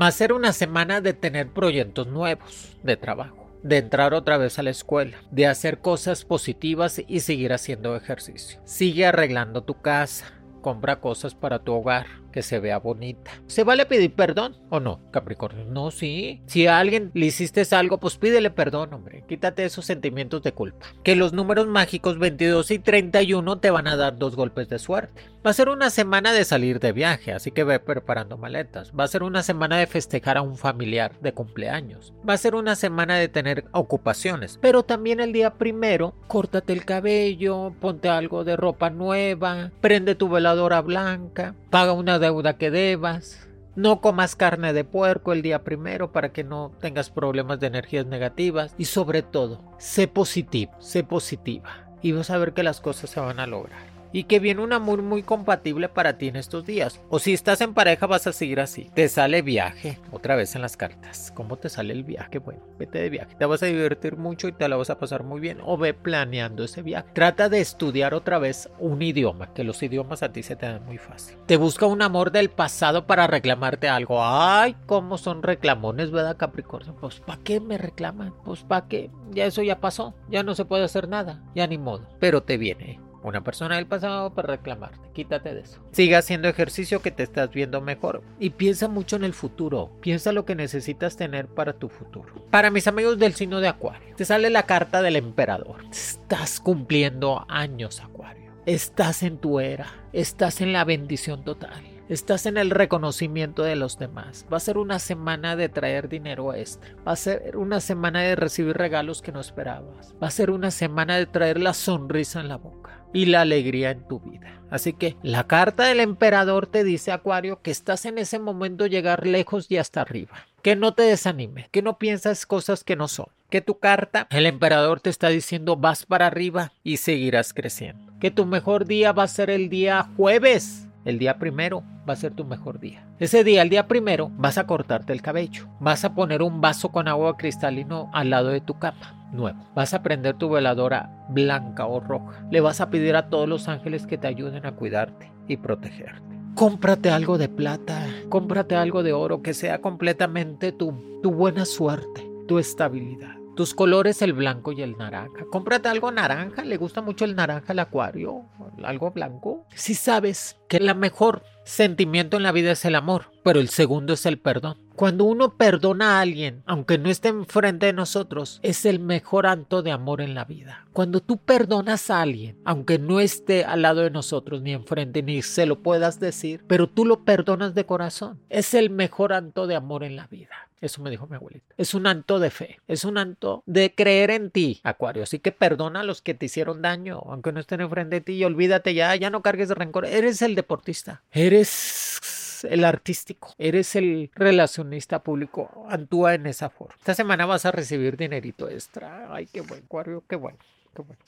Va 0.00 0.08
a 0.08 0.12
ser 0.12 0.34
una 0.34 0.52
semana 0.52 1.00
de 1.00 1.14
tener 1.14 1.48
proyectos 1.48 2.06
nuevos 2.06 2.76
de 2.82 2.96
trabajo 2.98 3.48
de 3.62 3.78
entrar 3.78 4.14
otra 4.14 4.38
vez 4.38 4.58
a 4.58 4.62
la 4.62 4.70
escuela, 4.70 5.18
de 5.32 5.46
hacer 5.46 5.80
cosas 5.80 6.24
positivas 6.24 7.02
y 7.08 7.20
seguir 7.20 7.52
haciendo 7.52 7.96
ejercicio. 7.96 8.60
Sigue 8.64 9.04
arreglando 9.04 9.64
tu 9.64 9.80
casa, 9.80 10.37
compra 10.60 11.00
cosas 11.00 11.34
para 11.34 11.60
tu 11.60 11.72
hogar, 11.72 12.06
que 12.32 12.42
se 12.42 12.58
vea 12.58 12.78
bonita. 12.78 13.30
¿Se 13.46 13.64
vale 13.64 13.86
pedir 13.86 14.14
perdón 14.14 14.56
o 14.70 14.80
no, 14.80 15.00
Capricornio? 15.10 15.64
No, 15.64 15.90
sí. 15.90 16.42
Si 16.46 16.66
a 16.66 16.78
alguien 16.78 17.10
le 17.14 17.26
hiciste 17.26 17.62
algo, 17.74 17.98
pues 17.98 18.16
pídele 18.16 18.50
perdón, 18.50 18.94
hombre. 18.94 19.24
Quítate 19.28 19.64
esos 19.64 19.86
sentimientos 19.86 20.42
de 20.42 20.52
culpa. 20.52 20.86
Que 21.02 21.16
los 21.16 21.32
números 21.32 21.66
mágicos 21.66 22.18
22 22.18 22.70
y 22.70 22.78
31 22.78 23.58
te 23.58 23.70
van 23.70 23.88
a 23.88 23.96
dar 23.96 24.16
dos 24.16 24.36
golpes 24.36 24.68
de 24.68 24.78
suerte. 24.78 25.22
Va 25.48 25.52
a 25.52 25.54
ser 25.54 25.70
una 25.70 25.88
semana 25.88 26.34
de 26.34 26.44
salir 26.44 26.78
de 26.78 26.92
viaje, 26.92 27.32
así 27.32 27.52
que 27.52 27.64
ve 27.64 27.80
preparando 27.80 28.36
maletas. 28.36 28.92
Va 28.92 29.04
a 29.04 29.08
ser 29.08 29.22
una 29.22 29.42
semana 29.42 29.78
de 29.78 29.86
festejar 29.86 30.36
a 30.36 30.42
un 30.42 30.58
familiar 30.58 31.18
de 31.22 31.32
cumpleaños. 31.32 32.12
Va 32.28 32.34
a 32.34 32.36
ser 32.36 32.54
una 32.54 32.76
semana 32.76 33.16
de 33.16 33.28
tener 33.28 33.64
ocupaciones. 33.72 34.58
Pero 34.60 34.82
también 34.82 35.20
el 35.20 35.32
día 35.32 35.54
primero, 35.54 36.12
córtate 36.26 36.74
el 36.74 36.84
cabello, 36.84 37.72
ponte 37.80 38.10
algo 38.10 38.44
de 38.44 38.58
ropa 38.58 38.90
nueva, 38.90 39.70
prende 39.80 40.14
tu 40.14 40.28
veladora 40.28 40.82
blanca, 40.82 41.54
paga 41.70 41.94
una 41.94 42.18
deuda 42.18 42.58
que 42.58 42.70
debas. 42.70 43.48
No 43.74 44.02
comas 44.02 44.36
carne 44.36 44.74
de 44.74 44.84
puerco 44.84 45.32
el 45.32 45.40
día 45.40 45.64
primero 45.64 46.12
para 46.12 46.30
que 46.30 46.44
no 46.44 46.72
tengas 46.78 47.08
problemas 47.08 47.58
de 47.58 47.68
energías 47.68 48.04
negativas. 48.04 48.74
Y 48.76 48.84
sobre 48.84 49.22
todo, 49.22 49.62
sé 49.78 50.08
positivo, 50.08 50.72
sé 50.78 51.04
positiva. 51.04 51.88
Y 52.02 52.12
vas 52.12 52.28
a 52.28 52.36
ver 52.36 52.52
que 52.52 52.62
las 52.62 52.82
cosas 52.82 53.08
se 53.08 53.20
van 53.20 53.40
a 53.40 53.46
lograr. 53.46 53.97
Y 54.12 54.24
que 54.24 54.40
viene 54.40 54.62
un 54.62 54.72
amor 54.72 55.02
muy 55.02 55.22
compatible 55.22 55.88
para 55.88 56.18
ti 56.18 56.28
en 56.28 56.36
estos 56.36 56.66
días. 56.66 57.00
O 57.08 57.18
si 57.18 57.32
estás 57.32 57.60
en 57.60 57.74
pareja 57.74 58.06
vas 58.06 58.26
a 58.26 58.32
seguir 58.32 58.60
así. 58.60 58.90
Te 58.94 59.08
sale 59.08 59.42
viaje, 59.42 59.98
otra 60.10 60.36
vez 60.36 60.54
en 60.54 60.62
las 60.62 60.76
cartas. 60.76 61.32
¿Cómo 61.34 61.56
te 61.56 61.68
sale 61.68 61.92
el 61.92 62.04
viaje? 62.04 62.38
Bueno, 62.38 62.60
vete 62.78 62.98
de 62.98 63.10
viaje. 63.10 63.36
Te 63.36 63.46
vas 63.46 63.62
a 63.62 63.66
divertir 63.66 64.16
mucho 64.16 64.48
y 64.48 64.52
te 64.52 64.68
la 64.68 64.76
vas 64.76 64.90
a 64.90 64.98
pasar 64.98 65.22
muy 65.22 65.40
bien. 65.40 65.58
O 65.64 65.76
ve 65.76 65.94
planeando 65.94 66.64
ese 66.64 66.82
viaje. 66.82 67.08
Trata 67.12 67.48
de 67.48 67.60
estudiar 67.60 68.14
otra 68.14 68.38
vez 68.38 68.70
un 68.78 69.02
idioma, 69.02 69.52
que 69.52 69.64
los 69.64 69.82
idiomas 69.82 70.22
a 70.22 70.32
ti 70.32 70.42
se 70.42 70.56
te 70.56 70.66
dan 70.66 70.84
muy 70.84 70.98
fácil. 70.98 71.36
Te 71.46 71.56
busca 71.56 71.86
un 71.86 72.02
amor 72.02 72.32
del 72.32 72.50
pasado 72.50 73.06
para 73.06 73.26
reclamarte 73.26 73.88
algo. 73.88 74.24
Ay, 74.24 74.76
cómo 74.86 75.18
son 75.18 75.42
reclamones, 75.42 76.10
¿verdad, 76.10 76.36
Capricornio? 76.36 76.94
Pues, 76.94 77.20
¿para 77.20 77.40
qué 77.42 77.60
me 77.60 77.78
reclaman? 77.78 78.34
Pues, 78.44 78.62
¿para 78.62 78.88
qué? 78.88 79.10
Ya 79.30 79.46
eso 79.46 79.62
ya 79.62 79.80
pasó. 79.80 80.14
Ya 80.28 80.42
no 80.42 80.54
se 80.54 80.64
puede 80.64 80.84
hacer 80.84 81.08
nada. 81.08 81.42
Ya 81.54 81.66
ni 81.66 81.78
modo. 81.78 82.06
Pero 82.18 82.42
te 82.42 82.56
viene 82.56 83.07
una 83.22 83.42
persona 83.42 83.76
del 83.76 83.86
pasado 83.86 84.30
para 84.34 84.48
reclamarte. 84.48 84.98
Quítate 85.12 85.54
de 85.54 85.60
eso. 85.60 85.80
Sigue 85.92 86.16
haciendo 86.16 86.48
ejercicio 86.48 87.02
que 87.02 87.10
te 87.10 87.22
estás 87.22 87.50
viendo 87.50 87.80
mejor. 87.80 88.22
Y 88.38 88.50
piensa 88.50 88.88
mucho 88.88 89.16
en 89.16 89.24
el 89.24 89.34
futuro. 89.34 89.90
Piensa 90.00 90.32
lo 90.32 90.44
que 90.44 90.54
necesitas 90.54 91.16
tener 91.16 91.46
para 91.46 91.72
tu 91.72 91.88
futuro. 91.88 92.46
Para 92.50 92.70
mis 92.70 92.86
amigos 92.86 93.18
del 93.18 93.34
signo 93.34 93.60
de 93.60 93.68
Acuario, 93.68 94.14
te 94.16 94.24
sale 94.24 94.50
la 94.50 94.64
carta 94.64 95.02
del 95.02 95.16
emperador. 95.16 95.84
Estás 95.90 96.60
cumpliendo 96.60 97.44
años, 97.48 98.00
Acuario. 98.00 98.52
Estás 98.66 99.22
en 99.22 99.38
tu 99.38 99.60
era. 99.60 99.86
Estás 100.12 100.60
en 100.60 100.72
la 100.72 100.84
bendición 100.84 101.44
total. 101.44 101.82
Estás 102.08 102.46
en 102.46 102.56
el 102.56 102.70
reconocimiento 102.70 103.62
de 103.64 103.76
los 103.76 103.98
demás. 103.98 104.46
Va 104.50 104.56
a 104.56 104.60
ser 104.60 104.78
una 104.78 104.98
semana 104.98 105.56
de 105.56 105.68
traer 105.68 106.08
dinero 106.08 106.54
extra. 106.54 106.94
Va 107.06 107.12
a 107.12 107.16
ser 107.16 107.56
una 107.58 107.80
semana 107.80 108.22
de 108.22 108.34
recibir 108.34 108.78
regalos 108.78 109.20
que 109.20 109.32
no 109.32 109.40
esperabas. 109.40 110.14
Va 110.22 110.28
a 110.28 110.30
ser 110.30 110.50
una 110.50 110.70
semana 110.70 111.18
de 111.18 111.26
traer 111.26 111.60
la 111.60 111.74
sonrisa 111.74 112.40
en 112.40 112.48
la 112.48 112.56
boca 112.56 112.97
y 113.12 113.26
la 113.26 113.42
alegría 113.42 113.90
en 113.90 114.06
tu 114.06 114.20
vida. 114.20 114.60
Así 114.70 114.92
que 114.92 115.16
la 115.22 115.46
carta 115.46 115.84
del 115.84 116.00
emperador 116.00 116.66
te 116.66 116.84
dice, 116.84 117.10
Acuario, 117.10 117.62
que 117.62 117.70
estás 117.70 118.04
en 118.04 118.18
ese 118.18 118.38
momento 118.38 118.86
llegar 118.86 119.26
lejos 119.26 119.70
y 119.70 119.78
hasta 119.78 120.02
arriba. 120.02 120.46
Que 120.62 120.76
no 120.76 120.92
te 120.92 121.04
desanime, 121.04 121.68
que 121.70 121.82
no 121.82 121.98
piensas 121.98 122.44
cosas 122.44 122.84
que 122.84 122.96
no 122.96 123.08
son. 123.08 123.26
Que 123.48 123.62
tu 123.62 123.78
carta, 123.78 124.26
el 124.30 124.44
emperador 124.44 125.00
te 125.00 125.08
está 125.08 125.28
diciendo 125.28 125.76
vas 125.76 126.04
para 126.04 126.26
arriba 126.26 126.72
y 126.84 126.98
seguirás 126.98 127.54
creciendo. 127.54 128.12
Que 128.20 128.30
tu 128.30 128.44
mejor 128.44 128.84
día 128.84 129.12
va 129.12 129.22
a 129.22 129.28
ser 129.28 129.48
el 129.48 129.70
día 129.70 130.06
jueves 130.16 130.88
el 131.08 131.18
día 131.18 131.38
primero 131.38 131.82
va 132.08 132.14
a 132.14 132.16
ser 132.16 132.32
tu 132.32 132.44
mejor 132.44 132.80
día. 132.80 133.06
Ese 133.18 133.44
día, 133.44 133.62
el 133.62 133.68
día 133.68 133.86
primero, 133.86 134.30
vas 134.36 134.58
a 134.58 134.66
cortarte 134.66 135.12
el 135.12 135.22
cabello. 135.22 135.66
Vas 135.80 136.04
a 136.04 136.14
poner 136.14 136.42
un 136.42 136.60
vaso 136.60 136.90
con 136.90 137.08
agua 137.08 137.36
cristalino 137.36 138.10
al 138.12 138.30
lado 138.30 138.48
de 138.48 138.60
tu 138.60 138.78
cama. 138.78 139.14
Nuevo. 139.32 139.58
Vas 139.74 139.92
a 139.92 140.02
prender 140.02 140.36
tu 140.36 140.48
veladora 140.48 141.10
blanca 141.28 141.86
o 141.86 142.00
roja. 142.00 142.42
Le 142.50 142.60
vas 142.60 142.80
a 142.80 142.88
pedir 142.88 143.14
a 143.16 143.28
todos 143.28 143.48
los 143.48 143.68
ángeles 143.68 144.06
que 144.06 144.16
te 144.16 144.26
ayuden 144.26 144.64
a 144.64 144.72
cuidarte 144.72 145.30
y 145.46 145.58
protegerte. 145.58 146.22
Cómprate 146.54 147.10
algo 147.10 147.38
de 147.38 147.48
plata, 147.48 148.04
cómprate 148.30 148.74
algo 148.74 149.02
de 149.02 149.12
oro 149.12 149.42
que 149.42 149.54
sea 149.54 149.80
completamente 149.80 150.72
tu, 150.72 151.20
tu 151.22 151.30
buena 151.30 151.64
suerte, 151.64 152.28
tu 152.48 152.58
estabilidad. 152.58 153.37
Tus 153.58 153.74
colores, 153.74 154.22
el 154.22 154.34
blanco 154.34 154.70
y 154.70 154.82
el 154.82 154.96
naranja. 154.96 155.44
Cómprate 155.50 155.88
algo 155.88 156.12
naranja. 156.12 156.64
¿Le 156.64 156.76
gusta 156.76 157.02
mucho 157.02 157.24
el 157.24 157.34
naranja 157.34 157.72
al 157.72 157.80
acuario? 157.80 158.44
¿Algo 158.84 159.10
blanco? 159.10 159.66
Si 159.74 159.94
sabes 159.94 160.60
que 160.68 160.76
el 160.76 160.94
mejor 160.94 161.42
sentimiento 161.64 162.36
en 162.36 162.44
la 162.44 162.52
vida 162.52 162.70
es 162.70 162.84
el 162.84 162.94
amor, 162.94 163.32
pero 163.42 163.58
el 163.58 163.68
segundo 163.68 164.12
es 164.12 164.26
el 164.26 164.38
perdón. 164.38 164.78
Cuando 164.94 165.24
uno 165.24 165.56
perdona 165.56 166.18
a 166.18 166.20
alguien, 166.20 166.62
aunque 166.66 166.98
no 166.98 167.10
esté 167.10 167.30
enfrente 167.30 167.86
de 167.86 167.92
nosotros, 167.92 168.60
es 168.62 168.86
el 168.86 169.00
mejor 169.00 169.48
acto 169.48 169.82
de 169.82 169.90
amor 169.90 170.20
en 170.20 170.36
la 170.36 170.44
vida. 170.44 170.86
Cuando 170.92 171.18
tú 171.18 171.38
perdonas 171.38 172.10
a 172.10 172.22
alguien, 172.22 172.60
aunque 172.64 173.00
no 173.00 173.18
esté 173.18 173.64
al 173.64 173.82
lado 173.82 174.02
de 174.02 174.10
nosotros, 174.10 174.62
ni 174.62 174.72
enfrente, 174.72 175.24
ni 175.24 175.42
se 175.42 175.66
lo 175.66 175.82
puedas 175.82 176.20
decir, 176.20 176.62
pero 176.68 176.88
tú 176.88 177.04
lo 177.04 177.24
perdonas 177.24 177.74
de 177.74 177.86
corazón, 177.86 178.38
es 178.50 178.74
el 178.74 178.90
mejor 178.90 179.32
acto 179.32 179.66
de 179.66 179.74
amor 179.74 180.04
en 180.04 180.14
la 180.14 180.28
vida. 180.28 180.67
Eso 180.80 181.02
me 181.02 181.10
dijo 181.10 181.26
mi 181.26 181.36
abuelita. 181.36 181.74
Es 181.76 181.94
un 181.94 182.06
acto 182.06 182.38
de 182.38 182.50
fe, 182.50 182.80
es 182.86 183.04
un 183.04 183.18
acto 183.18 183.62
de 183.66 183.94
creer 183.94 184.30
en 184.30 184.50
ti, 184.50 184.80
Acuario. 184.84 185.22
Así 185.22 185.38
que 185.38 185.52
perdona 185.52 186.00
a 186.00 186.04
los 186.04 186.22
que 186.22 186.34
te 186.34 186.46
hicieron 186.46 186.82
daño, 186.82 187.22
aunque 187.26 187.52
no 187.52 187.60
estén 187.60 187.80
enfrente 187.80 188.16
de 188.16 188.20
ti 188.20 188.32
y 188.34 188.44
olvídate 188.44 188.94
ya, 188.94 189.14
ya 189.16 189.30
no 189.30 189.42
cargues 189.42 189.68
de 189.68 189.74
rencor. 189.74 190.06
Eres 190.06 190.42
el 190.42 190.54
deportista, 190.54 191.22
eres 191.32 192.64
el 192.68 192.84
artístico, 192.84 193.54
eres 193.58 193.96
el 193.96 194.30
relacionista 194.34 195.22
público. 195.22 195.86
Actúa 195.88 196.34
en 196.34 196.46
esa 196.46 196.70
forma. 196.70 196.94
Esta 196.98 197.14
semana 197.14 197.46
vas 197.46 197.66
a 197.66 197.72
recibir 197.72 198.16
dinerito 198.16 198.68
extra. 198.68 199.32
Ay, 199.32 199.46
qué 199.46 199.60
buen, 199.60 199.84
Acuario, 199.84 200.22
qué 200.28 200.36
bueno. 200.36 200.58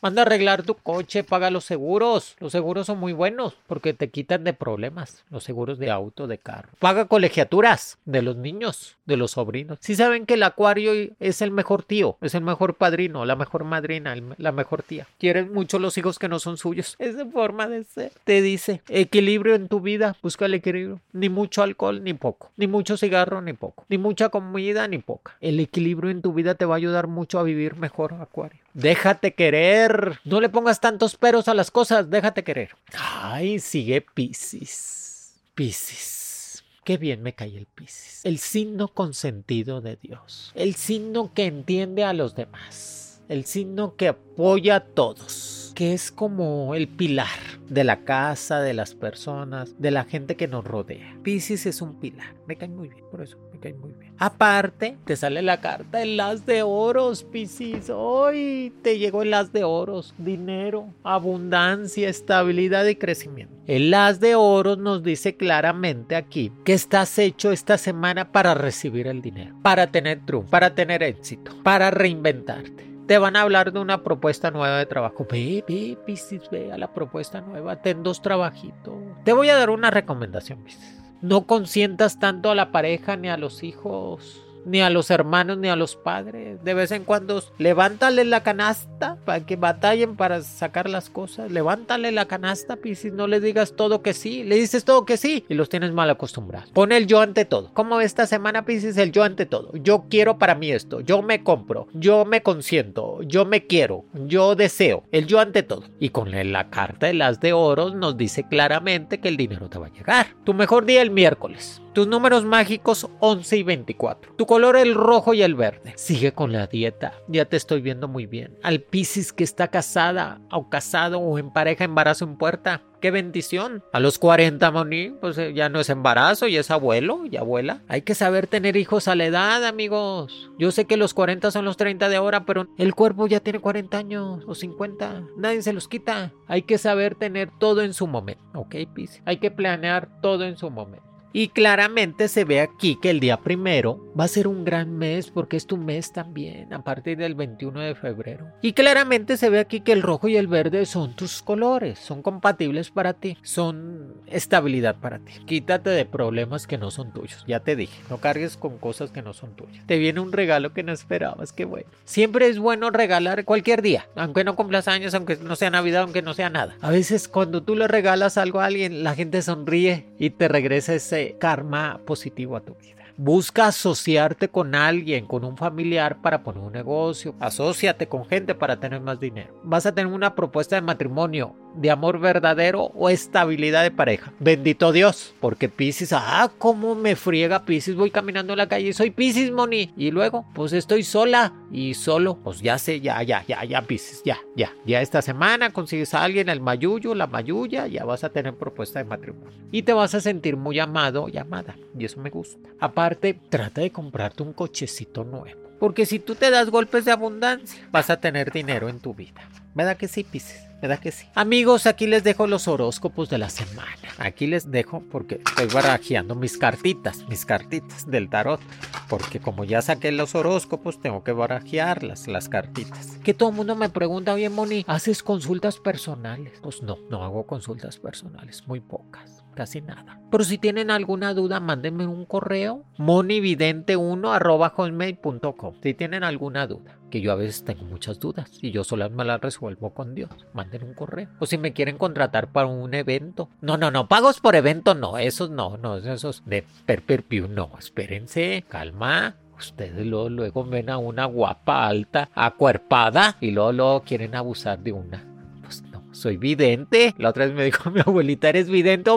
Manda 0.02 0.22
a 0.22 0.24
arreglar 0.24 0.62
tu 0.62 0.74
coche, 0.74 1.24
paga 1.24 1.50
los 1.50 1.64
seguros. 1.64 2.36
Los 2.40 2.52
seguros 2.52 2.86
son 2.86 2.98
muy 2.98 3.12
buenos 3.12 3.56
porque 3.66 3.94
te 3.94 4.10
quitan 4.10 4.44
de 4.44 4.52
problemas. 4.52 5.24
Los 5.30 5.44
seguros 5.44 5.78
de 5.78 5.90
auto, 5.90 6.26
de 6.26 6.38
carro. 6.38 6.70
Paga 6.78 7.06
colegiaturas 7.06 7.98
de 8.04 8.22
los 8.22 8.36
niños, 8.36 8.96
de 9.06 9.16
los 9.16 9.32
sobrinos. 9.32 9.78
Si 9.80 9.94
saben 9.94 10.26
que 10.26 10.34
el 10.34 10.42
acuario 10.42 10.92
es 11.20 11.42
el 11.42 11.50
mejor 11.50 11.82
tío, 11.82 12.16
es 12.20 12.34
el 12.34 12.42
mejor 12.42 12.74
padrino, 12.74 13.24
la 13.24 13.36
mejor 13.36 13.64
madrina, 13.64 14.14
la 14.38 14.52
mejor 14.52 14.82
tía. 14.82 15.06
Quieren 15.18 15.52
mucho 15.52 15.78
los 15.78 15.96
hijos 15.98 16.18
que 16.18 16.28
no 16.28 16.38
son 16.38 16.56
suyos. 16.56 16.96
Es 16.98 17.16
de 17.16 17.26
forma 17.26 17.68
de 17.68 17.84
ser. 17.84 18.12
Te 18.24 18.42
dice, 18.42 18.82
equilibrio 18.88 19.54
en 19.54 19.68
tu 19.68 19.80
vida, 19.80 20.16
busca 20.22 20.46
el 20.46 20.54
equilibrio. 20.54 21.00
Ni 21.12 21.28
mucho 21.28 21.62
alcohol, 21.62 22.02
ni 22.02 22.14
poco. 22.14 22.50
Ni 22.56 22.66
mucho 22.66 22.96
cigarro, 22.96 23.40
ni 23.42 23.52
poco. 23.52 23.84
Ni 23.88 23.98
mucha 23.98 24.28
comida, 24.28 24.88
ni 24.88 24.98
poca. 24.98 25.36
El 25.40 25.60
equilibrio 25.60 26.10
en 26.10 26.22
tu 26.22 26.32
vida 26.32 26.54
te 26.54 26.64
va 26.64 26.74
a 26.74 26.78
ayudar 26.78 27.06
mucho 27.06 27.38
a 27.38 27.42
vivir 27.42 27.76
mejor, 27.76 28.14
acuario. 28.14 28.60
Déjate 28.74 29.34
querer. 29.50 30.20
No 30.24 30.40
le 30.40 30.48
pongas 30.48 30.80
tantos 30.80 31.16
peros 31.16 31.48
a 31.48 31.54
las 31.54 31.70
cosas. 31.70 32.08
Déjate 32.08 32.44
querer. 32.44 32.70
Ay, 32.96 33.58
sigue 33.58 34.00
Piscis. 34.00 35.40
Piscis. 35.54 36.64
Qué 36.84 36.96
bien 36.96 37.22
me 37.22 37.34
cae 37.34 37.56
el 37.56 37.66
Piscis. 37.66 38.24
El 38.24 38.38
signo 38.38 38.88
consentido 38.88 39.80
de 39.80 39.96
Dios. 39.96 40.52
El 40.54 40.74
signo 40.76 41.32
que 41.34 41.46
entiende 41.46 42.04
a 42.04 42.12
los 42.12 42.34
demás. 42.34 43.22
El 43.28 43.44
signo 43.44 43.96
que 43.96 44.08
apoya 44.08 44.76
a 44.76 44.80
todos 44.80 45.72
que 45.74 45.94
es 45.94 46.12
como 46.12 46.74
el 46.74 46.88
pilar 46.88 47.38
de 47.70 47.84
la 47.84 48.04
casa, 48.04 48.60
de 48.60 48.74
las 48.74 48.94
personas, 48.94 49.80
de 49.80 49.90
la 49.90 50.04
gente 50.04 50.36
que 50.36 50.46
nos 50.46 50.62
rodea. 50.62 51.16
Piscis 51.22 51.64
es 51.64 51.80
un 51.80 51.98
pilar. 51.98 52.34
Me 52.46 52.56
cae 52.56 52.68
muy 52.68 52.88
bien, 52.88 53.02
por 53.10 53.22
eso 53.22 53.38
me 53.60 53.72
cae 53.72 53.74
muy 53.74 53.92
bien. 53.92 54.14
Aparte, 54.18 54.96
te 55.04 55.16
sale 55.16 55.42
la 55.42 55.60
carta 55.60 56.02
el 56.02 56.16
las 56.16 56.46
de 56.46 56.62
oros, 56.62 57.24
Piscis. 57.24 57.90
Hoy 57.90 58.72
te 58.82 58.98
llegó 58.98 59.22
el 59.22 59.30
las 59.30 59.52
de 59.52 59.64
oros. 59.64 60.14
Dinero, 60.18 60.88
abundancia, 61.04 62.08
estabilidad 62.08 62.86
y 62.86 62.96
crecimiento. 62.96 63.54
El 63.66 63.92
as 63.94 64.20
de 64.20 64.34
oros 64.34 64.78
nos 64.78 65.02
dice 65.02 65.36
claramente 65.36 66.16
aquí 66.16 66.52
que 66.64 66.72
estás 66.72 67.18
hecho 67.18 67.52
esta 67.52 67.78
semana 67.78 68.32
para 68.32 68.54
recibir 68.54 69.06
el 69.06 69.22
dinero, 69.22 69.54
para 69.62 69.86
tener 69.86 70.24
triunfo, 70.26 70.50
para 70.50 70.74
tener 70.74 71.02
éxito, 71.02 71.52
para 71.62 71.90
reinventarte 71.90 72.90
te 73.06 73.18
van 73.18 73.34
a 73.34 73.40
hablar 73.40 73.72
de 73.72 73.80
una 73.80 74.04
propuesta 74.04 74.52
nueva 74.52 74.78
de 74.78 74.86
trabajo. 74.86 75.26
Ve, 75.28 75.64
ve, 75.66 75.98
Piscis, 76.06 76.48
ve 76.48 76.70
a 76.70 76.78
la 76.78 76.92
propuesta 76.94 77.40
nueva. 77.40 77.82
Ten 77.82 78.04
dos 78.04 78.22
trabajitos. 78.22 78.94
Te 79.24 79.32
voy 79.32 79.48
a 79.48 79.56
dar 79.56 79.70
una 79.70 79.90
recomendación, 79.90 80.62
Piscis. 80.62 80.99
No 81.22 81.46
consientas 81.46 82.18
tanto 82.18 82.50
a 82.50 82.54
la 82.54 82.72
pareja 82.72 83.16
ni 83.16 83.28
a 83.28 83.36
los 83.36 83.62
hijos 83.62 84.42
ni 84.64 84.80
a 84.80 84.90
los 84.90 85.10
hermanos, 85.10 85.58
ni 85.58 85.68
a 85.68 85.76
los 85.76 85.96
padres. 85.96 86.62
De 86.64 86.74
vez 86.74 86.90
en 86.92 87.04
cuando, 87.04 87.42
levántale 87.58 88.24
la 88.24 88.42
canasta 88.42 89.16
para 89.24 89.44
que 89.44 89.56
batallen 89.56 90.16
para 90.16 90.42
sacar 90.42 90.88
las 90.88 91.10
cosas. 91.10 91.50
Levántale 91.50 92.12
la 92.12 92.26
canasta, 92.26 92.76
Piscis. 92.76 93.12
No 93.12 93.26
le 93.26 93.40
digas 93.40 93.74
todo 93.76 94.02
que 94.02 94.14
sí. 94.14 94.42
Le 94.44 94.56
dices 94.56 94.84
todo 94.84 95.04
que 95.04 95.16
sí 95.16 95.44
y 95.48 95.54
los 95.54 95.68
tienes 95.68 95.92
mal 95.92 96.10
acostumbrados. 96.10 96.70
Pon 96.70 96.92
el 96.92 97.06
yo 97.06 97.20
ante 97.20 97.44
todo. 97.44 97.72
Como 97.74 98.00
esta 98.00 98.26
semana, 98.26 98.64
Piscis, 98.64 98.96
el 98.96 99.12
yo 99.12 99.22
ante 99.22 99.46
todo. 99.46 99.72
Yo 99.74 100.04
quiero 100.08 100.38
para 100.38 100.54
mí 100.54 100.70
esto. 100.70 101.00
Yo 101.00 101.22
me 101.22 101.42
compro. 101.42 101.88
Yo 101.92 102.24
me 102.24 102.42
consiento. 102.42 103.22
Yo 103.22 103.44
me 103.44 103.66
quiero. 103.66 104.04
Yo 104.14 104.54
deseo. 104.54 105.04
El 105.12 105.26
yo 105.26 105.40
ante 105.40 105.62
todo. 105.62 105.84
Y 105.98 106.10
con 106.10 106.30
la 106.30 106.70
carta 106.70 107.06
de 107.06 107.14
las 107.14 107.40
de 107.40 107.52
oros 107.52 107.94
nos 107.94 108.16
dice 108.16 108.44
claramente 108.48 109.20
que 109.20 109.28
el 109.28 109.36
dinero 109.36 109.68
te 109.68 109.78
va 109.78 109.86
a 109.86 109.92
llegar. 109.92 110.28
Tu 110.44 110.54
mejor 110.54 110.84
día 110.84 111.02
el 111.02 111.10
miércoles. 111.10 111.82
Tus 111.92 112.06
números 112.06 112.44
mágicos 112.44 113.08
11 113.18 113.56
y 113.56 113.62
24. 113.64 114.34
Tu 114.36 114.46
color 114.46 114.76
el 114.76 114.94
rojo 114.94 115.34
y 115.34 115.42
el 115.42 115.56
verde. 115.56 115.92
Sigue 115.96 116.32
con 116.32 116.52
la 116.52 116.68
dieta. 116.68 117.14
Ya 117.26 117.46
te 117.46 117.56
estoy 117.56 117.80
viendo 117.80 118.06
muy 118.06 118.26
bien. 118.26 118.56
Al 118.62 118.80
Piscis 118.80 119.32
que 119.32 119.42
está 119.42 119.68
casada 119.68 120.40
o 120.52 120.68
casado 120.70 121.18
o 121.18 121.36
en 121.36 121.52
pareja 121.52 121.82
embarazo 121.82 122.24
en 122.24 122.36
puerta. 122.36 122.82
¡Qué 123.00 123.10
bendición! 123.10 123.82
A 123.92 123.98
los 123.98 124.18
40, 124.18 124.70
Moni, 124.70 125.10
pues 125.20 125.36
eh, 125.38 125.52
ya 125.52 125.68
no 125.68 125.80
es 125.80 125.88
embarazo, 125.88 126.46
y 126.46 126.58
es 126.58 126.70
abuelo 126.70 127.24
y 127.24 127.38
abuela. 127.38 127.82
Hay 127.88 128.02
que 128.02 128.14
saber 128.14 128.46
tener 128.46 128.76
hijos 128.76 129.08
a 129.08 129.14
la 129.14 129.24
edad, 129.24 129.64
amigos. 129.64 130.50
Yo 130.58 130.70
sé 130.70 130.84
que 130.84 130.98
los 130.98 131.14
40 131.14 131.50
son 131.50 131.64
los 131.64 131.78
30 131.78 132.10
de 132.10 132.16
ahora, 132.16 132.44
pero 132.44 132.68
el 132.76 132.94
cuerpo 132.94 133.26
ya 133.26 133.40
tiene 133.40 133.58
40 133.58 133.96
años 133.96 134.44
o 134.46 134.54
50. 134.54 135.24
Nadie 135.38 135.62
se 135.62 135.72
los 135.72 135.88
quita. 135.88 136.32
Hay 136.46 136.62
que 136.62 136.76
saber 136.76 137.14
tener 137.14 137.50
todo 137.58 137.80
en 137.82 137.94
su 137.94 138.06
momento, 138.06 138.44
¿ok, 138.54 138.76
Piscis? 138.94 139.22
Hay 139.24 139.38
que 139.38 139.50
planear 139.50 140.20
todo 140.20 140.44
en 140.44 140.58
su 140.58 140.70
momento. 140.70 141.09
Y 141.32 141.48
claramente 141.48 142.28
se 142.28 142.44
ve 142.44 142.60
aquí 142.60 142.96
que 142.96 143.10
el 143.10 143.20
día 143.20 143.36
primero 143.38 144.09
va 144.20 144.24
a 144.24 144.28
ser 144.28 144.48
un 144.48 144.66
gran 144.66 144.98
mes 144.98 145.30
porque 145.30 145.56
es 145.56 145.66
tu 145.66 145.78
mes 145.78 146.12
también, 146.12 146.74
a 146.74 146.84
partir 146.84 147.16
del 147.16 147.34
21 147.34 147.80
de 147.80 147.94
febrero. 147.94 148.48
Y 148.60 148.74
claramente 148.74 149.38
se 149.38 149.48
ve 149.48 149.60
aquí 149.60 149.80
que 149.80 149.92
el 149.92 150.02
rojo 150.02 150.28
y 150.28 150.36
el 150.36 150.46
verde 150.46 150.84
son 150.84 151.16
tus 151.16 151.40
colores, 151.40 151.98
son 151.98 152.20
compatibles 152.20 152.90
para 152.90 153.14
ti, 153.14 153.38
son 153.42 154.12
estabilidad 154.26 154.96
para 154.96 155.20
ti. 155.20 155.32
Quítate 155.46 155.88
de 155.88 156.04
problemas 156.04 156.66
que 156.66 156.76
no 156.76 156.90
son 156.90 157.14
tuyos, 157.14 157.46
ya 157.48 157.60
te 157.60 157.76
dije, 157.76 157.98
no 158.10 158.18
cargues 158.18 158.58
con 158.58 158.76
cosas 158.76 159.10
que 159.10 159.22
no 159.22 159.32
son 159.32 159.56
tuyas. 159.56 159.86
Te 159.86 159.96
viene 159.96 160.20
un 160.20 160.32
regalo 160.32 160.74
que 160.74 160.82
no 160.82 160.92
esperabas, 160.92 161.54
qué 161.54 161.64
bueno. 161.64 161.88
Siempre 162.04 162.48
es 162.48 162.58
bueno 162.58 162.90
regalar 162.90 163.46
cualquier 163.46 163.80
día, 163.80 164.06
aunque 164.16 164.44
no 164.44 164.54
cumplas 164.54 164.86
años, 164.86 165.14
aunque 165.14 165.36
no 165.36 165.56
sea 165.56 165.70
Navidad, 165.70 166.02
aunque 166.02 166.20
no 166.20 166.34
sea 166.34 166.50
nada. 166.50 166.76
A 166.82 166.90
veces 166.90 167.26
cuando 167.26 167.62
tú 167.62 167.74
le 167.74 167.88
regalas 167.88 168.36
algo 168.36 168.60
a 168.60 168.66
alguien, 168.66 169.02
la 169.02 169.14
gente 169.14 169.40
sonríe 169.40 170.08
y 170.18 170.28
te 170.28 170.46
regresa 170.48 170.92
ese 170.92 171.36
karma 171.38 172.00
positivo 172.04 172.56
a 172.56 172.60
tu 172.60 172.74
vida. 172.74 172.99
Busca 173.22 173.66
asociarte 173.66 174.48
con 174.48 174.74
alguien, 174.74 175.26
con 175.26 175.44
un 175.44 175.54
familiar 175.58 176.22
para 176.22 176.42
poner 176.42 176.62
un 176.62 176.72
negocio. 176.72 177.34
Asociate 177.38 178.08
con 178.08 178.24
gente 178.24 178.54
para 178.54 178.80
tener 178.80 179.02
más 179.02 179.20
dinero. 179.20 179.60
Vas 179.62 179.84
a 179.84 179.94
tener 179.94 180.10
una 180.10 180.34
propuesta 180.34 180.76
de 180.76 180.80
matrimonio 180.80 181.54
de 181.74 181.90
amor 181.90 182.18
verdadero 182.18 182.90
o 182.94 183.08
estabilidad 183.08 183.82
de 183.82 183.90
pareja. 183.90 184.32
Bendito 184.38 184.92
Dios, 184.92 185.34
porque 185.40 185.68
Pisces, 185.68 186.12
ah, 186.12 186.50
cómo 186.58 186.94
me 186.94 187.16
friega 187.16 187.64
Pisces, 187.64 187.96
voy 187.96 188.10
caminando 188.10 188.52
en 188.52 188.58
la 188.58 188.68
calle, 188.68 188.92
soy 188.92 189.10
Pisces, 189.10 189.50
Moni, 189.50 189.92
y 189.96 190.10
luego, 190.10 190.46
pues 190.54 190.72
estoy 190.72 191.02
sola 191.02 191.52
y 191.70 191.94
solo, 191.94 192.38
pues 192.42 192.60
ya 192.60 192.78
sé, 192.78 193.00
ya, 193.00 193.22
ya, 193.22 193.44
ya, 193.46 193.64
ya, 193.64 193.82
Pisces, 193.82 194.22
ya, 194.24 194.38
ya, 194.56 194.72
ya 194.86 195.00
esta 195.00 195.22
semana 195.22 195.72
consigues 195.72 196.14
a 196.14 196.24
alguien, 196.24 196.48
el 196.48 196.60
mayuyo, 196.60 197.14
la 197.14 197.26
mayuya, 197.26 197.86
ya 197.86 198.04
vas 198.04 198.24
a 198.24 198.30
tener 198.30 198.54
propuesta 198.54 198.98
de 198.98 199.04
matrimonio 199.04 199.58
y 199.70 199.82
te 199.82 199.92
vas 199.92 200.14
a 200.14 200.20
sentir 200.20 200.56
muy 200.56 200.78
amado 200.78 201.28
y 201.28 201.38
amada, 201.38 201.76
y 201.98 202.04
eso 202.04 202.20
me 202.20 202.30
gusta. 202.30 202.68
Aparte, 202.78 203.38
trata 203.48 203.80
de 203.80 203.90
comprarte 203.90 204.42
un 204.42 204.52
cochecito 204.52 205.24
nuevo. 205.24 205.60
Porque 205.78 206.04
si 206.04 206.18
tú 206.18 206.34
te 206.34 206.50
das 206.50 206.68
golpes 206.68 207.06
de 207.06 207.12
abundancia, 207.12 207.88
vas 207.90 208.10
a 208.10 208.20
tener 208.20 208.52
dinero 208.52 208.90
en 208.90 209.00
tu 209.00 209.14
vida. 209.14 209.48
¿Verdad 209.74 209.96
que 209.96 210.08
sí, 210.08 210.24
Pisces? 210.24 210.69
¿Verdad 210.80 210.98
que 210.98 211.12
sí? 211.12 211.26
Amigos, 211.34 211.86
aquí 211.86 212.06
les 212.06 212.24
dejo 212.24 212.46
los 212.46 212.66
horóscopos 212.66 213.28
de 213.28 213.38
la 213.38 213.50
semana. 213.50 213.90
Aquí 214.18 214.46
les 214.46 214.70
dejo 214.70 215.02
porque 215.10 215.40
estoy 215.46 215.66
barajeando 215.66 216.34
mis 216.34 216.56
cartitas, 216.56 217.26
mis 217.28 217.44
cartitas 217.44 218.10
del 218.10 218.30
tarot. 218.30 218.60
Porque 219.08 219.40
como 219.40 219.64
ya 219.64 219.82
saqué 219.82 220.10
los 220.10 220.34
horóscopos, 220.34 221.00
tengo 221.00 221.22
que 221.22 221.32
barajearlas, 221.32 222.28
las 222.28 222.48
cartitas. 222.48 223.18
Que 223.22 223.34
todo 223.34 223.50
el 223.50 223.56
mundo 223.56 223.76
me 223.76 223.90
pregunta, 223.90 224.32
oye, 224.32 224.48
Moni, 224.48 224.84
¿haces 224.86 225.22
consultas 225.22 225.78
personales? 225.78 226.58
Pues 226.62 226.82
no, 226.82 226.98
no 227.10 227.24
hago 227.24 227.46
consultas 227.46 227.98
personales, 227.98 228.66
muy 228.66 228.80
pocas 228.80 229.39
casi 229.54 229.80
nada. 229.80 230.20
Pero 230.30 230.44
si 230.44 230.58
tienen 230.58 230.90
alguna 230.90 231.34
duda, 231.34 231.58
mándenme 231.58 232.06
un 232.06 232.24
correo 232.24 232.84
monividente1 232.98 235.72
si 235.82 235.94
tienen 235.94 236.22
alguna 236.22 236.66
duda, 236.66 236.98
que 237.10 237.20
yo 237.20 237.32
a 237.32 237.34
veces 237.34 237.64
tengo 237.64 237.84
muchas 237.84 238.20
dudas 238.20 238.50
y 238.62 238.70
yo 238.70 238.84
solo 238.84 239.10
me 239.10 239.24
las 239.24 239.40
resuelvo 239.40 239.92
con 239.92 240.14
Dios. 240.14 240.30
Manden 240.52 240.84
un 240.84 240.94
correo. 240.94 241.28
O 241.40 241.46
si 241.46 241.58
me 241.58 241.72
quieren 241.72 241.98
contratar 241.98 242.52
para 242.52 242.68
un 242.68 242.94
evento. 242.94 243.48
No, 243.60 243.76
no, 243.76 243.90
no, 243.90 244.08
pagos 244.08 244.40
por 244.40 244.54
evento 244.54 244.94
no, 244.94 245.18
esos 245.18 245.50
no, 245.50 245.76
no, 245.76 245.96
esos 245.96 246.44
de 246.46 246.64
per, 246.86 247.02
per 247.02 247.24
no, 247.48 247.72
espérense, 247.78 248.64
calma. 248.68 249.36
Ustedes 249.58 250.06
luego, 250.06 250.30
luego 250.30 250.64
ven 250.64 250.88
a 250.88 250.96
una 250.96 251.26
guapa, 251.26 251.86
alta, 251.86 252.30
acuerpada 252.34 253.36
y 253.40 253.50
luego, 253.50 253.72
luego 253.72 254.02
quieren 254.02 254.34
abusar 254.34 254.78
de 254.78 254.92
una. 254.92 255.22
Pues 255.60 255.82
no, 255.82 256.02
soy 256.12 256.38
vidente. 256.38 257.14
La 257.18 257.28
otra 257.28 257.44
vez 257.44 257.54
me 257.54 257.64
dijo 257.64 257.90
mi 257.90 258.00
abuelita, 258.00 258.48
¿eres 258.48 258.70
vidente? 258.70 259.10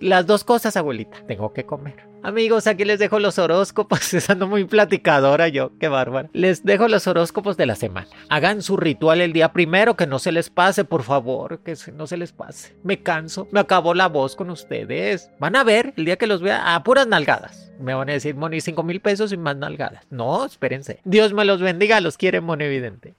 Las 0.00 0.26
dos 0.26 0.44
cosas, 0.44 0.78
abuelita. 0.78 1.18
Tengo 1.26 1.52
que 1.52 1.66
comer. 1.66 2.08
Amigos, 2.22 2.66
aquí 2.66 2.86
les 2.86 2.98
dejo 2.98 3.18
los 3.18 3.38
horóscopos. 3.38 4.14
Estando 4.14 4.46
muy 4.46 4.64
platicadora 4.64 5.48
yo, 5.48 5.72
qué 5.78 5.88
bárbara. 5.88 6.30
Les 6.32 6.64
dejo 6.64 6.88
los 6.88 7.06
horóscopos 7.06 7.58
de 7.58 7.66
la 7.66 7.74
semana. 7.74 8.08
Hagan 8.30 8.62
su 8.62 8.78
ritual 8.78 9.20
el 9.20 9.34
día 9.34 9.52
primero, 9.52 9.96
que 9.96 10.06
no 10.06 10.18
se 10.18 10.32
les 10.32 10.48
pase, 10.48 10.86
por 10.86 11.02
favor, 11.02 11.62
que 11.62 11.74
no 11.94 12.06
se 12.06 12.16
les 12.16 12.32
pase. 12.32 12.74
Me 12.82 13.02
canso, 13.02 13.46
me 13.52 13.60
acabó 13.60 13.92
la 13.92 14.08
voz 14.08 14.36
con 14.36 14.48
ustedes. 14.48 15.30
Van 15.38 15.54
a 15.54 15.64
ver 15.64 15.92
el 15.98 16.06
día 16.06 16.16
que 16.16 16.26
los 16.26 16.40
vea 16.40 16.74
a 16.74 16.82
puras 16.82 17.06
nalgadas. 17.06 17.70
Me 17.78 17.92
van 17.92 18.08
a 18.08 18.14
decir, 18.14 18.34
Moni, 18.34 18.62
cinco 18.62 18.82
mil 18.82 19.00
pesos 19.00 19.32
y 19.32 19.36
más 19.36 19.56
nalgadas. 19.56 20.06
No, 20.08 20.46
espérense. 20.46 21.00
Dios 21.04 21.34
me 21.34 21.44
los 21.44 21.60
bendiga, 21.60 22.00
los 22.00 22.16
quiere, 22.16 22.40
Moni 22.40 22.64
Evidente. 22.64 23.16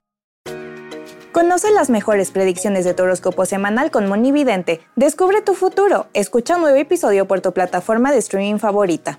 Conoce 1.31 1.71
las 1.71 1.89
mejores 1.89 2.29
predicciones 2.29 2.83
de 2.83 2.93
tu 2.93 3.03
horóscopo 3.03 3.45
semanal 3.45 3.89
con 3.89 4.09
Monividente. 4.09 4.81
Descubre 4.97 5.41
tu 5.41 5.55
futuro. 5.55 6.07
Escucha 6.13 6.55
un 6.55 6.61
nuevo 6.63 6.75
episodio 6.75 7.25
por 7.25 7.39
tu 7.39 7.53
plataforma 7.53 8.11
de 8.11 8.17
streaming 8.17 8.59
favorita. 8.59 9.17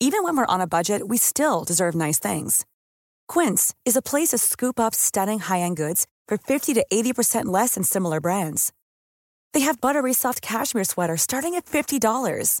Even 0.00 0.24
when 0.24 0.36
we're 0.36 0.44
on 0.46 0.60
a 0.60 0.66
budget, 0.66 1.06
we 1.06 1.16
still 1.16 1.64
deserve 1.64 1.94
nice 1.94 2.18
things. 2.18 2.66
Quince 3.28 3.74
is 3.84 3.96
a 3.96 4.02
place 4.02 4.30
to 4.30 4.38
scoop 4.38 4.78
up 4.78 4.92
stunning 4.94 5.38
high-end 5.38 5.76
goods 5.76 6.06
for 6.26 6.36
50 6.36 6.74
to 6.74 6.84
80% 6.92 7.46
less 7.46 7.74
than 7.74 7.84
similar 7.84 8.20
brands. 8.20 8.72
They 9.54 9.60
have 9.60 9.80
buttery 9.80 10.12
soft 10.12 10.42
cashmere 10.42 10.84
sweaters 10.84 11.22
starting 11.22 11.54
at 11.54 11.64
$50 11.64 12.60